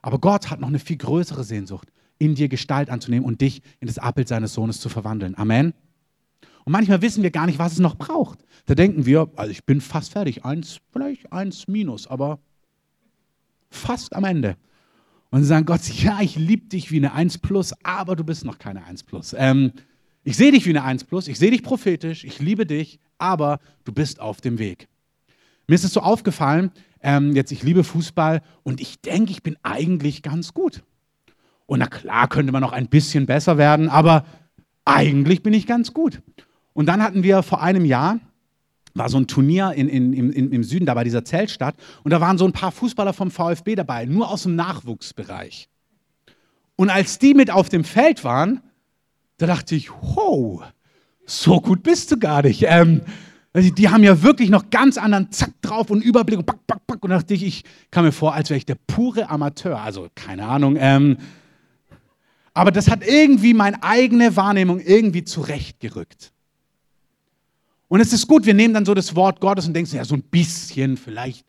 Aber 0.00 0.18
Gott 0.18 0.50
hat 0.50 0.60
noch 0.60 0.68
eine 0.68 0.78
viel 0.78 0.96
größere 0.96 1.44
Sehnsucht, 1.44 1.88
in 2.18 2.34
dir 2.34 2.48
Gestalt 2.48 2.88
anzunehmen 2.88 3.26
und 3.26 3.40
dich 3.40 3.62
in 3.80 3.86
das 3.86 3.98
Abbild 3.98 4.28
seines 4.28 4.54
Sohnes 4.54 4.80
zu 4.80 4.88
verwandeln. 4.88 5.36
Amen. 5.36 5.74
Und 6.64 6.72
manchmal 6.72 7.02
wissen 7.02 7.22
wir 7.22 7.30
gar 7.30 7.46
nicht, 7.46 7.58
was 7.58 7.72
es 7.72 7.78
noch 7.80 7.96
braucht. 7.96 8.44
Da 8.66 8.74
denken 8.74 9.04
wir, 9.04 9.30
also 9.36 9.50
ich 9.50 9.64
bin 9.64 9.80
fast 9.80 10.12
fertig, 10.12 10.44
eins, 10.44 10.80
vielleicht 10.92 11.32
eins 11.32 11.68
minus, 11.68 12.06
aber 12.06 12.38
fast 13.70 14.14
am 14.14 14.24
Ende. 14.24 14.56
Und 15.30 15.40
sie 15.40 15.48
sagen 15.48 15.66
Gott, 15.66 15.82
ja, 15.88 16.20
ich 16.20 16.36
liebe 16.36 16.68
dich 16.68 16.90
wie 16.92 16.98
eine 16.98 17.12
1 17.12 17.38
plus, 17.38 17.72
aber 17.82 18.16
du 18.16 18.22
bist 18.22 18.44
noch 18.44 18.58
keine 18.58 18.84
1 18.84 19.02
plus. 19.04 19.34
Ähm, 19.36 19.72
ich 20.24 20.36
sehe 20.36 20.52
dich 20.52 20.66
wie 20.66 20.70
eine 20.70 20.84
1 20.84 21.04
plus, 21.04 21.28
ich 21.28 21.38
sehe 21.38 21.50
dich 21.50 21.62
prophetisch, 21.62 22.24
ich 22.24 22.38
liebe 22.38 22.66
dich, 22.66 23.00
aber 23.18 23.58
du 23.84 23.92
bist 23.92 24.20
auf 24.20 24.40
dem 24.40 24.58
Weg. 24.58 24.88
Mir 25.66 25.74
ist 25.74 25.84
es 25.84 25.92
so 25.92 26.00
aufgefallen, 26.00 26.70
ähm, 27.00 27.34
jetzt 27.34 27.50
ich 27.50 27.62
liebe 27.62 27.84
Fußball 27.84 28.42
und 28.62 28.80
ich 28.80 29.00
denke, 29.00 29.32
ich 29.32 29.42
bin 29.42 29.56
eigentlich 29.62 30.22
ganz 30.22 30.54
gut. 30.54 30.82
Und 31.66 31.80
na 31.80 31.86
klar 31.86 32.28
könnte 32.28 32.52
man 32.52 32.60
noch 32.60 32.72
ein 32.72 32.88
bisschen 32.88 33.26
besser 33.26 33.58
werden, 33.58 33.88
aber 33.88 34.24
eigentlich 34.84 35.42
bin 35.42 35.52
ich 35.52 35.66
ganz 35.66 35.92
gut. 35.92 36.22
Und 36.72 36.86
dann 36.86 37.02
hatten 37.02 37.22
wir 37.22 37.42
vor 37.42 37.62
einem 37.62 37.84
Jahr, 37.84 38.20
war 38.94 39.08
so 39.08 39.18
ein 39.18 39.26
Turnier 39.26 39.72
in, 39.72 39.88
in, 39.88 40.12
im, 40.12 40.52
im 40.52 40.64
Süden, 40.64 40.86
da 40.86 40.94
bei 40.94 41.04
dieser 41.04 41.24
Zeltstadt, 41.24 41.76
und 42.04 42.10
da 42.10 42.20
waren 42.20 42.38
so 42.38 42.44
ein 42.44 42.52
paar 42.52 42.72
Fußballer 42.72 43.12
vom 43.12 43.30
VfB 43.30 43.74
dabei, 43.74 44.04
nur 44.06 44.30
aus 44.30 44.42
dem 44.44 44.54
Nachwuchsbereich. 44.54 45.68
Und 46.76 46.90
als 46.90 47.18
die 47.18 47.34
mit 47.34 47.50
auf 47.50 47.68
dem 47.68 47.84
Feld 47.84 48.24
waren, 48.24 48.60
da 49.42 49.48
dachte 49.48 49.74
ich, 49.74 49.90
wow, 49.90 50.62
so 51.26 51.60
gut 51.60 51.82
bist 51.82 52.12
du 52.12 52.16
gar 52.16 52.42
nicht. 52.42 52.64
Ähm, 52.68 53.02
die 53.54 53.88
haben 53.88 54.04
ja 54.04 54.22
wirklich 54.22 54.50
noch 54.50 54.70
ganz 54.70 54.96
anderen 54.96 55.32
Zack 55.32 55.60
drauf 55.62 55.90
und 55.90 56.00
Überblick 56.00 56.38
und 56.38 56.46
back, 56.46 56.64
back, 56.64 56.86
back. 56.86 57.02
Und 57.02 57.10
dachte 57.10 57.34
ich, 57.34 57.42
ich 57.42 57.64
kam 57.90 58.04
mir 58.04 58.12
vor, 58.12 58.34
als 58.34 58.50
wäre 58.50 58.58
ich 58.58 58.66
der 58.66 58.76
pure 58.86 59.28
Amateur. 59.28 59.82
Also 59.82 60.06
keine 60.14 60.46
Ahnung. 60.46 60.76
Ähm, 60.78 61.16
aber 62.54 62.70
das 62.70 62.88
hat 62.88 63.04
irgendwie 63.04 63.52
meine 63.52 63.82
eigene 63.82 64.36
Wahrnehmung 64.36 64.78
irgendwie 64.78 65.24
zurechtgerückt. 65.24 66.32
Und 67.88 67.98
es 67.98 68.12
ist 68.12 68.28
gut, 68.28 68.46
wir 68.46 68.54
nehmen 68.54 68.74
dann 68.74 68.84
so 68.84 68.94
das 68.94 69.16
Wort 69.16 69.40
Gottes 69.40 69.66
und 69.66 69.74
denken, 69.74 69.96
ja, 69.96 70.04
so 70.04 70.14
ein 70.14 70.22
bisschen, 70.22 70.96
vielleicht 70.96 71.44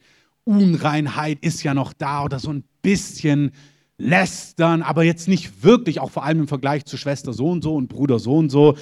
Unreinheit 0.46 1.38
ist 1.42 1.62
ja 1.62 1.76
noch 1.76 1.94
da 1.94 2.24
oder 2.24 2.40
so 2.40 2.52
ein 2.52 2.64
bisschen 2.82 3.52
lästern, 3.98 4.82
aber 4.82 5.04
jetzt 5.04 5.28
nicht 5.28 5.64
wirklich, 5.64 6.00
auch 6.00 6.12
vor 6.12 6.24
allem 6.24 6.42
im 6.42 6.48
Vergleich 6.48 6.86
zu 6.86 6.98
Schwester 6.98 7.34
so 7.34 7.50
und 7.50 7.64
so 7.64 7.76
und 7.76 7.88
Bruder 7.88 8.20
so 8.20 8.38
und 8.38 8.50
so. 8.50 8.76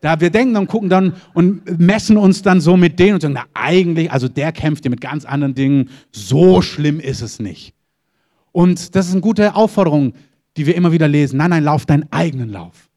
Da 0.00 0.20
wir 0.20 0.30
denken 0.30 0.56
und 0.56 0.66
gucken 0.66 0.88
dann 0.88 1.14
und 1.32 1.78
messen 1.78 2.16
uns 2.16 2.42
dann 2.42 2.60
so 2.60 2.76
mit 2.76 2.98
denen 2.98 3.14
und 3.14 3.20
sagen, 3.20 3.34
na 3.34 3.44
eigentlich, 3.54 4.10
also 4.10 4.28
der 4.28 4.52
kämpft 4.52 4.84
ja 4.84 4.90
mit 4.90 5.00
ganz 5.00 5.24
anderen 5.24 5.54
Dingen, 5.54 5.90
so 6.10 6.60
schlimm 6.60 6.98
ist 6.98 7.22
es 7.22 7.38
nicht. 7.38 7.74
Und 8.50 8.94
das 8.94 9.06
ist 9.06 9.12
eine 9.12 9.20
gute 9.20 9.54
Aufforderung, 9.54 10.14
die 10.56 10.66
wir 10.66 10.74
immer 10.74 10.92
wieder 10.92 11.08
lesen. 11.08 11.36
Nein, 11.36 11.50
nein, 11.50 11.64
lauf 11.64 11.86
deinen 11.86 12.10
eigenen 12.12 12.50
Lauf. 12.50 12.90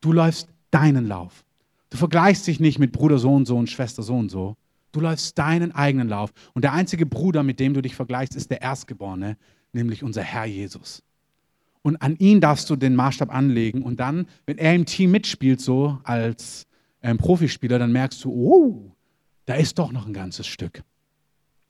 Du 0.00 0.12
läufst 0.12 0.48
deinen 0.70 1.06
Lauf. 1.06 1.44
Du 1.90 1.98
vergleichst 1.98 2.46
dich 2.46 2.60
nicht 2.60 2.78
mit 2.78 2.92
Bruder 2.92 3.18
so 3.18 3.34
und 3.34 3.46
so 3.46 3.56
und 3.56 3.68
Schwester 3.68 4.02
so 4.02 4.16
und 4.16 4.30
so. 4.30 4.56
Du 4.92 5.00
läufst 5.00 5.36
deinen 5.38 5.72
eigenen 5.72 6.08
Lauf. 6.08 6.32
Und 6.54 6.62
der 6.62 6.72
einzige 6.72 7.06
Bruder, 7.06 7.42
mit 7.42 7.60
dem 7.60 7.74
du 7.74 7.82
dich 7.82 7.94
vergleichst, 7.94 8.36
ist 8.36 8.50
der 8.50 8.62
Erstgeborene, 8.62 9.36
nämlich 9.72 10.02
unser 10.02 10.22
Herr 10.22 10.46
Jesus. 10.46 11.02
Und 11.82 11.96
an 12.02 12.16
ihn 12.16 12.40
darfst 12.40 12.68
du 12.68 12.76
den 12.76 12.94
Maßstab 12.94 13.34
anlegen. 13.34 13.82
Und 13.82 14.00
dann, 14.00 14.26
wenn 14.46 14.58
er 14.58 14.74
im 14.74 14.84
Team 14.84 15.10
mitspielt, 15.10 15.60
so 15.60 15.98
als 16.04 16.66
ähm, 17.02 17.18
Profispieler, 17.18 17.78
dann 17.78 17.92
merkst 17.92 18.22
du, 18.24 18.30
oh, 18.30 18.92
da 19.46 19.54
ist 19.54 19.78
doch 19.78 19.92
noch 19.92 20.06
ein 20.06 20.12
ganzes 20.12 20.46
Stück. 20.46 20.82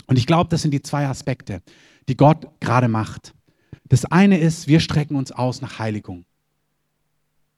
Und 0.07 0.19
ich 0.19 0.27
glaube, 0.27 0.51
das 0.51 0.63
sind 0.63 0.73
die 0.73 0.83
zwei 0.83 1.07
Aspekte, 1.07 1.63
die 2.09 2.17
Gott 2.17 2.49
gerade 2.61 2.89
macht. 2.89 3.33
Das 3.89 4.05
eine 4.05 4.39
ist, 4.39 4.67
wir 4.67 4.81
strecken 4.81 5.15
uns 5.17 5.31
aus 5.31 5.61
nach 5.61 5.79
Heiligung. 5.79 6.25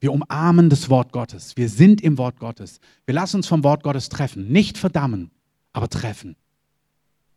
Wir 0.01 0.13
umarmen 0.13 0.69
das 0.69 0.91
Wort 0.91 1.13
Gottes. 1.13 1.57
Wir 1.57 1.69
sind 1.69 2.01
im 2.01 2.19
Wort 2.19 2.39
Gottes. 2.41 2.81
Wir 3.07 3.15
lassen 3.15 3.37
uns 3.37 3.47
vom 3.47 3.63
Wort 3.63 3.83
Gottes 3.83 4.09
treffen. 4.09 4.49
Nicht 4.49 4.77
verdammen, 4.77 5.31
aber 5.73 5.89
treffen. 5.89 6.37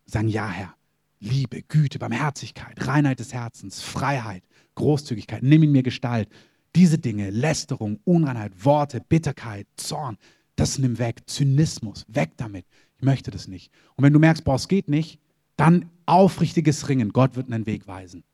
Sagen, 0.04 0.28
ja, 0.28 0.48
Herr. 0.48 0.74
Liebe, 1.20 1.62
Güte, 1.62 1.98
Barmherzigkeit, 1.98 2.86
Reinheit 2.86 3.20
des 3.20 3.32
Herzens, 3.32 3.82
Freiheit, 3.82 4.42
Großzügigkeit, 4.74 5.42
nimm 5.42 5.62
in 5.62 5.72
mir 5.72 5.82
Gestalt. 5.82 6.28
Diese 6.74 6.98
Dinge, 6.98 7.30
Lästerung, 7.30 8.00
Unreinheit, 8.04 8.64
Worte, 8.64 9.00
Bitterkeit, 9.00 9.66
Zorn, 9.76 10.18
das 10.56 10.78
nimm 10.78 10.98
weg. 10.98 11.22
Zynismus, 11.26 12.04
weg 12.08 12.32
damit. 12.36 12.66
Ich 12.98 13.02
möchte 13.02 13.30
das 13.30 13.48
nicht. 13.48 13.72
Und 13.94 14.04
wenn 14.04 14.12
du 14.12 14.18
merkst, 14.18 14.44
boah, 14.44 14.56
es 14.56 14.68
geht 14.68 14.88
nicht, 14.88 15.18
dann 15.56 15.90
aufrichtiges 16.04 16.88
Ringen. 16.88 17.12
Gott 17.12 17.36
wird 17.36 17.50
einen 17.50 17.66
Weg 17.66 17.86
weisen. 17.86 18.24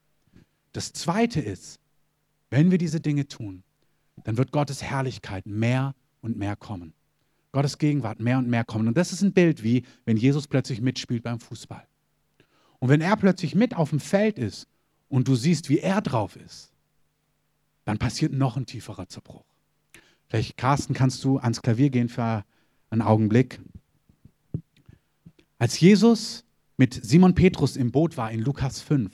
Das 0.72 0.92
zweite 0.92 1.40
ist, 1.40 1.78
wenn 2.50 2.70
wir 2.70 2.78
diese 2.78 3.00
Dinge 3.00 3.28
tun, 3.28 3.62
dann 4.24 4.36
wird 4.36 4.52
Gottes 4.52 4.82
Herrlichkeit 4.82 5.46
mehr 5.46 5.94
und 6.20 6.36
mehr 6.36 6.56
kommen. 6.56 6.92
Gottes 7.52 7.78
Gegenwart 7.78 8.20
mehr 8.20 8.38
und 8.38 8.48
mehr 8.48 8.64
kommen. 8.64 8.88
Und 8.88 8.96
das 8.96 9.12
ist 9.12 9.22
ein 9.22 9.32
Bild 9.32 9.62
wie, 9.62 9.84
wenn 10.04 10.16
Jesus 10.16 10.46
plötzlich 10.46 10.80
mitspielt 10.80 11.22
beim 11.22 11.38
Fußball. 11.38 11.86
Und 12.82 12.88
wenn 12.88 13.00
er 13.00 13.14
plötzlich 13.14 13.54
mit 13.54 13.76
auf 13.76 13.90
dem 13.90 14.00
Feld 14.00 14.40
ist 14.40 14.66
und 15.08 15.28
du 15.28 15.36
siehst, 15.36 15.68
wie 15.68 15.78
er 15.78 16.00
drauf 16.00 16.34
ist, 16.34 16.72
dann 17.84 17.96
passiert 17.96 18.32
noch 18.32 18.56
ein 18.56 18.66
tieferer 18.66 19.06
Zerbruch. 19.06 19.44
Vielleicht, 20.26 20.56
Carsten, 20.56 20.92
kannst 20.92 21.22
du 21.22 21.38
ans 21.38 21.62
Klavier 21.62 21.90
gehen 21.90 22.08
für 22.08 22.44
einen 22.90 23.02
Augenblick. 23.02 23.60
Als 25.60 25.78
Jesus 25.78 26.42
mit 26.76 26.92
Simon 27.04 27.36
Petrus 27.36 27.76
im 27.76 27.92
Boot 27.92 28.16
war 28.16 28.32
in 28.32 28.40
Lukas 28.40 28.80
5, 28.80 29.12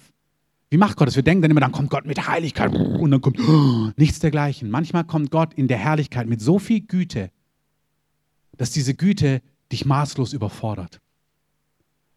wie 0.71 0.79
macht 0.79 0.97
Gott 0.97 1.09
das? 1.09 1.17
Wir 1.17 1.23
denken 1.23 1.43
dann 1.43 1.51
immer, 1.51 1.61
dann 1.61 1.73
kommt 1.73 1.91
Gott 1.91 2.07
mit 2.07 2.27
Heiligkeit 2.27 2.75
und 2.75 3.11
dann 3.11 3.21
kommt 3.21 3.39
nichts 3.99 4.19
dergleichen. 4.19 4.71
Manchmal 4.71 5.05
kommt 5.05 5.31
Gott 5.31 5.53
in 5.53 5.69
der 5.69 5.77
Herrlichkeit 5.77 6.27
mit 6.27 6.41
so 6.41 6.59
viel 6.59 6.81
Güte, 6.81 7.31
dass 8.57 8.71
diese 8.71 8.95
Güte 8.95 9.43
dich 9.71 9.85
maßlos 9.85 10.33
überfordert. 10.33 11.03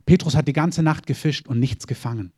Petrus 0.05 0.35
hat 0.35 0.47
die 0.47 0.53
ganze 0.53 0.83
Nacht 0.83 1.07
gefischt 1.07 1.47
und 1.47 1.59
nichts 1.59 1.87
gefangen. 1.87 2.31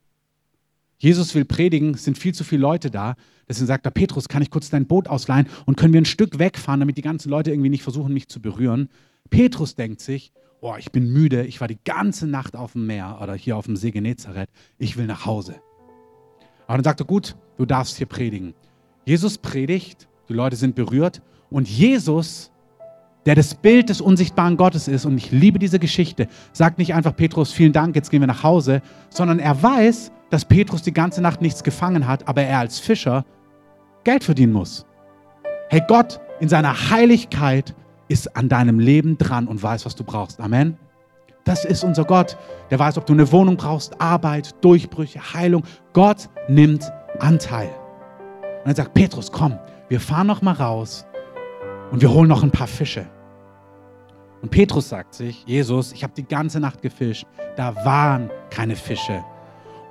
Jesus 0.97 1.35
will 1.35 1.43
predigen, 1.43 1.95
es 1.95 2.05
sind 2.05 2.17
viel 2.17 2.33
zu 2.33 2.43
viele 2.43 2.61
Leute 2.61 2.89
da. 2.89 3.15
Deswegen 3.49 3.67
sagt 3.67 3.85
er, 3.85 3.91
Petrus, 3.91 4.29
kann 4.29 4.41
ich 4.41 4.49
kurz 4.49 4.69
dein 4.69 4.87
Boot 4.87 5.09
ausleihen 5.09 5.47
und 5.65 5.75
können 5.75 5.91
wir 5.91 5.99
ein 5.99 6.05
Stück 6.05 6.39
wegfahren, 6.39 6.79
damit 6.79 6.97
die 6.97 7.01
ganzen 7.01 7.29
Leute 7.29 7.51
irgendwie 7.51 7.69
nicht 7.69 7.83
versuchen, 7.83 8.13
mich 8.13 8.29
zu 8.29 8.41
berühren. 8.41 8.87
Petrus 9.29 9.75
denkt 9.75 9.99
sich, 9.99 10.31
oh, 10.61 10.75
ich 10.79 10.93
bin 10.93 11.11
müde, 11.11 11.45
ich 11.45 11.59
war 11.59 11.67
die 11.67 11.79
ganze 11.83 12.25
Nacht 12.25 12.55
auf 12.55 12.71
dem 12.71 12.87
Meer 12.87 13.19
oder 13.21 13.33
hier 13.35 13.57
auf 13.57 13.65
dem 13.65 13.75
See 13.75 13.91
Genezareth, 13.91 14.49
ich 14.77 14.95
will 14.95 15.05
nach 15.05 15.25
Hause. 15.25 15.55
Aber 16.67 16.77
dann 16.77 16.85
sagt 16.85 17.01
er, 17.01 17.05
gut, 17.05 17.35
du 17.57 17.65
darfst 17.65 17.97
hier 17.97 18.07
predigen. 18.07 18.53
Jesus 19.05 19.37
predigt, 19.37 20.07
die 20.29 20.33
Leute 20.33 20.55
sind 20.55 20.75
berührt 20.75 21.21
und 21.49 21.67
Jesus, 21.67 22.52
der 23.25 23.35
das 23.35 23.55
Bild 23.55 23.89
des 23.89 24.01
unsichtbaren 24.01 24.57
Gottes 24.57 24.87
ist, 24.87 25.05
und 25.05 25.17
ich 25.17 25.31
liebe 25.31 25.59
diese 25.59 25.79
Geschichte, 25.79 26.27
sagt 26.51 26.77
nicht 26.77 26.93
einfach, 26.93 27.15
Petrus, 27.15 27.51
vielen 27.51 27.73
Dank, 27.73 27.95
jetzt 27.95 28.11
gehen 28.11 28.21
wir 28.21 28.27
nach 28.27 28.43
Hause, 28.43 28.81
sondern 29.09 29.39
er 29.39 29.61
weiß, 29.61 30.11
dass 30.29 30.45
Petrus 30.45 30.81
die 30.81 30.93
ganze 30.93 31.21
Nacht 31.21 31.41
nichts 31.41 31.63
gefangen 31.63 32.07
hat, 32.07 32.27
aber 32.27 32.43
er 32.43 32.59
als 32.59 32.79
Fischer 32.79 33.25
Geld 34.03 34.23
verdienen 34.23 34.53
muss. 34.53 34.85
Hey, 35.69 35.81
Gott 35.87 36.19
in 36.39 36.49
seiner 36.49 36.89
Heiligkeit 36.89 37.73
ist 38.09 38.35
an 38.35 38.49
deinem 38.49 38.79
Leben 38.79 39.17
dran 39.17 39.47
und 39.47 39.63
weiß, 39.63 39.85
was 39.85 39.95
du 39.95 40.03
brauchst. 40.03 40.41
Amen. 40.41 40.77
Das 41.45 41.65
ist 41.65 41.83
unser 41.83 42.05
Gott. 42.05 42.37
Der 42.69 42.79
weiß, 42.79 42.97
ob 42.97 43.05
du 43.05 43.13
eine 43.13 43.31
Wohnung 43.31 43.57
brauchst, 43.57 43.99
Arbeit, 43.99 44.53
Durchbrüche, 44.63 45.19
Heilung. 45.33 45.63
Gott 45.93 46.29
nimmt 46.47 46.91
Anteil. 47.19 47.69
Und 48.63 48.71
er 48.71 48.75
sagt, 48.75 48.93
Petrus, 48.93 49.31
komm, 49.31 49.57
wir 49.89 49.99
fahren 49.99 50.27
noch 50.27 50.41
mal 50.41 50.53
raus 50.53 51.05
und 51.93 52.01
wir 52.01 52.11
holen 52.11 52.27
noch 52.27 52.41
ein 52.41 52.49
paar 52.49 52.65
Fische. 52.65 53.05
Und 54.41 54.49
Petrus 54.49 54.89
sagt 54.89 55.13
sich, 55.13 55.43
Jesus, 55.45 55.93
ich 55.93 56.03
habe 56.03 56.11
die 56.17 56.27
ganze 56.27 56.59
Nacht 56.59 56.81
gefischt, 56.81 57.27
da 57.55 57.75
waren 57.85 58.31
keine 58.49 58.75
Fische. 58.75 59.23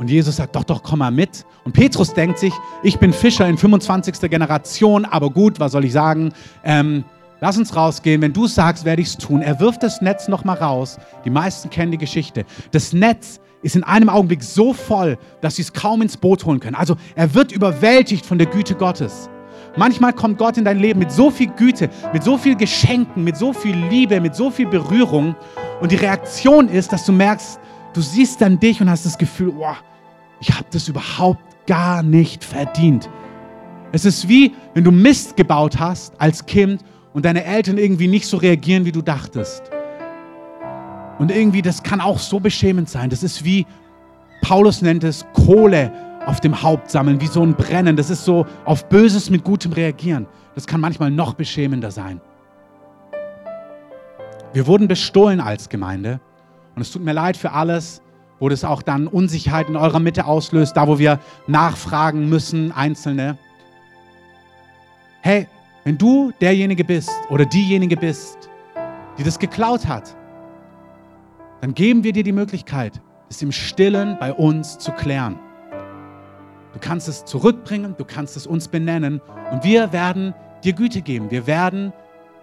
Und 0.01 0.11
Jesus 0.11 0.37
sagt, 0.37 0.57
doch, 0.57 0.65
doch, 0.65 0.83
komm 0.83 0.99
mal 0.99 1.13
mit. 1.13 1.47
Und 1.65 1.75
Petrus 1.75 2.13
denkt 2.13 2.41
sich, 2.41 2.53
ich 2.83 2.99
bin 2.99 3.13
Fischer 3.13 3.47
in 3.47 3.57
25. 3.57 4.19
Generation, 4.29 5.05
aber 5.05 5.31
gut, 5.31 5.61
was 5.61 5.73
soll 5.73 5.85
ich 5.85 5.93
sagen? 5.93 6.33
Ähm, 6.65 7.05
Lass 7.41 7.59
uns 7.59 7.75
rausgehen. 7.75 8.23
Wenn 8.23 8.33
du 8.33 8.47
sagst, 8.47 8.85
werde 8.85 9.03
ich 9.03 9.09
es 9.09 9.17
tun. 9.17 9.43
Er 9.43 9.59
wirft 9.59 9.83
das 9.83 10.01
Netz 10.01 10.29
nochmal 10.29 10.59
raus. 10.59 10.99
Die 11.25 11.31
meisten 11.31 11.71
kennen 11.71 11.91
die 11.91 11.99
Geschichte. 11.99 12.45
Das 12.71 12.93
Netz 12.93 13.41
ist 13.63 13.75
in 13.75 13.83
einem 13.83 14.09
Augenblick 14.09 14.45
so 14.45 14.73
voll, 14.73 15.19
dass 15.41 15.57
sie 15.57 15.63
es 15.63 15.73
kaum 15.73 16.03
ins 16.03 16.17
Boot 16.17 16.45
holen 16.45 16.61
können. 16.61 16.77
Also 16.77 16.95
er 17.17 17.35
wird 17.35 17.51
überwältigt 17.51 18.27
von 18.27 18.39
der 18.39 18.47
Güte 18.47 18.77
Gottes. 18.77 19.29
Manchmal 19.77 20.13
kommt 20.13 20.39
Gott 20.39 20.59
in 20.59 20.65
dein 20.65 20.79
Leben 20.79 20.99
mit 20.99 21.11
so 21.11 21.31
viel 21.31 21.49
Güte, 21.49 21.89
mit 22.13 22.23
so 22.23 22.37
viel 22.37 22.57
Geschenken, 22.57 23.25
mit 23.25 23.37
so 23.37 23.53
viel 23.53 23.77
Liebe, 23.89 24.21
mit 24.21 24.35
so 24.35 24.51
viel 24.51 24.67
Berührung. 24.67 25.35
Und 25.81 25.93
die 25.93 25.97
Reaktion 25.97 26.69
ist, 26.69 26.93
dass 26.93 27.07
du 27.07 27.13
merkst, 27.13 27.59
du 27.95 28.01
siehst 28.03 28.41
dann 28.41 28.61
dich 28.61 28.81
und 28.81 28.91
hast 28.91 29.07
das 29.07 29.17
Gefühl, 29.17 29.53
oh, 29.59 29.75
ich 30.41 30.51
habe 30.51 30.67
das 30.71 30.89
überhaupt 30.89 31.41
gar 31.67 32.03
nicht 32.03 32.45
verdient. 32.45 33.09
Es 33.93 34.05
ist 34.05 34.29
wie, 34.29 34.55
wenn 34.75 34.85
du 34.85 34.91
Mist 34.91 35.37
gebaut 35.37 35.79
hast 35.79 36.21
als 36.21 36.45
Kind 36.45 36.83
und 37.15 37.25
deine 37.25 37.45
Eltern 37.45 37.79
irgendwie 37.79 38.09
nicht 38.09 38.27
so 38.27 38.37
reagieren, 38.37 38.85
wie 38.85 38.93
du 38.93 39.03
dachtest. 39.03 39.63
Und 41.19 41.31
irgendwie, 41.31 41.63
das 41.63 41.83
kann 41.83 42.01
auch 42.01 42.19
so 42.19 42.41
beschämend 42.41 42.89
sein. 42.89 43.09
Das 43.09 43.23
ist 43.23 43.45
wie, 43.45 43.67
Paulus 44.43 44.83
nennt 44.83 45.05
es, 45.05 45.25
Kohle 45.33 45.93
auf 46.27 46.41
dem 46.41 46.63
Haupt 46.63 46.91
sammeln, 46.91 47.21
wie 47.21 47.27
so 47.27 47.43
ein 47.43 47.55
Brennen. 47.55 47.97
Das 47.97 48.11
ist 48.11 48.25
so 48.25 48.47
auf 48.65 48.89
Böses 48.89 49.31
mit 49.31 49.45
Gutem 49.45 49.73
reagieren. 49.73 50.27
Das 50.55 50.67
kann 50.67 50.81
manchmal 50.81 51.11
noch 51.11 51.35
beschämender 51.35 51.91
sein. 51.91 52.21
Wir 54.53 54.67
wurden 54.67 54.89
bestohlen 54.89 55.41
als 55.41 55.69
Gemeinde. 55.69 56.21
Und 56.75 56.83
es 56.83 56.91
tut 56.91 57.03
mir 57.03 57.13
leid 57.13 57.37
für 57.37 57.53
alles, 57.53 58.03
wo 58.39 58.49
das 58.49 58.65
auch 58.65 58.83
dann 58.83 59.07
Unsicherheit 59.07 59.69
in 59.69 59.77
eurer 59.77 60.01
Mitte 60.01 60.25
auslöst, 60.27 60.77
da 60.77 60.89
wo 60.89 60.99
wir 60.99 61.21
nachfragen 61.47 62.29
müssen, 62.29 62.73
Einzelne. 62.73 63.39
Hey, 65.23 65.47
wenn 65.85 65.97
du 65.99 66.33
derjenige 66.41 66.85
bist 66.85 67.11
oder 67.31 67.45
diejenige 67.45 67.97
bist, 67.97 68.51
die 69.19 69.23
das 69.23 69.39
geklaut 69.39 69.87
hat, 69.87 70.17
dann 71.61 71.75
geben 71.75 72.03
wir 72.05 72.13
dir 72.13 72.25
die 72.25 72.33
Möglichkeit, 72.33 73.01
es 73.29 73.41
im 73.43 73.53
Stillen 73.53 74.17
bei 74.19 74.33
uns 74.33 74.79
zu 74.79 74.93
klären. 74.93 75.39
Du 76.83 76.89
kannst 76.89 77.07
es 77.07 77.25
zurückbringen, 77.25 77.95
du 77.97 78.05
kannst 78.05 78.37
es 78.37 78.45
uns 78.45 78.67
benennen 78.67 79.21
und 79.53 79.63
wir 79.63 79.93
werden 79.93 80.35
dir 80.65 80.73
Güte 80.73 81.01
geben. 81.01 81.31
Wir 81.31 81.47
werden 81.47 81.93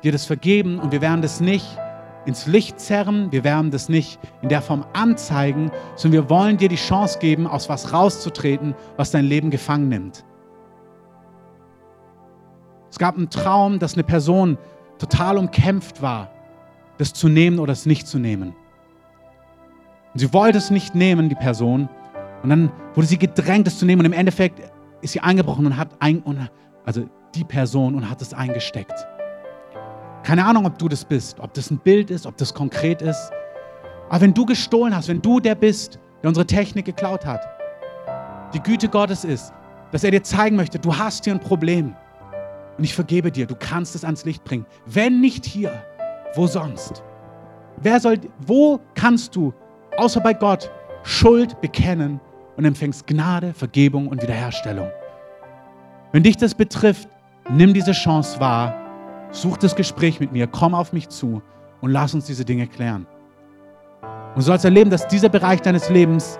dir 0.02 0.14
das 0.14 0.26
vergeben 0.26 0.80
und 0.80 0.94
wir 0.94 1.02
werden 1.02 1.22
das 1.22 1.42
nicht 1.42 1.78
ins 2.26 2.48
Licht 2.48 2.80
zerren, 2.80 3.34
wir 3.34 3.44
werden 3.44 3.70
das 3.70 3.90
nicht 3.90 4.18
in 4.42 4.48
der 4.48 4.62
Form 4.62 4.86
anzeigen, 4.94 5.72
sondern 5.98 6.24
wir 6.24 6.30
wollen 6.30 6.56
dir 6.56 6.70
die 6.70 6.78
Chance 6.78 7.20
geben, 7.20 7.48
aus 7.48 7.68
was 7.68 7.92
rauszutreten, 7.92 8.76
was 8.96 9.12
dein 9.12 9.26
Leben 9.26 9.50
gefangen 9.50 9.90
nimmt. 9.90 10.24
Es 12.90 12.98
gab 12.98 13.18
einen 13.18 13.30
Traum, 13.30 13.78
dass 13.78 13.96
eine 13.96 14.04
Person 14.06 14.58
total 15.00 15.38
umkämpft 15.38 16.02
war, 16.02 16.32
das 16.98 17.12
zu 17.12 17.28
nehmen 17.28 17.60
oder 17.60 17.74
es 17.74 17.86
nicht 17.86 18.08
zu 18.08 18.20
nehmen. 18.20 18.56
Und 20.14 20.20
sie 20.20 20.32
wollte 20.32 20.58
es 20.58 20.72
nicht 20.72 20.96
nehmen, 20.96 21.28
die 21.28 21.36
Person. 21.36 21.90
Und 22.44 22.50
dann 22.50 22.72
wurde 22.96 23.08
sie 23.08 23.18
gedrängt, 23.18 23.68
es 23.68 23.78
zu 23.78 23.86
nehmen. 23.86 24.02
Und 24.02 24.06
im 24.06 24.14
Endeffekt 24.14 24.62
ist 25.02 25.14
sie 25.14 25.20
eingebrochen 25.20 25.66
und 25.66 25.78
hat 25.78 25.90
ein, 26.00 26.24
also 26.86 27.08
die 27.36 27.44
Person 27.44 27.96
und 27.96 28.10
hat 28.10 28.22
es 28.22 28.34
eingesteckt. 28.34 29.08
Keine 30.24 30.46
Ahnung, 30.46 30.66
ob 30.66 30.78
du 30.78 30.88
das 30.88 31.06
bist, 31.06 31.40
ob 31.40 31.54
das 31.54 31.72
ein 31.72 31.80
Bild 31.80 32.12
ist, 32.12 32.26
ob 32.26 32.38
das 32.38 32.54
konkret 32.54 33.02
ist. 33.02 33.32
Aber 34.10 34.22
wenn 34.22 34.34
du 34.34 34.46
gestohlen 34.46 34.96
hast, 34.96 35.08
wenn 35.08 35.22
du 35.22 35.40
der 35.40 35.56
bist, 35.56 36.00
der 36.22 36.30
unsere 36.30 36.46
Technik 36.46 36.86
geklaut 36.86 37.26
hat, 37.26 37.48
die 38.54 38.60
Güte 38.60 38.90
Gottes 38.90 39.24
ist, 39.24 39.54
dass 39.92 40.04
er 40.04 40.12
dir 40.12 40.24
zeigen 40.24 40.56
möchte, 40.56 40.80
du 40.80 40.98
hast 40.98 41.24
hier 41.24 41.34
ein 41.34 41.40
Problem. 41.40 41.96
Und 42.78 42.84
ich 42.84 42.94
vergebe 42.94 43.32
dir, 43.32 43.46
du 43.46 43.56
kannst 43.56 43.96
es 43.96 44.04
ans 44.04 44.26
Licht 44.26 44.44
bringen. 44.44 44.66
Wenn 44.86 45.22
nicht 45.22 45.46
hier, 45.46 45.84
wo 46.36 46.48
sonst? 46.48 47.04
Wer 47.78 48.00
soll, 48.00 48.20
wo 48.46 48.80
kannst 48.96 49.36
du, 49.36 49.54
außer 49.98 50.22
bei 50.22 50.34
Gott, 50.34 50.72
Schuld 51.04 51.60
bekennen 51.62 52.20
und 52.60 52.66
empfängst 52.66 53.08
Gnade, 53.08 53.54
Vergebung 53.54 54.10
und 54.10 54.22
Wiederherstellung? 54.22 54.90
Wenn 56.12 56.24
dich 56.24 56.36
das 56.36 56.54
betrifft, 56.54 57.08
nimm 57.50 57.74
diese 57.74 57.94
Chance 57.94 58.38
wahr 58.42 58.76
Such 59.32 59.58
das 59.58 59.76
Gespräch 59.76 60.20
mit 60.20 60.32
mir, 60.32 60.48
komm 60.48 60.74
auf 60.74 60.92
mich 60.92 61.08
zu 61.08 61.42
und 61.80 61.92
lass 61.92 62.14
uns 62.14 62.26
diese 62.26 62.44
Dinge 62.44 62.68
klären. 62.68 63.06
Und 64.36 64.42
sollst 64.42 64.66
erleben, 64.66 64.90
dass 64.90 65.08
dieser 65.08 65.30
Bereich 65.30 65.62
deines 65.62 65.90
Lebens, 65.90 66.38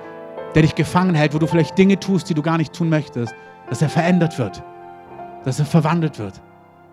der 0.56 0.64
dich 0.64 0.76
gefangen 0.76 1.16
hält, 1.16 1.34
wo 1.34 1.40
du 1.40 1.48
vielleicht 1.48 1.78
Dinge 1.78 1.98
tust, 2.00 2.30
die 2.30 2.34
du 2.34 2.42
gar 2.42 2.58
nicht 2.58 2.74
tun 2.74 2.90
möchtest, 2.90 3.34
dass 3.70 3.82
er 3.82 3.90
verändert 3.90 4.38
wird, 4.40 4.62
dass 5.46 5.60
er 5.60 5.66
verwandelt 5.66 6.20
wird, 6.20 6.42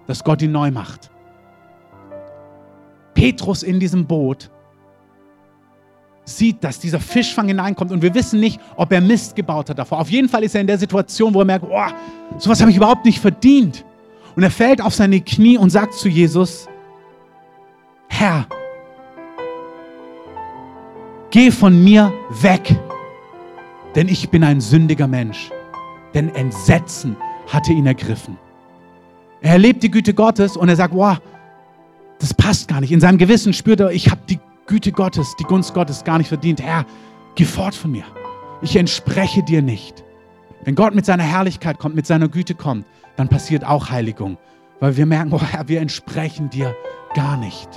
dass 0.07 0.22
Gott 0.22 0.41
ihn 0.41 0.53
neu 0.53 0.70
macht. 0.70 1.11
Petrus 3.14 3.64
in 3.64 3.81
diesem 3.81 4.07
Boot 4.07 4.51
sieht, 6.27 6.62
dass 6.62 6.79
dieser 6.79 7.01
Fischfang 7.01 7.49
hineinkommt 7.49 7.93
und 7.93 8.03
wir 8.03 8.12
wissen 8.14 8.41
nicht, 8.41 8.61
ob 8.77 8.93
er 8.93 9.01
Mist 9.01 9.37
gebaut 9.37 9.70
hat 9.70 9.79
davor. 9.79 10.01
Auf 10.01 10.11
jeden 10.11 10.29
Fall 10.29 10.43
ist 10.43 10.55
er 10.55 10.61
in 10.61 10.66
der 10.66 10.77
Situation, 10.77 11.33
wo 11.33 11.39
er 11.39 11.45
merkt, 11.45 11.64
oh, 11.70 12.39
sowas 12.39 12.61
habe 12.61 12.70
ich 12.70 12.77
überhaupt 12.77 13.05
nicht 13.05 13.20
verdient. 13.20 13.85
Und 14.35 14.43
er 14.43 14.51
fällt 14.51 14.83
auf 14.83 14.93
seine 14.93 15.20
Knie 15.20 15.57
und 15.57 15.70
sagt 15.70 15.95
zu 15.95 16.09
Jesus, 16.09 16.68
Herr, 18.09 18.47
geh 21.31 21.51
von 21.51 21.83
mir 21.83 22.12
weg, 22.43 22.77
denn 23.95 24.09
ich 24.09 24.29
bin 24.29 24.45
ein 24.45 24.61
sündiger 24.61 25.07
Mensch. 25.07 25.51
Denn 26.12 26.35
Entsetzen 26.35 27.16
hatte 27.47 27.72
ihn 27.72 27.87
ergriffen. 27.87 28.37
Er 29.41 29.53
erlebt 29.53 29.83
die 29.83 29.91
Güte 29.91 30.12
Gottes 30.12 30.57
und 30.57 30.68
er 30.68 30.77
sagt, 30.77 30.95
wow, 30.95 31.18
das 32.18 32.35
passt 32.35 32.68
gar 32.68 32.81
nicht. 32.81 32.91
In 32.91 33.01
seinem 33.01 33.18
Gewissen 33.18 33.53
spürt 33.53 33.81
er, 33.81 33.91
ich 33.91 34.11
habe 34.11 34.22
die 34.29 34.41
Güte 34.67 34.93
Gottes, 34.93 35.35
die 35.37 35.45
Gunst 35.45 35.75
Gottes 35.75 36.05
gar 36.05 36.19
nicht 36.19 36.29
verdient. 36.29 36.61
Herr, 36.61 36.85
geh 37.35 37.45
fort 37.45 37.75
von 37.75 37.93
mir. 37.93 38.05
Ich 38.62 38.77
entspreche 38.77 39.43
dir 39.43 39.62
nicht. 39.62 40.05
Wenn 40.64 40.75
Gott 40.75 40.95
mit 40.95 41.07
seiner 41.07 41.23
Herrlichkeit 41.23 41.79
kommt, 41.79 41.95
mit 41.95 42.07
seiner 42.07 42.29
Güte 42.29 42.55
kommt, 42.55 42.87
dann 43.17 43.29
passiert 43.29 43.64
auch 43.64 43.91
Heiligung, 43.91 44.37
weil 44.81 44.97
wir 44.97 45.07
merken, 45.07 45.33
oh 45.33 45.41
Herr, 45.41 45.69
wir 45.69 45.81
entsprechen 45.81 46.51
dir 46.51 46.75
gar 47.14 47.37
nicht. 47.37 47.69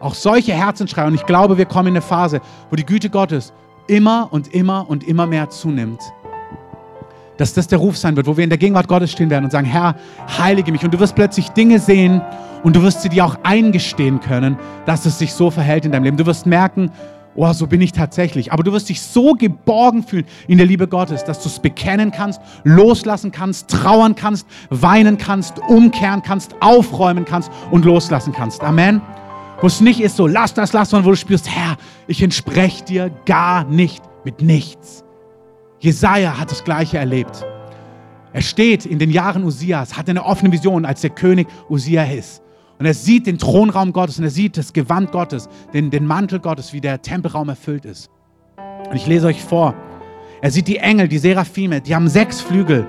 Auch 0.00 0.14
solche 0.14 0.52
Herzensschreie, 0.52 1.06
und 1.06 1.14
ich 1.14 1.24
glaube, 1.24 1.56
wir 1.56 1.64
kommen 1.64 1.88
in 1.88 1.94
eine 1.94 2.02
Phase, 2.02 2.40
wo 2.70 2.76
die 2.76 2.84
Güte 2.84 3.08
Gottes 3.08 3.52
immer 3.86 4.28
und 4.30 4.52
immer 4.52 4.90
und 4.90 5.04
immer 5.04 5.26
mehr 5.26 5.48
zunimmt. 5.48 6.00
Dass 7.36 7.54
das 7.54 7.68
der 7.68 7.78
Ruf 7.78 7.96
sein 7.96 8.16
wird, 8.16 8.26
wo 8.26 8.36
wir 8.36 8.44
in 8.44 8.50
der 8.50 8.58
Gegenwart 8.58 8.88
Gottes 8.88 9.12
stehen 9.12 9.30
werden 9.30 9.44
und 9.44 9.50
sagen, 9.50 9.66
Herr, 9.66 9.94
heilige 10.38 10.72
mich. 10.72 10.84
Und 10.84 10.92
du 10.92 10.98
wirst 10.98 11.14
plötzlich 11.14 11.50
Dinge 11.50 11.78
sehen 11.78 12.20
und 12.66 12.74
du 12.74 12.82
wirst 12.82 13.02
sie 13.02 13.08
dir 13.08 13.24
auch 13.24 13.38
eingestehen 13.44 14.18
können, 14.18 14.58
dass 14.86 15.06
es 15.06 15.20
sich 15.20 15.32
so 15.32 15.52
verhält 15.52 15.84
in 15.84 15.92
deinem 15.92 16.02
Leben. 16.02 16.16
Du 16.16 16.26
wirst 16.26 16.46
merken, 16.46 16.90
oh, 17.36 17.52
so 17.52 17.68
bin 17.68 17.80
ich 17.80 17.92
tatsächlich. 17.92 18.52
Aber 18.52 18.64
du 18.64 18.72
wirst 18.72 18.88
dich 18.88 19.00
so 19.00 19.34
geborgen 19.34 20.02
fühlen 20.02 20.24
in 20.48 20.58
der 20.58 20.66
Liebe 20.66 20.88
Gottes, 20.88 21.22
dass 21.22 21.40
du 21.40 21.48
es 21.48 21.60
bekennen 21.60 22.10
kannst, 22.10 22.40
loslassen 22.64 23.30
kannst, 23.30 23.70
trauern 23.70 24.16
kannst, 24.16 24.48
weinen 24.68 25.16
kannst, 25.16 25.60
umkehren 25.68 26.22
kannst, 26.22 26.56
aufräumen 26.58 27.24
kannst 27.24 27.52
und 27.70 27.84
loslassen 27.84 28.32
kannst. 28.32 28.64
Amen. 28.64 29.00
Wo 29.60 29.68
es 29.68 29.80
nicht 29.80 30.00
ist 30.00 30.16
so, 30.16 30.26
lass 30.26 30.52
das, 30.52 30.72
lass, 30.72 30.90
sondern 30.90 31.06
wo 31.06 31.10
du 31.10 31.16
spürst, 31.16 31.48
Herr, 31.48 31.76
ich 32.08 32.20
entspreche 32.20 32.84
dir 32.84 33.10
gar 33.26 33.62
nicht 33.62 34.02
mit 34.24 34.42
nichts. 34.42 35.04
Jesaja 35.78 36.36
hat 36.36 36.50
das 36.50 36.64
Gleiche 36.64 36.98
erlebt. 36.98 37.46
Er 38.32 38.42
steht 38.42 38.86
in 38.86 38.98
den 38.98 39.12
Jahren 39.12 39.44
Usias, 39.44 39.96
hat 39.96 40.10
eine 40.10 40.24
offene 40.24 40.50
Vision, 40.50 40.84
als 40.84 41.02
der 41.02 41.10
König 41.10 41.46
Usia 41.70 42.02
ist. 42.02 42.42
Und 42.78 42.86
er 42.86 42.94
sieht 42.94 43.26
den 43.26 43.38
Thronraum 43.38 43.92
Gottes 43.92 44.18
und 44.18 44.24
er 44.24 44.30
sieht 44.30 44.56
das 44.56 44.72
Gewand 44.72 45.12
Gottes, 45.12 45.48
den, 45.72 45.90
den 45.90 46.06
Mantel 46.06 46.40
Gottes, 46.40 46.72
wie 46.72 46.80
der 46.80 47.00
Tempelraum 47.00 47.48
erfüllt 47.48 47.84
ist. 47.84 48.10
Und 48.90 48.96
ich 48.96 49.06
lese 49.06 49.28
euch 49.28 49.42
vor. 49.42 49.74
Er 50.42 50.50
sieht 50.50 50.68
die 50.68 50.76
Engel, 50.76 51.08
die 51.08 51.18
Seraphime, 51.18 51.80
die 51.80 51.94
haben 51.94 52.08
sechs 52.08 52.40
Flügel. 52.40 52.86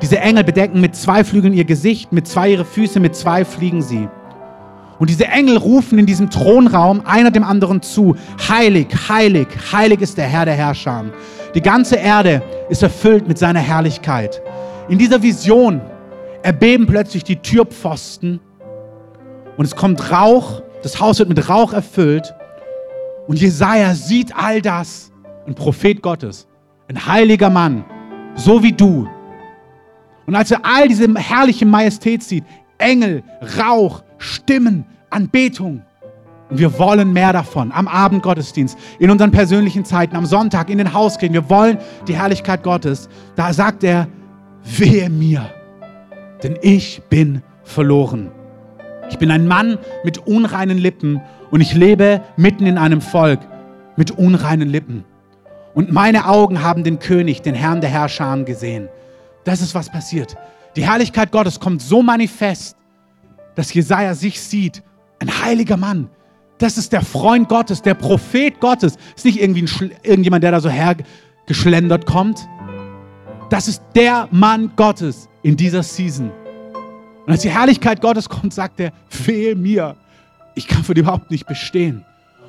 Diese 0.00 0.20
Engel 0.20 0.44
bedecken 0.44 0.80
mit 0.80 0.94
zwei 0.94 1.24
Flügeln 1.24 1.52
ihr 1.52 1.64
Gesicht, 1.64 2.12
mit 2.12 2.28
zwei 2.28 2.52
ihre 2.52 2.64
Füße, 2.64 3.00
mit 3.00 3.16
zwei 3.16 3.44
fliegen 3.44 3.82
sie. 3.82 4.08
Und 5.00 5.10
diese 5.10 5.26
Engel 5.26 5.56
rufen 5.56 5.98
in 5.98 6.06
diesem 6.06 6.30
Thronraum 6.30 7.02
einer 7.04 7.30
dem 7.30 7.44
anderen 7.44 7.82
zu, 7.82 8.16
heilig, 8.48 8.88
heilig, 9.08 9.48
heilig 9.72 10.00
ist 10.00 10.18
der 10.18 10.26
Herr 10.26 10.44
der 10.44 10.54
Herrscher. 10.54 11.04
Die 11.54 11.60
ganze 11.60 11.96
Erde 11.96 12.42
ist 12.68 12.82
erfüllt 12.82 13.26
mit 13.26 13.38
seiner 13.38 13.60
Herrlichkeit. 13.60 14.40
In 14.88 14.98
dieser 14.98 15.22
Vision 15.22 15.80
erbeben 16.42 16.86
plötzlich 16.86 17.24
die 17.24 17.36
Türpfosten 17.36 18.40
und 19.58 19.64
es 19.64 19.74
kommt 19.74 20.10
Rauch, 20.10 20.62
das 20.82 21.00
Haus 21.00 21.18
wird 21.18 21.28
mit 21.28 21.48
Rauch 21.48 21.72
erfüllt. 21.72 22.32
Und 23.26 23.40
Jesaja 23.40 23.92
sieht 23.92 24.34
all 24.34 24.62
das. 24.62 25.10
Ein 25.46 25.54
Prophet 25.54 26.00
Gottes, 26.00 26.46
ein 26.88 27.06
heiliger 27.06 27.50
Mann, 27.50 27.84
so 28.34 28.62
wie 28.62 28.72
du. 28.72 29.08
Und 30.26 30.34
als 30.36 30.50
er 30.50 30.60
all 30.62 30.88
diese 30.88 31.12
herrliche 31.14 31.66
Majestät 31.66 32.22
sieht, 32.22 32.44
Engel, 32.76 33.24
Rauch, 33.58 34.04
Stimmen, 34.18 34.84
Anbetung. 35.10 35.82
Und 36.50 36.58
wir 36.58 36.78
wollen 36.78 37.12
mehr 37.12 37.32
davon 37.32 37.72
am 37.72 37.88
Abendgottesdienst, 37.88 38.78
in 38.98 39.10
unseren 39.10 39.32
persönlichen 39.32 39.84
Zeiten, 39.84 40.14
am 40.16 40.26
Sonntag, 40.26 40.70
in 40.70 40.78
den 40.78 40.92
Hauskirchen. 40.92 41.34
Wir 41.34 41.50
wollen 41.50 41.78
die 42.06 42.14
Herrlichkeit 42.14 42.62
Gottes. 42.62 43.08
Da 43.34 43.52
sagt 43.52 43.82
er, 43.82 44.06
wehe 44.62 45.10
mir, 45.10 45.50
denn 46.42 46.58
ich 46.62 47.02
bin 47.08 47.42
verloren. 47.64 48.30
Ich 49.10 49.18
bin 49.18 49.30
ein 49.30 49.46
Mann 49.46 49.78
mit 50.04 50.18
unreinen 50.26 50.78
Lippen 50.78 51.20
und 51.50 51.60
ich 51.60 51.74
lebe 51.74 52.20
mitten 52.36 52.66
in 52.66 52.78
einem 52.78 53.00
Volk 53.00 53.40
mit 53.96 54.10
unreinen 54.12 54.68
Lippen. 54.68 55.04
Und 55.74 55.92
meine 55.92 56.26
Augen 56.26 56.62
haben 56.62 56.84
den 56.84 56.98
König, 56.98 57.42
den 57.42 57.54
Herrn 57.54 57.80
der 57.80 57.90
Herrscher 57.90 58.36
gesehen. 58.44 58.88
Das 59.44 59.60
ist, 59.60 59.74
was 59.74 59.90
passiert. 59.90 60.36
Die 60.76 60.84
Herrlichkeit 60.84 61.32
Gottes 61.32 61.58
kommt 61.58 61.82
so 61.82 62.02
manifest, 62.02 62.76
dass 63.54 63.72
Jesaja 63.72 64.14
sich 64.14 64.40
sieht. 64.40 64.82
Ein 65.18 65.42
heiliger 65.42 65.76
Mann. 65.76 66.08
Das 66.58 66.76
ist 66.76 66.92
der 66.92 67.02
Freund 67.02 67.48
Gottes, 67.48 67.82
der 67.82 67.94
Prophet 67.94 68.60
Gottes. 68.60 68.96
Ist 69.16 69.24
nicht 69.24 69.40
irgendwie 69.40 69.64
irgendjemand, 70.02 70.44
der 70.44 70.52
da 70.52 70.60
so 70.60 70.68
hergeschlendert 70.68 72.06
kommt. 72.06 72.46
Das 73.50 73.68
ist 73.68 73.82
der 73.94 74.28
Mann 74.30 74.72
Gottes 74.76 75.28
in 75.42 75.56
dieser 75.56 75.82
Season. 75.82 76.30
Und 77.28 77.32
als 77.32 77.42
die 77.42 77.50
Herrlichkeit 77.50 78.00
Gottes 78.00 78.26
kommt, 78.26 78.54
sagt 78.54 78.80
er, 78.80 78.90
wehe 79.26 79.54
mir, 79.54 79.96
ich 80.54 80.66
kann 80.66 80.82
für 80.82 80.94
die 80.94 81.02
überhaupt 81.02 81.30
nicht 81.30 81.46
bestehen. 81.46 82.02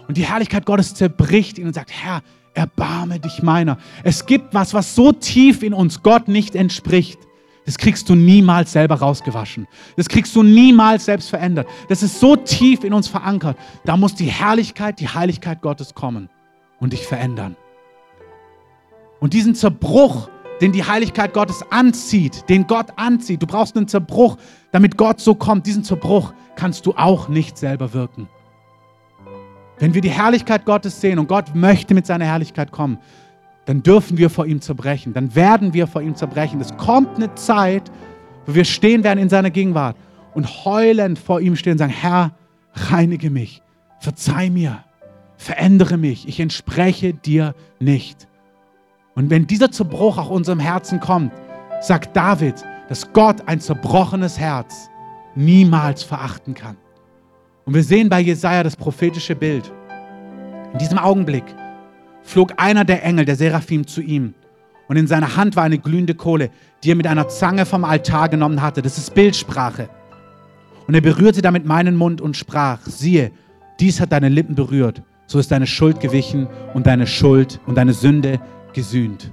Und 0.07 0.15
die 0.15 0.23
Herrlichkeit 0.23 0.65
Gottes 0.65 0.95
zerbricht 0.95 1.57
ihn 1.57 1.67
und 1.67 1.73
sagt, 1.73 1.91
Herr, 1.91 2.21
erbarme 2.53 3.19
dich 3.19 3.43
meiner. 3.43 3.77
Es 4.05 4.25
gibt 4.25 4.53
was, 4.53 4.73
was 4.73 4.95
so 4.95 5.11
tief 5.11 5.63
in 5.63 5.73
uns 5.73 6.01
Gott 6.01 6.29
nicht 6.29 6.55
entspricht. 6.55 7.19
Das 7.65 7.77
kriegst 7.77 8.07
du 8.07 8.15
niemals 8.15 8.71
selber 8.71 8.95
rausgewaschen. 8.95 9.67
Das 9.97 10.07
kriegst 10.07 10.33
du 10.33 10.43
niemals 10.43 11.03
selbst 11.03 11.29
verändert. 11.29 11.67
Das 11.89 12.01
ist 12.01 12.17
so 12.17 12.37
tief 12.37 12.85
in 12.85 12.93
uns 12.93 13.09
verankert. 13.09 13.57
Da 13.83 13.97
muss 13.97 14.15
die 14.15 14.31
Herrlichkeit, 14.31 15.01
die 15.01 15.09
Heiligkeit 15.09 15.61
Gottes 15.61 15.93
kommen 15.93 16.29
und 16.79 16.93
dich 16.93 17.05
verändern. 17.05 17.57
Und 19.19 19.33
diesen 19.33 19.55
Zerbruch, 19.55 20.29
den 20.61 20.71
die 20.71 20.83
Heiligkeit 20.83 21.33
Gottes 21.33 21.63
anzieht, 21.69 22.47
den 22.49 22.67
Gott 22.67 22.87
anzieht. 22.95 23.41
Du 23.41 23.47
brauchst 23.47 23.75
einen 23.75 23.87
Zerbruch, 23.87 24.37
damit 24.71 24.97
Gott 24.97 25.19
so 25.19 25.35
kommt. 25.35 25.65
Diesen 25.65 25.83
Zerbruch 25.83 26.33
kannst 26.55 26.85
du 26.85 26.93
auch 26.95 27.29
nicht 27.29 27.57
selber 27.57 27.93
wirken. 27.93 28.27
Wenn 29.79 29.93
wir 29.93 30.01
die 30.01 30.09
Herrlichkeit 30.09 30.65
Gottes 30.65 30.99
sehen 30.99 31.19
und 31.19 31.27
Gott 31.27 31.55
möchte 31.55 31.93
mit 31.93 32.05
seiner 32.05 32.25
Herrlichkeit 32.25 32.71
kommen, 32.71 32.97
dann 33.65 33.81
dürfen 33.83 34.17
wir 34.17 34.29
vor 34.29 34.45
ihm 34.45 34.61
zerbrechen. 34.61 35.13
Dann 35.13 35.35
werden 35.35 35.73
wir 35.73 35.87
vor 35.87 36.01
ihm 36.01 36.15
zerbrechen. 36.15 36.59
Es 36.59 36.75
kommt 36.77 37.15
eine 37.15 37.33
Zeit, 37.35 37.89
wo 38.45 38.55
wir 38.55 38.65
stehen 38.65 39.03
werden 39.03 39.19
in 39.19 39.29
seiner 39.29 39.51
Gegenwart 39.51 39.95
und 40.33 40.65
heulend 40.65 41.17
vor 41.17 41.39
ihm 41.39 41.55
stehen 41.55 41.73
und 41.73 41.77
sagen, 41.77 41.93
Herr, 41.93 42.31
reinige 42.73 43.29
mich, 43.29 43.61
verzeih 43.99 44.49
mir, 44.49 44.83
verändere 45.37 45.97
mich, 45.97 46.27
ich 46.27 46.39
entspreche 46.39 47.13
dir 47.13 47.55
nicht. 47.79 48.27
Und 49.15 49.29
wenn 49.29 49.47
dieser 49.47 49.71
Zerbruch 49.71 50.17
auch 50.17 50.29
unserem 50.29 50.59
Herzen 50.59 50.99
kommt, 50.99 51.31
sagt 51.81 52.15
David, 52.15 52.55
dass 52.89 53.13
Gott 53.13 53.47
ein 53.47 53.61
zerbrochenes 53.61 54.37
Herz 54.39 54.89
niemals 55.35 56.03
verachten 56.03 56.53
kann. 56.55 56.75
Und 57.65 57.75
wir 57.75 57.83
sehen 57.83 58.09
bei 58.09 58.19
Jesaja 58.19 58.63
das 58.63 58.75
prophetische 58.75 59.35
Bild. 59.35 59.71
In 60.73 60.79
diesem 60.79 60.97
Augenblick 60.97 61.43
flog 62.23 62.53
einer 62.57 62.83
der 62.83 63.03
Engel, 63.03 63.25
der 63.25 63.35
Seraphim, 63.35 63.85
zu 63.85 64.01
ihm. 64.01 64.33
Und 64.87 64.97
in 64.97 65.05
seiner 65.05 65.35
Hand 65.35 65.55
war 65.55 65.63
eine 65.63 65.77
glühende 65.77 66.15
Kohle, 66.15 66.49
die 66.83 66.91
er 66.91 66.95
mit 66.95 67.05
einer 67.05 67.27
Zange 67.27 67.67
vom 67.67 67.85
Altar 67.85 68.27
genommen 68.27 68.61
hatte. 68.61 68.81
Das 68.81 68.97
ist 68.97 69.13
Bildsprache. 69.13 69.87
Und 70.87 70.95
er 70.95 71.01
berührte 71.01 71.43
damit 71.43 71.65
meinen 71.65 71.95
Mund 71.95 72.21
und 72.21 72.35
sprach: 72.35 72.79
Siehe, 72.87 73.31
dies 73.79 74.01
hat 74.01 74.11
deine 74.11 74.29
Lippen 74.29 74.55
berührt. 74.55 75.03
So 75.27 75.37
ist 75.37 75.51
deine 75.51 75.67
Schuld 75.67 75.99
gewichen 75.99 76.47
und 76.73 76.87
deine 76.87 77.05
Schuld 77.05 77.59
und 77.67 77.75
deine 77.75 77.93
Sünde 77.93 78.39
gesühnt. 78.73 79.31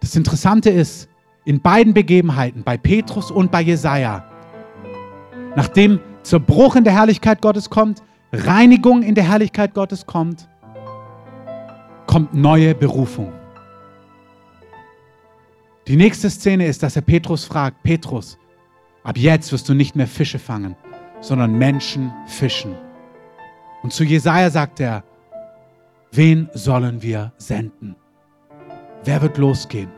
Das 0.00 0.16
Interessante 0.16 0.70
ist, 0.70 1.08
in 1.44 1.60
beiden 1.60 1.94
Begebenheiten, 1.94 2.62
bei 2.62 2.76
Petrus 2.76 3.30
und 3.30 3.50
bei 3.50 3.60
Jesaja, 3.60 4.24
nachdem 5.56 6.00
Zerbruch 6.22 6.76
in 6.76 6.84
der 6.84 6.94
Herrlichkeit 6.94 7.42
Gottes 7.42 7.68
kommt, 7.68 8.02
Reinigung 8.32 9.02
in 9.02 9.14
der 9.14 9.28
Herrlichkeit 9.28 9.74
Gottes 9.74 10.06
kommt, 10.06 10.48
kommt 12.06 12.34
neue 12.34 12.74
Berufung. 12.74 13.32
Die 15.86 15.96
nächste 15.96 16.30
Szene 16.30 16.66
ist, 16.66 16.82
dass 16.82 16.96
er 16.96 17.02
Petrus 17.02 17.44
fragt, 17.44 17.82
Petrus, 17.82 18.38
ab 19.02 19.18
jetzt 19.18 19.52
wirst 19.52 19.68
du 19.68 19.74
nicht 19.74 19.94
mehr 19.94 20.06
Fische 20.06 20.38
fangen, 20.38 20.76
sondern 21.20 21.58
Menschen 21.58 22.10
fischen. 22.26 22.74
Und 23.82 23.92
zu 23.92 24.02
Jesaja 24.02 24.48
sagt 24.48 24.80
er, 24.80 25.04
wen 26.10 26.48
sollen 26.54 27.02
wir 27.02 27.32
senden? 27.36 27.96
Wer 29.04 29.20
wird 29.20 29.36
losgehen? 29.36 29.90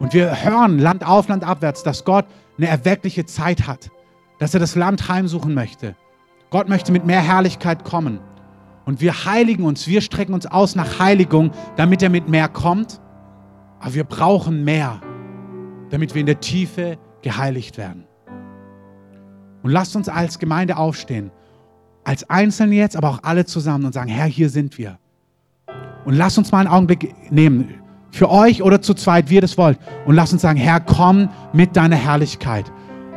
Und 0.00 0.14
wir 0.14 0.42
hören 0.44 0.78
Land 0.78 1.06
auf, 1.06 1.28
Land 1.28 1.44
abwärts, 1.44 1.82
dass 1.82 2.04
Gott 2.04 2.24
eine 2.56 2.66
erweckliche 2.66 3.26
Zeit 3.26 3.68
hat, 3.68 3.90
dass 4.38 4.54
er 4.54 4.60
das 4.60 4.74
Land 4.74 5.08
heimsuchen 5.08 5.54
möchte. 5.54 5.94
Gott 6.48 6.68
möchte 6.68 6.90
mit 6.90 7.06
mehr 7.06 7.20
Herrlichkeit 7.20 7.84
kommen. 7.84 8.18
Und 8.86 9.00
wir 9.00 9.24
heiligen 9.26 9.64
uns, 9.64 9.86
wir 9.86 10.00
strecken 10.00 10.34
uns 10.34 10.46
aus 10.46 10.74
nach 10.74 10.98
Heiligung, 10.98 11.52
damit 11.76 12.02
er 12.02 12.08
mit 12.08 12.28
mehr 12.28 12.48
kommt. 12.48 13.00
Aber 13.78 13.94
wir 13.94 14.04
brauchen 14.04 14.64
mehr, 14.64 15.00
damit 15.90 16.14
wir 16.14 16.20
in 16.20 16.26
der 16.26 16.40
Tiefe 16.40 16.98
geheiligt 17.22 17.78
werden. 17.78 18.04
Und 19.62 19.70
lasst 19.70 19.94
uns 19.94 20.08
als 20.08 20.38
Gemeinde 20.38 20.78
aufstehen, 20.78 21.30
als 22.04 22.28
Einzelne 22.30 22.74
jetzt, 22.74 22.96
aber 22.96 23.10
auch 23.10 23.20
alle 23.22 23.44
zusammen 23.44 23.84
und 23.84 23.92
sagen, 23.92 24.08
Herr, 24.08 24.26
hier 24.26 24.48
sind 24.48 24.78
wir. 24.78 24.98
Und 26.06 26.14
lasst 26.14 26.38
uns 26.38 26.50
mal 26.50 26.60
einen 26.60 26.68
Augenblick 26.68 27.14
nehmen, 27.30 27.74
für 28.10 28.30
euch 28.30 28.62
oder 28.62 28.82
zu 28.82 28.94
zweit, 28.94 29.30
wie 29.30 29.36
ihr 29.36 29.40
das 29.40 29.58
wollt. 29.58 29.78
Und 30.06 30.14
lasst 30.14 30.32
uns 30.32 30.42
sagen, 30.42 30.58
Herr, 30.58 30.80
komm 30.80 31.28
mit 31.52 31.76
deiner 31.76 31.96
Herrlichkeit. 31.96 32.70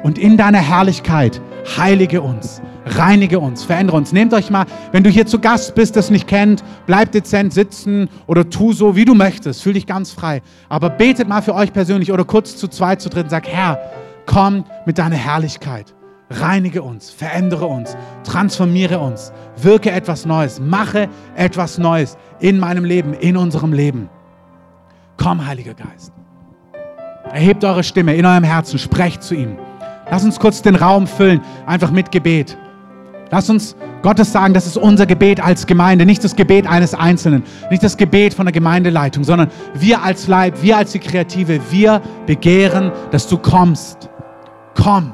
Und 0.04 0.18
in 0.18 0.36
deiner 0.36 0.60
Herrlichkeit 0.60 1.42
heilige 1.78 2.22
uns, 2.22 2.62
reinige 2.86 3.40
uns, 3.40 3.64
verändere 3.64 3.96
uns. 3.96 4.12
Nehmt 4.12 4.34
euch 4.34 4.50
mal, 4.50 4.66
wenn 4.92 5.04
du 5.04 5.10
hier 5.10 5.26
zu 5.26 5.40
Gast 5.40 5.76
bist, 5.76 5.96
das 5.96 6.12
nicht 6.12 6.28
kennt, 6.28 6.64
bleib 6.86 7.14
dezent 7.14 7.54
sitzen 7.54 8.10
oder 8.28 8.50
tu 8.50 8.74
so, 8.74 8.98
wie 8.98 9.06
du 9.06 9.14
möchtest. 9.16 9.64
Fühl 9.64 9.74
dich 9.74 9.88
ganz 9.88 10.12
frei. 10.12 10.42
Aber 10.68 10.90
betet 10.90 11.30
mal 11.30 11.42
für 11.42 11.56
euch 11.56 11.72
persönlich 11.72 12.12
oder 12.12 12.26
kurz 12.26 12.58
zu 12.58 12.68
zweit, 12.68 13.02
zu 13.02 13.10
dritt 13.10 13.26
und 13.26 13.30
sag, 13.30 13.48
Herr, 13.48 13.80
komm 14.26 14.66
mit 14.86 14.98
deiner 14.98 15.16
Herrlichkeit. 15.16 15.96
Reinige 16.30 16.82
uns, 16.82 17.10
verändere 17.10 17.68
uns, 17.68 17.96
transformiere 18.24 19.00
uns, 19.00 19.32
wirke 19.62 19.92
etwas 19.92 20.26
Neues, 20.26 20.60
mache 20.60 21.08
etwas 21.36 21.78
Neues 21.78 22.18
in 22.40 22.60
meinem 22.60 22.86
Leben, 22.86 23.14
in 23.14 23.38
unserem 23.38 23.72
Leben. 23.72 24.10
Komm, 25.18 25.46
Heiliger 25.46 25.74
Geist. 25.74 26.12
Erhebt 27.32 27.64
eure 27.64 27.84
Stimme 27.84 28.16
in 28.16 28.26
eurem 28.26 28.44
Herzen, 28.44 28.78
sprecht 28.78 29.24
zu 29.24 29.36
ihm. 29.36 29.58
Lass 30.10 30.24
uns 30.24 30.40
kurz 30.40 30.62
den 30.62 30.76
Raum 30.76 31.08
füllen, 31.08 31.42
einfach 31.66 31.92
mit 31.92 32.12
Gebet. 32.12 32.58
Lass 33.32 33.50
uns 33.50 33.76
Gottes 34.04 34.32
sagen, 34.32 34.54
das 34.54 34.68
ist 34.68 34.78
unser 34.78 35.08
Gebet 35.08 35.44
als 35.44 35.66
Gemeinde, 35.66 36.06
nicht 36.06 36.24
das 36.24 36.36
Gebet 36.36 36.68
eines 36.68 36.94
Einzelnen, 36.94 37.44
nicht 37.72 37.82
das 37.82 37.98
Gebet 37.98 38.36
von 38.36 38.46
der 38.46 38.54
Gemeindeleitung, 38.54 39.24
sondern 39.24 39.50
wir 39.74 40.04
als 40.04 40.28
Leib, 40.28 40.62
wir 40.62 40.78
als 40.78 40.92
die 40.92 41.00
Kreative, 41.00 41.60
wir 41.72 42.02
begehren, 42.28 42.92
dass 43.10 43.28
du 43.28 43.38
kommst. 43.38 44.10
Komm. 44.76 45.14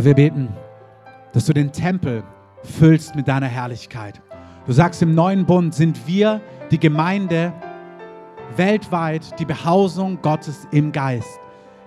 Herr, 0.00 0.06
wir 0.06 0.14
beten, 0.14 0.48
dass 1.34 1.44
du 1.44 1.52
den 1.52 1.72
Tempel 1.72 2.24
füllst 2.64 3.14
mit 3.14 3.28
deiner 3.28 3.48
Herrlichkeit. 3.48 4.22
Du 4.64 4.72
sagst, 4.72 5.02
im 5.02 5.14
neuen 5.14 5.44
Bund 5.44 5.74
sind 5.74 6.06
wir 6.06 6.40
die 6.70 6.80
Gemeinde 6.80 7.52
weltweit, 8.56 9.38
die 9.38 9.44
Behausung 9.44 10.22
Gottes 10.22 10.66
im 10.70 10.90
Geist. 10.90 11.38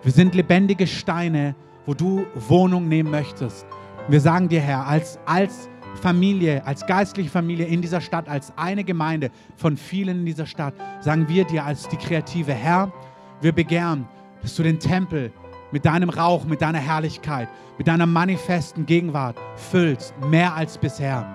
Wir 0.04 0.12
sind 0.12 0.36
lebendige 0.36 0.86
Steine, 0.86 1.56
wo 1.88 1.96
du 1.96 2.24
Wohnung 2.36 2.88
nehmen 2.88 3.10
möchtest. 3.10 3.66
Wir 4.08 4.22
sagen 4.22 4.48
dir, 4.48 4.62
Herr, 4.62 4.86
als, 4.86 5.18
als 5.26 5.68
Familie, 6.00 6.64
als 6.68 6.86
geistliche 6.86 7.32
Familie 7.32 7.66
in 7.66 7.82
dieser 7.82 8.00
Stadt, 8.00 8.30
als 8.30 8.54
eine 8.56 8.84
Gemeinde 8.84 9.32
von 9.56 9.76
vielen 9.76 10.20
in 10.20 10.26
dieser 10.28 10.46
Stadt, 10.46 10.76
sagen 11.00 11.28
wir 11.30 11.46
dir 11.46 11.66
als 11.66 11.90
die 11.90 11.98
kreative 11.98 12.54
Herr, 12.54 12.94
wir 13.42 13.54
begehren, 13.54 14.06
dass 14.44 14.54
du 14.56 14.62
den 14.62 14.78
Tempel 14.78 15.32
mit 15.74 15.86
deinem 15.86 16.12
Rauch, 16.12 16.46
mit 16.46 16.62
deiner 16.62 16.78
Herrlichkeit, 16.78 17.50
mit 17.80 17.88
deiner 17.88 18.06
manifesten 18.06 18.86
Gegenwart 18.86 19.36
füllst, 19.56 20.14
mehr 20.30 20.54
als 20.54 20.78
bisher. 20.78 21.28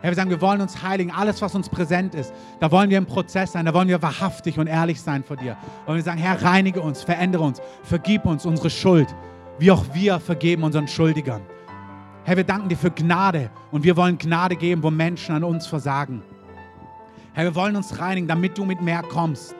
Herr, 0.00 0.10
wir 0.10 0.16
sagen, 0.16 0.28
wir 0.28 0.40
wollen 0.40 0.60
uns 0.60 0.82
heiligen, 0.82 1.12
alles, 1.12 1.40
was 1.40 1.54
uns 1.54 1.68
präsent 1.68 2.14
ist, 2.16 2.32
da 2.58 2.70
wollen 2.72 2.90
wir 2.90 2.98
im 2.98 3.06
Prozess 3.06 3.52
sein, 3.52 3.64
da 3.64 3.72
wollen 3.72 3.86
wir 3.86 4.02
wahrhaftig 4.02 4.58
und 4.58 4.66
ehrlich 4.66 5.00
sein 5.00 5.22
vor 5.22 5.36
dir. 5.36 5.56
Und 5.86 5.94
wir 5.94 6.02
sagen, 6.02 6.18
Herr, 6.18 6.42
reinige 6.42 6.80
uns, 6.80 7.04
verändere 7.04 7.44
uns, 7.44 7.62
vergib 7.84 8.26
uns 8.26 8.44
unsere 8.44 8.70
Schuld, 8.70 9.14
wie 9.60 9.70
auch 9.70 9.84
wir 9.94 10.18
vergeben 10.18 10.64
unseren 10.64 10.88
Schuldigern. 10.88 11.42
Herr, 12.24 12.36
wir 12.36 12.44
danken 12.44 12.68
dir 12.68 12.76
für 12.76 12.90
Gnade 12.90 13.50
und 13.70 13.84
wir 13.84 13.96
wollen 13.96 14.18
Gnade 14.18 14.56
geben, 14.56 14.82
wo 14.82 14.90
Menschen 14.90 15.36
an 15.36 15.44
uns 15.44 15.64
versagen. 15.64 16.24
Herr, 17.34 17.44
wir 17.44 17.54
wollen 17.54 17.76
uns 17.76 18.00
reinigen, 18.00 18.26
damit 18.26 18.58
du 18.58 18.64
mit 18.64 18.82
mehr 18.82 19.02
kommst. 19.02 19.54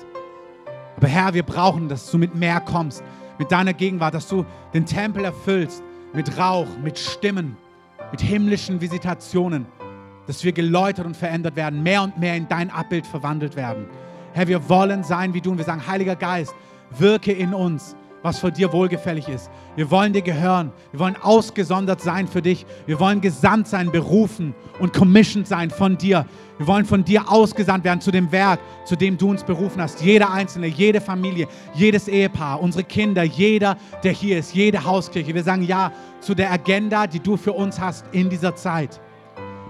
Aber 0.96 1.06
Herr, 1.06 1.32
wir 1.32 1.44
brauchen, 1.44 1.88
dass 1.88 2.10
du 2.10 2.18
mit 2.18 2.34
mehr 2.34 2.58
kommst 2.58 3.04
mit 3.38 3.52
deiner 3.52 3.72
Gegenwart, 3.72 4.14
dass 4.14 4.28
du 4.28 4.44
den 4.74 4.86
Tempel 4.86 5.24
erfüllst 5.24 5.82
mit 6.12 6.38
Rauch, 6.38 6.68
mit 6.82 6.98
Stimmen, 6.98 7.56
mit 8.10 8.20
himmlischen 8.20 8.80
Visitationen, 8.80 9.66
dass 10.26 10.44
wir 10.44 10.52
geläutert 10.52 11.06
und 11.06 11.16
verändert 11.16 11.56
werden, 11.56 11.82
mehr 11.82 12.02
und 12.02 12.18
mehr 12.18 12.36
in 12.36 12.48
dein 12.48 12.70
Abbild 12.70 13.06
verwandelt 13.06 13.56
werden. 13.56 13.86
Herr, 14.32 14.48
wir 14.48 14.68
wollen 14.68 15.04
sein 15.04 15.34
wie 15.34 15.40
du 15.40 15.52
und 15.52 15.58
wir 15.58 15.64
sagen, 15.64 15.86
Heiliger 15.86 16.16
Geist, 16.16 16.54
wirke 16.98 17.32
in 17.32 17.54
uns, 17.54 17.96
was 18.26 18.40
vor 18.40 18.50
dir 18.50 18.72
wohlgefällig 18.72 19.28
ist. 19.28 19.48
Wir 19.76 19.88
wollen 19.90 20.12
dir 20.12 20.20
gehören. 20.20 20.72
Wir 20.90 20.98
wollen 20.98 21.16
ausgesondert 21.22 22.00
sein 22.00 22.26
für 22.26 22.42
dich. 22.42 22.66
Wir 22.84 22.98
wollen 22.98 23.20
gesandt 23.20 23.68
sein, 23.68 23.92
berufen 23.92 24.52
und 24.80 24.92
commissioned 24.92 25.46
sein 25.46 25.70
von 25.70 25.96
dir. 25.96 26.26
Wir 26.58 26.66
wollen 26.66 26.84
von 26.84 27.04
dir 27.04 27.30
ausgesandt 27.30 27.84
werden 27.84 28.00
zu 28.00 28.10
dem 28.10 28.32
Werk, 28.32 28.58
zu 28.84 28.96
dem 28.96 29.16
du 29.16 29.30
uns 29.30 29.44
berufen 29.44 29.80
hast. 29.80 30.02
Jeder 30.02 30.32
Einzelne, 30.32 30.66
jede 30.66 31.00
Familie, 31.00 31.46
jedes 31.74 32.08
Ehepaar, 32.08 32.60
unsere 32.60 32.82
Kinder, 32.82 33.22
jeder, 33.22 33.76
der 34.02 34.12
hier 34.12 34.38
ist, 34.38 34.52
jede 34.52 34.84
Hauskirche. 34.84 35.32
Wir 35.32 35.44
sagen 35.44 35.62
Ja 35.62 35.92
zu 36.20 36.34
der 36.34 36.50
Agenda, 36.50 37.06
die 37.06 37.20
du 37.20 37.36
für 37.36 37.52
uns 37.52 37.78
hast 37.78 38.04
in 38.10 38.28
dieser 38.28 38.56
Zeit. 38.56 39.00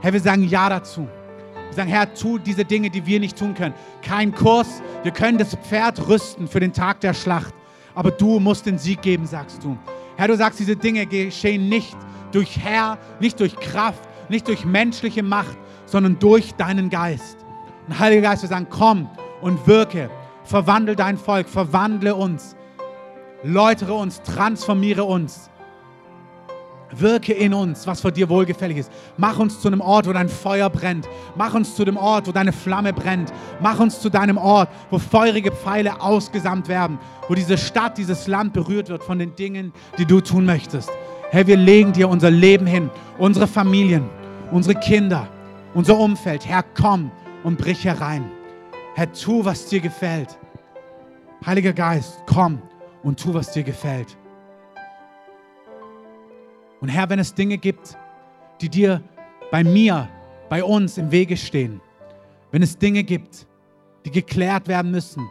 Herr, 0.00 0.14
wir 0.14 0.20
sagen 0.20 0.44
Ja 0.44 0.70
dazu. 0.70 1.06
Wir 1.68 1.74
sagen, 1.74 1.90
Herr, 1.90 2.14
tu 2.14 2.38
diese 2.38 2.64
Dinge, 2.64 2.88
die 2.88 3.04
wir 3.04 3.20
nicht 3.20 3.38
tun 3.38 3.52
können. 3.52 3.74
Kein 4.00 4.34
Kurs. 4.34 4.80
Wir 5.02 5.12
können 5.12 5.36
das 5.36 5.54
Pferd 5.56 6.08
rüsten 6.08 6.48
für 6.48 6.60
den 6.60 6.72
Tag 6.72 7.00
der 7.00 7.12
Schlacht 7.12 7.52
aber 7.96 8.12
du 8.12 8.38
musst 8.38 8.66
den 8.66 8.78
Sieg 8.78 9.02
geben, 9.02 9.26
sagst 9.26 9.64
du. 9.64 9.76
Herr, 10.16 10.28
du 10.28 10.36
sagst, 10.36 10.60
diese 10.60 10.76
Dinge 10.76 11.06
geschehen 11.06 11.68
nicht 11.68 11.96
durch 12.30 12.58
Herr, 12.58 12.98
nicht 13.18 13.40
durch 13.40 13.56
Kraft, 13.56 14.02
nicht 14.28 14.46
durch 14.46 14.64
menschliche 14.64 15.22
Macht, 15.22 15.56
sondern 15.86 16.18
durch 16.18 16.54
deinen 16.54 16.90
Geist. 16.90 17.38
Und 17.88 17.98
Heiliger 17.98 18.22
Geist, 18.22 18.42
wir 18.42 18.48
sagen, 18.48 18.66
komm 18.70 19.08
und 19.40 19.66
wirke, 19.66 20.10
verwandle 20.44 20.94
dein 20.94 21.16
Volk, 21.16 21.48
verwandle 21.48 22.14
uns, 22.14 22.54
läutere 23.42 23.94
uns, 23.94 24.22
transformiere 24.22 25.04
uns. 25.04 25.50
Wirke 26.92 27.32
in 27.32 27.52
uns, 27.52 27.86
was 27.86 28.00
vor 28.00 28.12
dir 28.12 28.28
wohlgefällig 28.28 28.78
ist. 28.78 28.92
Mach 29.16 29.38
uns 29.38 29.60
zu 29.60 29.68
einem 29.68 29.80
Ort, 29.80 30.06
wo 30.06 30.12
dein 30.12 30.28
Feuer 30.28 30.70
brennt. 30.70 31.08
Mach 31.34 31.54
uns 31.54 31.74
zu 31.74 31.84
dem 31.84 31.96
Ort, 31.96 32.28
wo 32.28 32.32
deine 32.32 32.52
Flamme 32.52 32.92
brennt. 32.92 33.32
Mach 33.60 33.80
uns 33.80 34.00
zu 34.00 34.08
deinem 34.08 34.38
Ort, 34.38 34.68
wo 34.90 34.98
feurige 34.98 35.50
Pfeile 35.50 36.00
ausgesamt 36.00 36.68
werden. 36.68 36.98
Wo 37.28 37.34
diese 37.34 37.58
Stadt, 37.58 37.98
dieses 37.98 38.28
Land 38.28 38.52
berührt 38.52 38.88
wird 38.88 39.02
von 39.02 39.18
den 39.18 39.34
Dingen, 39.34 39.72
die 39.98 40.06
du 40.06 40.20
tun 40.20 40.44
möchtest. 40.44 40.90
Herr, 41.30 41.46
wir 41.46 41.56
legen 41.56 41.92
dir 41.92 42.08
unser 42.08 42.30
Leben 42.30 42.66
hin, 42.66 42.88
unsere 43.18 43.48
Familien, 43.48 44.08
unsere 44.52 44.78
Kinder, 44.78 45.26
unser 45.74 45.98
Umfeld. 45.98 46.46
Herr, 46.46 46.62
komm 46.62 47.10
und 47.42 47.58
brich 47.58 47.84
herein. 47.84 48.30
Herr, 48.94 49.12
tu, 49.12 49.44
was 49.44 49.66
dir 49.66 49.80
gefällt. 49.80 50.38
Heiliger 51.44 51.72
Geist, 51.72 52.22
komm 52.26 52.62
und 53.02 53.20
tu, 53.20 53.34
was 53.34 53.50
dir 53.52 53.64
gefällt. 53.64 54.16
Und 56.80 56.88
Herr, 56.88 57.08
wenn 57.08 57.18
es 57.18 57.34
Dinge 57.34 57.58
gibt, 57.58 57.96
die 58.60 58.68
dir 58.68 59.02
bei 59.50 59.64
mir, 59.64 60.08
bei 60.48 60.62
uns 60.62 60.98
im 60.98 61.10
Wege 61.10 61.36
stehen, 61.36 61.80
wenn 62.52 62.62
es 62.62 62.78
Dinge 62.78 63.02
gibt, 63.02 63.46
die 64.04 64.10
geklärt 64.10 64.68
werden 64.68 64.90
müssen, 64.90 65.28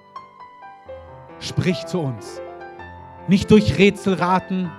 sprich 1.40 1.86
zu 1.86 2.00
uns. 2.00 2.42
Nicht 3.28 3.50
durch 3.52 3.78
Rätselraten, 3.78 4.70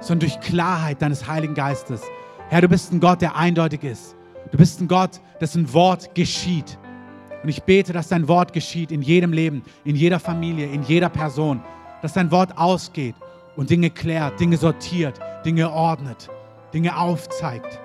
sondern 0.00 0.28
durch 0.28 0.40
Klarheit 0.40 1.02
deines 1.02 1.26
Heiligen 1.26 1.54
Geistes. 1.54 2.02
Herr, 2.48 2.60
du 2.60 2.68
bist 2.68 2.92
ein 2.92 3.00
Gott, 3.00 3.22
der 3.22 3.36
eindeutig 3.36 3.82
ist. 3.84 4.16
Du 4.50 4.58
bist 4.58 4.80
ein 4.80 4.88
Gott, 4.88 5.20
dessen 5.40 5.72
Wort 5.72 6.14
geschieht. 6.14 6.78
Und 7.42 7.48
ich 7.48 7.62
bete, 7.62 7.92
dass 7.92 8.08
dein 8.08 8.28
Wort 8.28 8.52
geschieht 8.52 8.92
in 8.92 9.02
jedem 9.02 9.32
Leben, 9.32 9.62
in 9.84 9.96
jeder 9.96 10.20
Familie, 10.20 10.66
in 10.66 10.82
jeder 10.82 11.08
Person. 11.08 11.62
Dass 12.02 12.12
dein 12.12 12.30
Wort 12.30 12.56
ausgeht 12.56 13.14
und 13.56 13.70
Dinge 13.70 13.90
klärt, 13.90 14.40
Dinge 14.40 14.56
sortiert, 14.56 15.20
Dinge 15.44 15.70
ordnet, 15.70 16.30
Dinge 16.72 16.96
aufzeigt. 16.96 17.80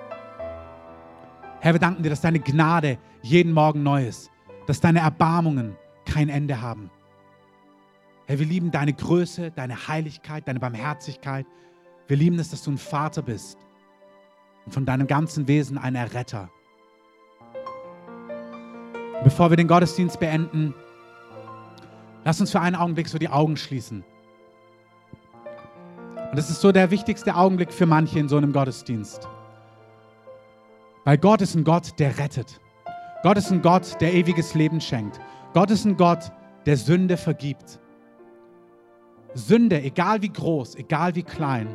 Herr, 1.60 1.74
wir 1.74 1.80
danken 1.80 2.02
dir, 2.02 2.10
dass 2.10 2.20
deine 2.20 2.40
Gnade 2.40 2.98
jeden 3.22 3.52
Morgen 3.52 3.82
neu 3.82 4.06
ist, 4.06 4.30
dass 4.66 4.80
deine 4.80 5.00
Erbarmungen 5.00 5.76
kein 6.04 6.28
Ende 6.28 6.60
haben. 6.60 6.90
Herr, 8.26 8.38
wir 8.38 8.46
lieben 8.46 8.70
deine 8.70 8.92
Größe, 8.92 9.50
deine 9.50 9.88
Heiligkeit, 9.88 10.46
deine 10.46 10.60
Barmherzigkeit. 10.60 11.46
Wir 12.06 12.16
lieben 12.16 12.38
es, 12.38 12.50
dass 12.50 12.62
du 12.62 12.70
ein 12.70 12.78
Vater 12.78 13.22
bist 13.22 13.58
und 14.66 14.72
von 14.72 14.86
deinem 14.86 15.06
ganzen 15.06 15.48
Wesen 15.48 15.78
ein 15.78 15.94
Erretter. 15.94 16.50
Bevor 19.24 19.50
wir 19.50 19.56
den 19.56 19.66
Gottesdienst 19.66 20.20
beenden, 20.20 20.74
lass 22.24 22.40
uns 22.40 22.52
für 22.52 22.60
einen 22.60 22.76
Augenblick 22.76 23.08
so 23.08 23.18
die 23.18 23.28
Augen 23.28 23.56
schließen. 23.56 24.04
Und 26.30 26.36
das 26.38 26.50
ist 26.50 26.60
so 26.60 26.72
der 26.72 26.90
wichtigste 26.90 27.34
Augenblick 27.34 27.72
für 27.72 27.86
manche 27.86 28.18
in 28.18 28.28
so 28.28 28.36
einem 28.36 28.52
Gottesdienst. 28.52 29.28
Weil 31.04 31.16
Gott 31.16 31.40
ist 31.40 31.54
ein 31.54 31.64
Gott, 31.64 31.98
der 31.98 32.18
rettet. 32.18 32.60
Gott 33.22 33.38
ist 33.38 33.50
ein 33.50 33.62
Gott, 33.62 33.98
der 34.00 34.12
ewiges 34.12 34.54
Leben 34.54 34.80
schenkt. 34.80 35.18
Gott 35.54 35.70
ist 35.70 35.86
ein 35.86 35.96
Gott, 35.96 36.30
der 36.66 36.76
Sünde 36.76 37.16
vergibt. 37.16 37.80
Sünde, 39.34 39.82
egal 39.82 40.20
wie 40.20 40.28
groß, 40.28 40.74
egal 40.74 41.14
wie 41.14 41.22
klein, 41.22 41.74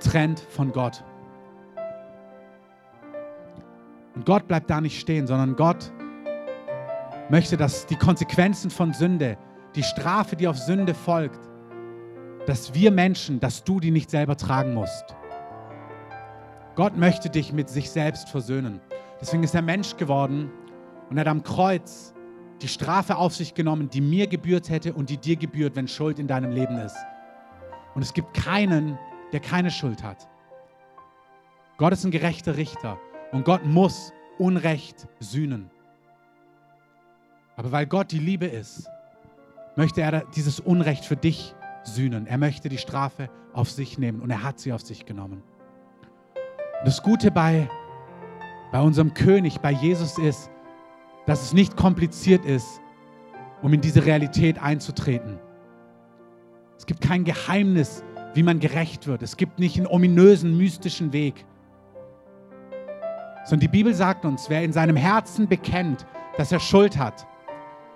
trennt 0.00 0.38
von 0.38 0.70
Gott. 0.72 1.02
Und 4.14 4.24
Gott 4.24 4.46
bleibt 4.46 4.70
da 4.70 4.80
nicht 4.80 5.00
stehen, 5.00 5.26
sondern 5.26 5.56
Gott 5.56 5.92
möchte, 7.28 7.56
dass 7.56 7.86
die 7.86 7.96
Konsequenzen 7.96 8.70
von 8.70 8.92
Sünde, 8.92 9.36
die 9.74 9.82
Strafe, 9.82 10.36
die 10.36 10.46
auf 10.46 10.58
Sünde 10.58 10.94
folgt, 10.94 11.49
dass 12.50 12.74
wir 12.74 12.90
Menschen, 12.90 13.38
dass 13.38 13.62
du 13.62 13.78
die 13.78 13.92
nicht 13.92 14.10
selber 14.10 14.36
tragen 14.36 14.74
musst. 14.74 15.14
Gott 16.74 16.96
möchte 16.96 17.30
dich 17.30 17.52
mit 17.52 17.68
sich 17.68 17.92
selbst 17.92 18.28
versöhnen. 18.28 18.80
Deswegen 19.20 19.44
ist 19.44 19.54
er 19.54 19.62
Mensch 19.62 19.96
geworden 19.96 20.50
und 21.08 21.20
hat 21.20 21.28
am 21.28 21.44
Kreuz 21.44 22.12
die 22.60 22.66
Strafe 22.66 23.18
auf 23.18 23.36
sich 23.36 23.54
genommen, 23.54 23.88
die 23.88 24.00
mir 24.00 24.26
gebührt 24.26 24.68
hätte 24.68 24.94
und 24.94 25.10
die 25.10 25.16
dir 25.16 25.36
gebührt, 25.36 25.76
wenn 25.76 25.86
Schuld 25.86 26.18
in 26.18 26.26
deinem 26.26 26.50
Leben 26.50 26.76
ist. 26.78 26.96
Und 27.94 28.02
es 28.02 28.12
gibt 28.12 28.34
keinen, 28.34 28.98
der 29.30 29.38
keine 29.38 29.70
Schuld 29.70 30.02
hat. 30.02 30.28
Gott 31.76 31.92
ist 31.92 32.04
ein 32.04 32.10
gerechter 32.10 32.56
Richter 32.56 32.98
und 33.30 33.44
Gott 33.44 33.64
muss 33.64 34.12
Unrecht 34.38 35.06
sühnen. 35.20 35.70
Aber 37.54 37.70
weil 37.70 37.86
Gott 37.86 38.10
die 38.10 38.18
Liebe 38.18 38.46
ist, 38.46 38.90
möchte 39.76 40.00
er 40.00 40.24
dieses 40.34 40.58
Unrecht 40.58 41.04
für 41.04 41.16
dich 41.16 41.54
sühnen. 41.84 42.26
Er 42.26 42.38
möchte 42.38 42.68
die 42.68 42.78
Strafe 42.78 43.28
auf 43.52 43.70
sich 43.70 43.98
nehmen 43.98 44.20
und 44.20 44.30
er 44.30 44.42
hat 44.42 44.58
sie 44.58 44.72
auf 44.72 44.82
sich 44.82 45.06
genommen. 45.06 45.42
Das 46.84 47.02
Gute 47.02 47.30
bei, 47.30 47.68
bei 48.72 48.80
unserem 48.80 49.14
König, 49.14 49.60
bei 49.60 49.70
Jesus 49.70 50.18
ist, 50.18 50.50
dass 51.26 51.42
es 51.42 51.52
nicht 51.52 51.76
kompliziert 51.76 52.44
ist, 52.44 52.80
um 53.62 53.72
in 53.72 53.80
diese 53.80 54.06
Realität 54.06 54.60
einzutreten. 54.60 55.38
Es 56.78 56.86
gibt 56.86 57.02
kein 57.02 57.24
Geheimnis, 57.24 58.02
wie 58.32 58.42
man 58.42 58.58
gerecht 58.58 59.06
wird. 59.06 59.22
Es 59.22 59.36
gibt 59.36 59.58
nicht 59.58 59.76
einen 59.76 59.86
ominösen, 59.86 60.56
mystischen 60.56 61.12
Weg. 61.12 61.44
Sondern 63.44 63.60
die 63.60 63.68
Bibel 63.68 63.92
sagt 63.92 64.24
uns, 64.24 64.48
wer 64.48 64.62
in 64.62 64.72
seinem 64.72 64.96
Herzen 64.96 65.48
bekennt, 65.48 66.06
dass 66.38 66.52
er 66.52 66.60
Schuld 66.60 66.96
hat 66.96 67.26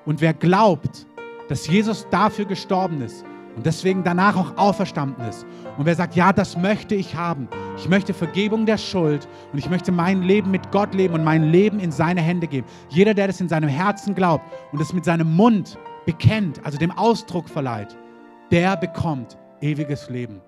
und 0.05 0.21
wer 0.21 0.35
glaubt, 0.35 1.07
dass 1.49 1.67
Jesus 1.67 2.07
dafür 2.11 2.45
gestorben 2.45 3.01
ist 3.01 3.25
und 3.57 3.67
deswegen 3.67 4.03
danach 4.03 4.37
auch 4.37 4.57
auferstanden 4.57 5.25
ist. 5.27 5.47
Und 5.77 5.87
wer 5.87 5.95
sagt, 5.95 6.17
ja, 6.17 6.33
das 6.33 6.57
möchte 6.57 6.95
ich 6.95 7.15
haben. 7.15 7.49
Ich 7.77 7.89
möchte 7.89 8.15
Vergebung 8.15 8.67
der 8.67 8.79
Schuld 8.79 9.29
und 9.53 9.59
ich 9.59 9.71
möchte 9.71 9.93
mein 9.93 10.23
Leben 10.23 10.51
mit 10.51 10.71
Gott 10.71 10.95
leben 10.95 11.15
und 11.15 11.25
mein 11.25 11.45
Leben 11.45 11.79
in 11.79 11.93
seine 11.93 12.21
Hände 12.21 12.47
geben. 12.47 12.67
Jeder, 12.89 13.15
der 13.15 13.27
das 13.27 13.41
in 13.41 13.49
seinem 13.49 13.69
Herzen 13.69 14.15
glaubt 14.15 14.45
und 14.73 14.81
es 14.81 14.93
mit 14.93 15.05
seinem 15.05 15.35
Mund 15.35 15.79
bekennt, 16.07 16.65
also 16.65 16.79
dem 16.79 16.91
Ausdruck 16.91 17.49
verleiht, 17.49 17.97
der 18.51 18.77
bekommt 18.77 19.39
ewiges 19.61 20.11
Leben. 20.11 20.41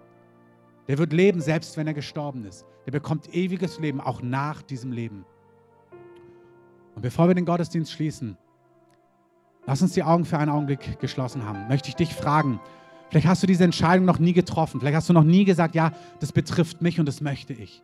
Der 0.88 0.98
wird 0.98 1.12
leben, 1.12 1.40
selbst 1.40 1.76
wenn 1.76 1.86
er 1.86 1.94
gestorben 1.94 2.44
ist. 2.44 2.64
Der 2.86 2.92
bekommt 2.92 3.34
ewiges 3.34 3.80
Leben, 3.80 4.00
auch 4.00 4.22
nach 4.22 4.62
diesem 4.62 4.92
Leben. 4.92 5.24
Und 6.94 7.02
bevor 7.02 7.28
wir 7.28 7.34
den 7.34 7.44
Gottesdienst 7.44 7.90
schließen, 7.92 8.38
lass 9.66 9.82
uns 9.82 9.92
die 9.92 10.04
Augen 10.04 10.24
für 10.24 10.38
einen 10.38 10.50
Augenblick 10.50 11.00
geschlossen 11.00 11.44
haben. 11.44 11.66
Möchte 11.68 11.88
ich 11.88 11.96
dich 11.96 12.14
fragen, 12.14 12.60
Vielleicht 13.10 13.26
hast 13.26 13.42
du 13.42 13.46
diese 13.46 13.64
Entscheidung 13.64 14.04
noch 14.04 14.18
nie 14.18 14.32
getroffen. 14.32 14.80
Vielleicht 14.80 14.96
hast 14.96 15.08
du 15.08 15.12
noch 15.12 15.24
nie 15.24 15.44
gesagt, 15.44 15.74
ja, 15.74 15.92
das 16.20 16.32
betrifft 16.32 16.82
mich 16.82 16.98
und 16.98 17.06
das 17.06 17.20
möchte 17.20 17.52
ich. 17.52 17.82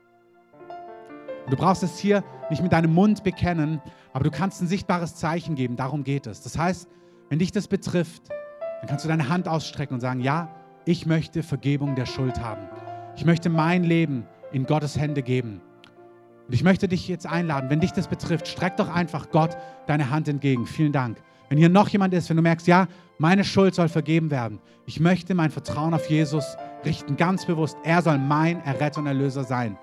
Und 1.45 1.53
du 1.53 1.57
brauchst 1.57 1.83
es 1.83 1.99
hier 1.99 2.25
nicht 2.51 2.63
mit 2.63 2.73
deinem 2.73 2.93
Mund 2.93 3.25
bekennen, 3.25 3.81
aber 4.13 4.25
du 4.25 4.31
kannst 4.31 4.61
ein 4.63 4.69
sichtbares 4.69 5.17
Zeichen 5.17 5.55
geben. 5.55 5.77
Darum 5.77 6.05
geht 6.05 6.27
es. 6.27 6.43
Das 6.43 6.59
heißt, 6.59 6.89
wenn 7.29 7.39
dich 7.39 7.53
das 7.53 7.69
betrifft, 7.69 8.29
dann 8.81 8.89
kannst 8.89 9.05
du 9.05 9.09
deine 9.09 9.29
Hand 9.29 9.49
ausstrecken 9.49 9.95
und 9.95 10.01
sagen, 10.01 10.21
ja, 10.21 10.55
ich 10.85 11.07
möchte 11.07 11.43
Vergebung 11.43 11.95
der 11.95 12.07
Schuld 12.07 12.41
haben. 12.41 12.69
Ich 13.17 13.25
möchte 13.25 13.49
mein 13.49 13.85
Leben 13.85 14.27
in 14.53 14.67
Gottes 14.67 14.99
Hände 14.99 15.23
geben. 15.23 15.61
Und 16.47 16.55
ich 16.55 16.65
möchte 16.65 16.89
dich 16.89 17.09
jetzt 17.09 17.27
einladen, 17.27 17.71
wenn 17.71 17.81
dich 17.81 17.93
das 17.93 18.09
betrifft, 18.09 18.49
streck 18.49 18.77
doch 18.77 18.89
einfach 18.89 19.31
Gott 19.31 19.57
deine 19.87 20.11
Hand 20.11 20.29
entgegen. 20.29 20.67
Vielen 20.67 20.93
Dank. 20.93 21.19
Wenn 21.53 21.59
hier 21.59 21.69
noch 21.69 21.91
jemand 21.91 22.15
ist, 22.15 22.31
wenn 22.31 22.39
du 22.39 22.43
merkst, 22.43 22.67
ja, 22.67 22.89
meine 23.19 23.45
Schuld 23.45 23.75
soll 23.75 23.91
vergeben 23.91 24.31
werden. 24.31 24.59
Ich 24.87 25.01
möchte 25.01 25.35
mein 25.35 25.51
Vertrauen 25.51 25.93
auf 25.93 26.09
Jesus 26.09 26.57
richten, 26.83 27.19
ganz 27.19 27.45
bewusst. 27.45 27.77
Er 27.85 28.01
soll 28.01 28.17
mein 28.17 28.65
Erretter 28.65 29.01
und 29.01 29.07
Erlöser 29.07 29.45
sein. 29.45 29.77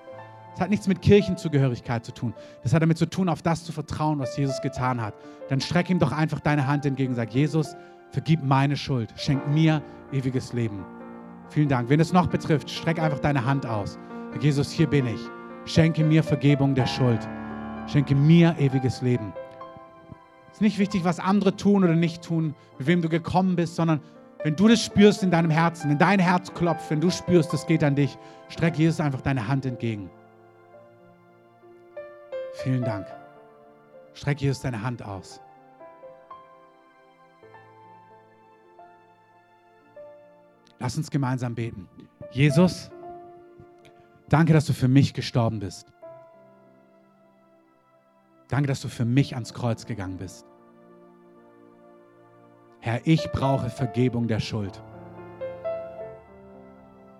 Das 0.50 0.62
hat 0.62 0.70
nichts 0.70 0.88
mit 0.88 1.00
Kirchenzugehörigkeit 1.00 2.04
zu 2.04 2.12
tun. 2.12 2.34
Das 2.64 2.74
hat 2.74 2.82
damit 2.82 2.98
zu 2.98 3.08
tun, 3.08 3.28
auf 3.28 3.42
das 3.42 3.62
zu 3.62 3.70
vertrauen, 3.70 4.18
was 4.18 4.36
Jesus 4.36 4.60
getan 4.62 5.00
hat. 5.00 5.14
Dann 5.48 5.60
streck 5.60 5.88
ihm 5.90 6.00
doch 6.00 6.10
einfach 6.10 6.40
deine 6.40 6.66
Hand 6.66 6.86
entgegen 6.86 7.14
sag, 7.14 7.32
Jesus, 7.32 7.76
Vergib 8.10 8.42
meine 8.42 8.76
Schuld. 8.76 9.14
Schenk 9.14 9.46
mir 9.46 9.80
ewiges 10.10 10.52
Leben. 10.52 10.84
Vielen 11.50 11.68
Dank. 11.68 11.88
Wenn 11.88 12.00
es 12.00 12.12
noch 12.12 12.26
betrifft, 12.26 12.68
streck 12.68 12.98
einfach 12.98 13.20
deine 13.20 13.44
Hand 13.44 13.64
aus. 13.64 13.96
Herr 14.32 14.42
Jesus, 14.42 14.72
hier 14.72 14.88
bin 14.88 15.06
ich. 15.06 15.20
Schenke 15.66 16.02
mir 16.02 16.24
Vergebung 16.24 16.74
der 16.74 16.86
Schuld. 16.86 17.20
Schenke 17.86 18.16
mir 18.16 18.56
ewiges 18.58 19.02
Leben. 19.02 19.32
Ist 20.60 20.62
nicht 20.62 20.78
wichtig, 20.78 21.04
was 21.04 21.20
andere 21.20 21.56
tun 21.56 21.84
oder 21.84 21.94
nicht 21.94 22.20
tun, 22.20 22.54
mit 22.76 22.86
wem 22.86 23.00
du 23.00 23.08
gekommen 23.08 23.56
bist, 23.56 23.76
sondern 23.76 24.02
wenn 24.44 24.56
du 24.56 24.68
das 24.68 24.84
spürst 24.84 25.22
in 25.22 25.30
deinem 25.30 25.48
Herzen, 25.48 25.88
wenn 25.88 25.96
dein 25.96 26.18
Herz 26.18 26.52
klopft, 26.52 26.90
wenn 26.90 27.00
du 27.00 27.08
spürst, 27.08 27.54
es 27.54 27.66
geht 27.66 27.82
an 27.82 27.94
dich, 27.94 28.18
streck 28.50 28.76
Jesus 28.76 29.00
einfach 29.00 29.22
deine 29.22 29.48
Hand 29.48 29.64
entgegen. 29.64 30.10
Vielen 32.62 32.84
Dank. 32.84 33.06
Streck 34.12 34.42
Jesus 34.42 34.60
deine 34.60 34.82
Hand 34.82 35.02
aus. 35.02 35.40
Lass 40.78 40.94
uns 40.98 41.10
gemeinsam 41.10 41.54
beten. 41.54 41.88
Jesus, 42.32 42.90
danke, 44.28 44.52
dass 44.52 44.66
du 44.66 44.74
für 44.74 44.88
mich 44.88 45.14
gestorben 45.14 45.58
bist. 45.58 45.90
Danke, 48.48 48.66
dass 48.66 48.82
du 48.82 48.88
für 48.88 49.06
mich 49.06 49.32
ans 49.36 49.54
Kreuz 49.54 49.86
gegangen 49.86 50.18
bist. 50.18 50.49
Herr, 52.80 53.00
ich 53.04 53.30
brauche 53.30 53.68
Vergebung 53.68 54.26
der 54.26 54.40
Schuld. 54.40 54.82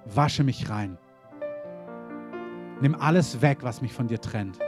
Wasche 0.06 0.42
mich 0.42 0.70
rein. 0.70 0.96
Nimm 2.80 2.94
alles 2.94 3.42
weg, 3.42 3.58
was 3.60 3.82
mich 3.82 3.92
von 3.92 4.06
dir 4.06 4.20
trennt. 4.20 4.58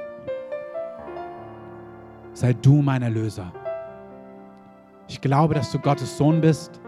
Sei 2.34 2.52
du 2.52 2.82
mein 2.82 3.02
Erlöser. 3.02 3.52
Ich 5.08 5.20
glaube, 5.20 5.54
dass 5.54 5.72
du 5.72 5.78
Gottes 5.78 6.18
Sohn 6.18 6.42
bist. 6.42 6.80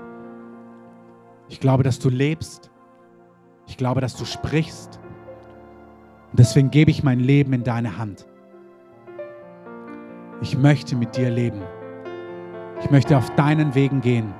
Ich 1.48 1.60
glaube, 1.60 1.82
dass 1.82 1.98
du 1.98 2.10
lebst. 2.10 2.70
Ich 3.66 3.78
glaube, 3.78 4.02
dass 4.02 4.16
du 4.16 4.26
sprichst. 4.26 5.00
Und 6.30 6.38
deswegen 6.38 6.70
gebe 6.70 6.90
ich 6.90 7.02
mein 7.02 7.20
Leben 7.20 7.54
in 7.54 7.64
deine 7.64 7.96
Hand. 7.96 8.26
Ich 10.42 10.58
möchte 10.58 10.94
mit 10.94 11.16
dir 11.16 11.30
leben. 11.30 11.62
Ich 12.80 12.90
möchte 12.90 13.16
auf 13.16 13.30
deinen 13.36 13.74
Wegen 13.74 14.00
gehen. 14.00 14.34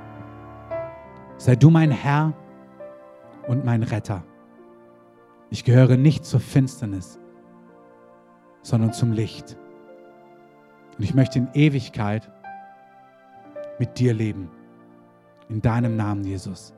Sei 1.37 1.55
du 1.55 1.69
mein 1.69 1.91
Herr 1.91 2.33
und 3.47 3.65
mein 3.65 3.83
Retter. 3.83 4.23
Ich 5.49 5.63
gehöre 5.63 5.97
nicht 5.97 6.25
zur 6.25 6.39
Finsternis, 6.39 7.19
sondern 8.61 8.93
zum 8.93 9.11
Licht. 9.11 9.57
Und 10.97 11.03
ich 11.03 11.13
möchte 11.13 11.39
in 11.39 11.49
Ewigkeit 11.53 12.31
mit 13.79 13.99
dir 13.99 14.13
leben. 14.13 14.49
In 15.49 15.61
deinem 15.61 15.95
Namen, 15.95 16.23
Jesus. 16.23 16.73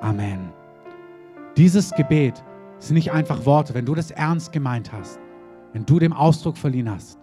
Amen. 0.00 0.52
Dieses 1.56 1.90
Gebet 1.92 2.42
sind 2.78 2.94
nicht 2.94 3.12
einfach 3.12 3.46
Worte. 3.46 3.74
Wenn 3.74 3.86
du 3.86 3.94
das 3.94 4.10
ernst 4.10 4.52
gemeint 4.52 4.92
hast, 4.92 5.20
wenn 5.72 5.86
du 5.86 5.98
dem 5.98 6.12
Ausdruck 6.12 6.58
verliehen 6.58 6.90
hast, 6.90 7.18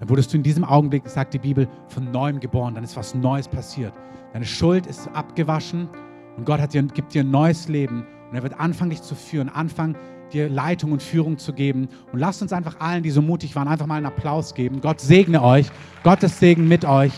dann 0.00 0.08
wurdest 0.08 0.32
du 0.32 0.38
in 0.38 0.42
diesem 0.42 0.64
Augenblick, 0.64 1.06
sagt 1.06 1.34
die 1.34 1.38
Bibel, 1.38 1.68
von 1.88 2.10
neuem 2.10 2.40
geboren. 2.40 2.74
Dann 2.74 2.82
ist 2.82 2.96
was 2.96 3.14
Neues 3.14 3.46
passiert. 3.46 3.92
Deine 4.32 4.46
Schuld 4.46 4.86
ist 4.86 5.08
abgewaschen 5.08 5.88
und 6.36 6.46
Gott 6.46 6.58
hat 6.58 6.72
dir, 6.72 6.82
gibt 6.82 7.12
dir 7.12 7.22
ein 7.22 7.30
neues 7.30 7.68
Leben. 7.68 8.06
Und 8.30 8.36
er 8.36 8.42
wird 8.42 8.58
anfangen, 8.58 8.90
dich 8.90 9.02
zu 9.02 9.14
führen, 9.14 9.50
anfangen, 9.50 9.96
dir 10.32 10.48
Leitung 10.48 10.92
und 10.92 11.02
Führung 11.02 11.36
zu 11.36 11.52
geben. 11.52 11.88
Und 12.12 12.18
lasst 12.18 12.40
uns 12.40 12.52
einfach 12.52 12.80
allen, 12.80 13.02
die 13.02 13.10
so 13.10 13.20
mutig 13.20 13.54
waren, 13.56 13.68
einfach 13.68 13.86
mal 13.86 13.96
einen 13.96 14.06
Applaus 14.06 14.54
geben. 14.54 14.80
Gott 14.80 15.00
segne 15.00 15.42
euch. 15.42 15.66
Gottes 16.02 16.38
Segen 16.38 16.66
mit 16.66 16.86
euch. 16.86 17.12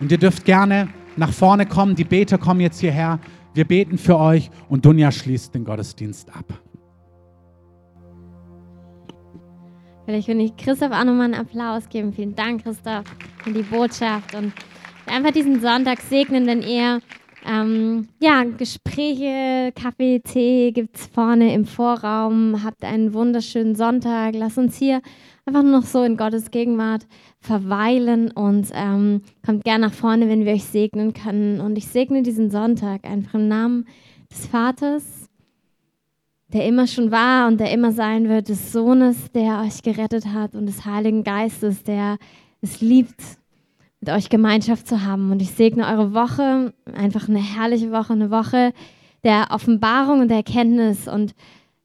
Und 0.00 0.10
ihr 0.10 0.18
dürft 0.18 0.46
gerne 0.46 0.88
nach 1.16 1.32
vorne 1.32 1.66
kommen. 1.66 1.94
Die 1.94 2.04
Beter 2.04 2.38
kommen 2.38 2.60
jetzt 2.60 2.80
hierher. 2.80 3.18
Wir 3.52 3.66
beten 3.66 3.98
für 3.98 4.18
euch 4.18 4.50
und 4.70 4.86
Dunja 4.86 5.12
schließt 5.12 5.54
den 5.54 5.64
Gottesdienst 5.64 6.34
ab. 6.34 6.46
Vielleicht 10.04 10.28
würde 10.28 10.42
ich 10.42 10.56
Christoph 10.56 10.92
auch 10.92 11.04
nochmal 11.04 11.32
einen 11.32 11.34
Applaus 11.34 11.88
geben. 11.88 12.12
Vielen 12.12 12.34
Dank, 12.34 12.64
Christoph, 12.64 13.04
für 13.44 13.52
die 13.52 13.62
Botschaft 13.62 14.34
und 14.34 14.52
einfach 15.06 15.30
diesen 15.30 15.60
Sonntag 15.60 16.00
segnen, 16.00 16.46
denn 16.46 16.62
ihr 16.62 17.00
ähm, 17.44 18.08
ja, 18.20 18.44
Gespräche, 18.44 19.72
Kaffee, 19.74 20.20
Tee 20.20 20.72
gibt 20.72 20.96
es 20.96 21.06
vorne 21.06 21.52
im 21.54 21.64
Vorraum. 21.64 22.62
Habt 22.62 22.84
einen 22.84 23.14
wunderschönen 23.14 23.74
Sonntag. 23.74 24.34
Lasst 24.34 24.58
uns 24.58 24.76
hier 24.76 25.02
einfach 25.44 25.62
noch 25.62 25.82
so 25.82 26.04
in 26.04 26.16
Gottes 26.16 26.50
Gegenwart 26.50 27.06
verweilen 27.40 28.30
und 28.30 28.68
ähm, 28.74 29.22
kommt 29.44 29.64
gerne 29.64 29.86
nach 29.86 29.94
vorne, 29.94 30.28
wenn 30.28 30.44
wir 30.44 30.52
euch 30.52 30.64
segnen 30.64 31.14
können. 31.14 31.60
Und 31.60 31.76
ich 31.76 31.88
segne 31.88 32.22
diesen 32.22 32.50
Sonntag 32.50 33.04
einfach 33.04 33.34
im 33.34 33.48
Namen 33.48 33.86
des 34.30 34.46
Vaters, 34.46 35.21
der 36.52 36.66
immer 36.66 36.86
schon 36.86 37.10
war 37.10 37.48
und 37.48 37.58
der 37.58 37.70
immer 37.70 37.92
sein 37.92 38.28
wird, 38.28 38.48
des 38.48 38.72
Sohnes, 38.72 39.30
der 39.32 39.60
euch 39.60 39.82
gerettet 39.82 40.26
hat 40.26 40.54
und 40.54 40.66
des 40.66 40.84
Heiligen 40.84 41.24
Geistes, 41.24 41.82
der 41.82 42.18
es 42.60 42.80
liebt, 42.80 43.20
mit 44.00 44.10
euch 44.10 44.28
Gemeinschaft 44.28 44.86
zu 44.86 45.04
haben. 45.04 45.30
Und 45.30 45.40
ich 45.40 45.50
segne 45.50 45.86
eure 45.86 46.12
Woche, 46.12 46.74
einfach 46.92 47.28
eine 47.28 47.42
herrliche 47.42 47.90
Woche, 47.90 48.12
eine 48.12 48.30
Woche 48.30 48.72
der 49.24 49.48
Offenbarung 49.50 50.20
und 50.20 50.28
der 50.28 50.38
Erkenntnis 50.38 51.08
und 51.08 51.34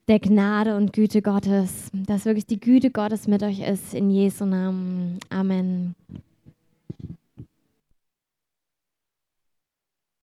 der 0.08 0.20
Gnade 0.20 0.76
und 0.76 0.94
Güte 0.94 1.22
Gottes, 1.22 1.92
dass 1.94 2.26
wirklich 2.26 2.46
die 2.46 2.60
Güte 2.60 2.92
Gottes 2.92 3.28
mit 3.28 3.44
euch 3.44 3.60
ist, 3.60 3.94
in 3.94 4.10
Jesu 4.10 4.46
Namen. 4.46 5.20
Amen. 5.30 5.96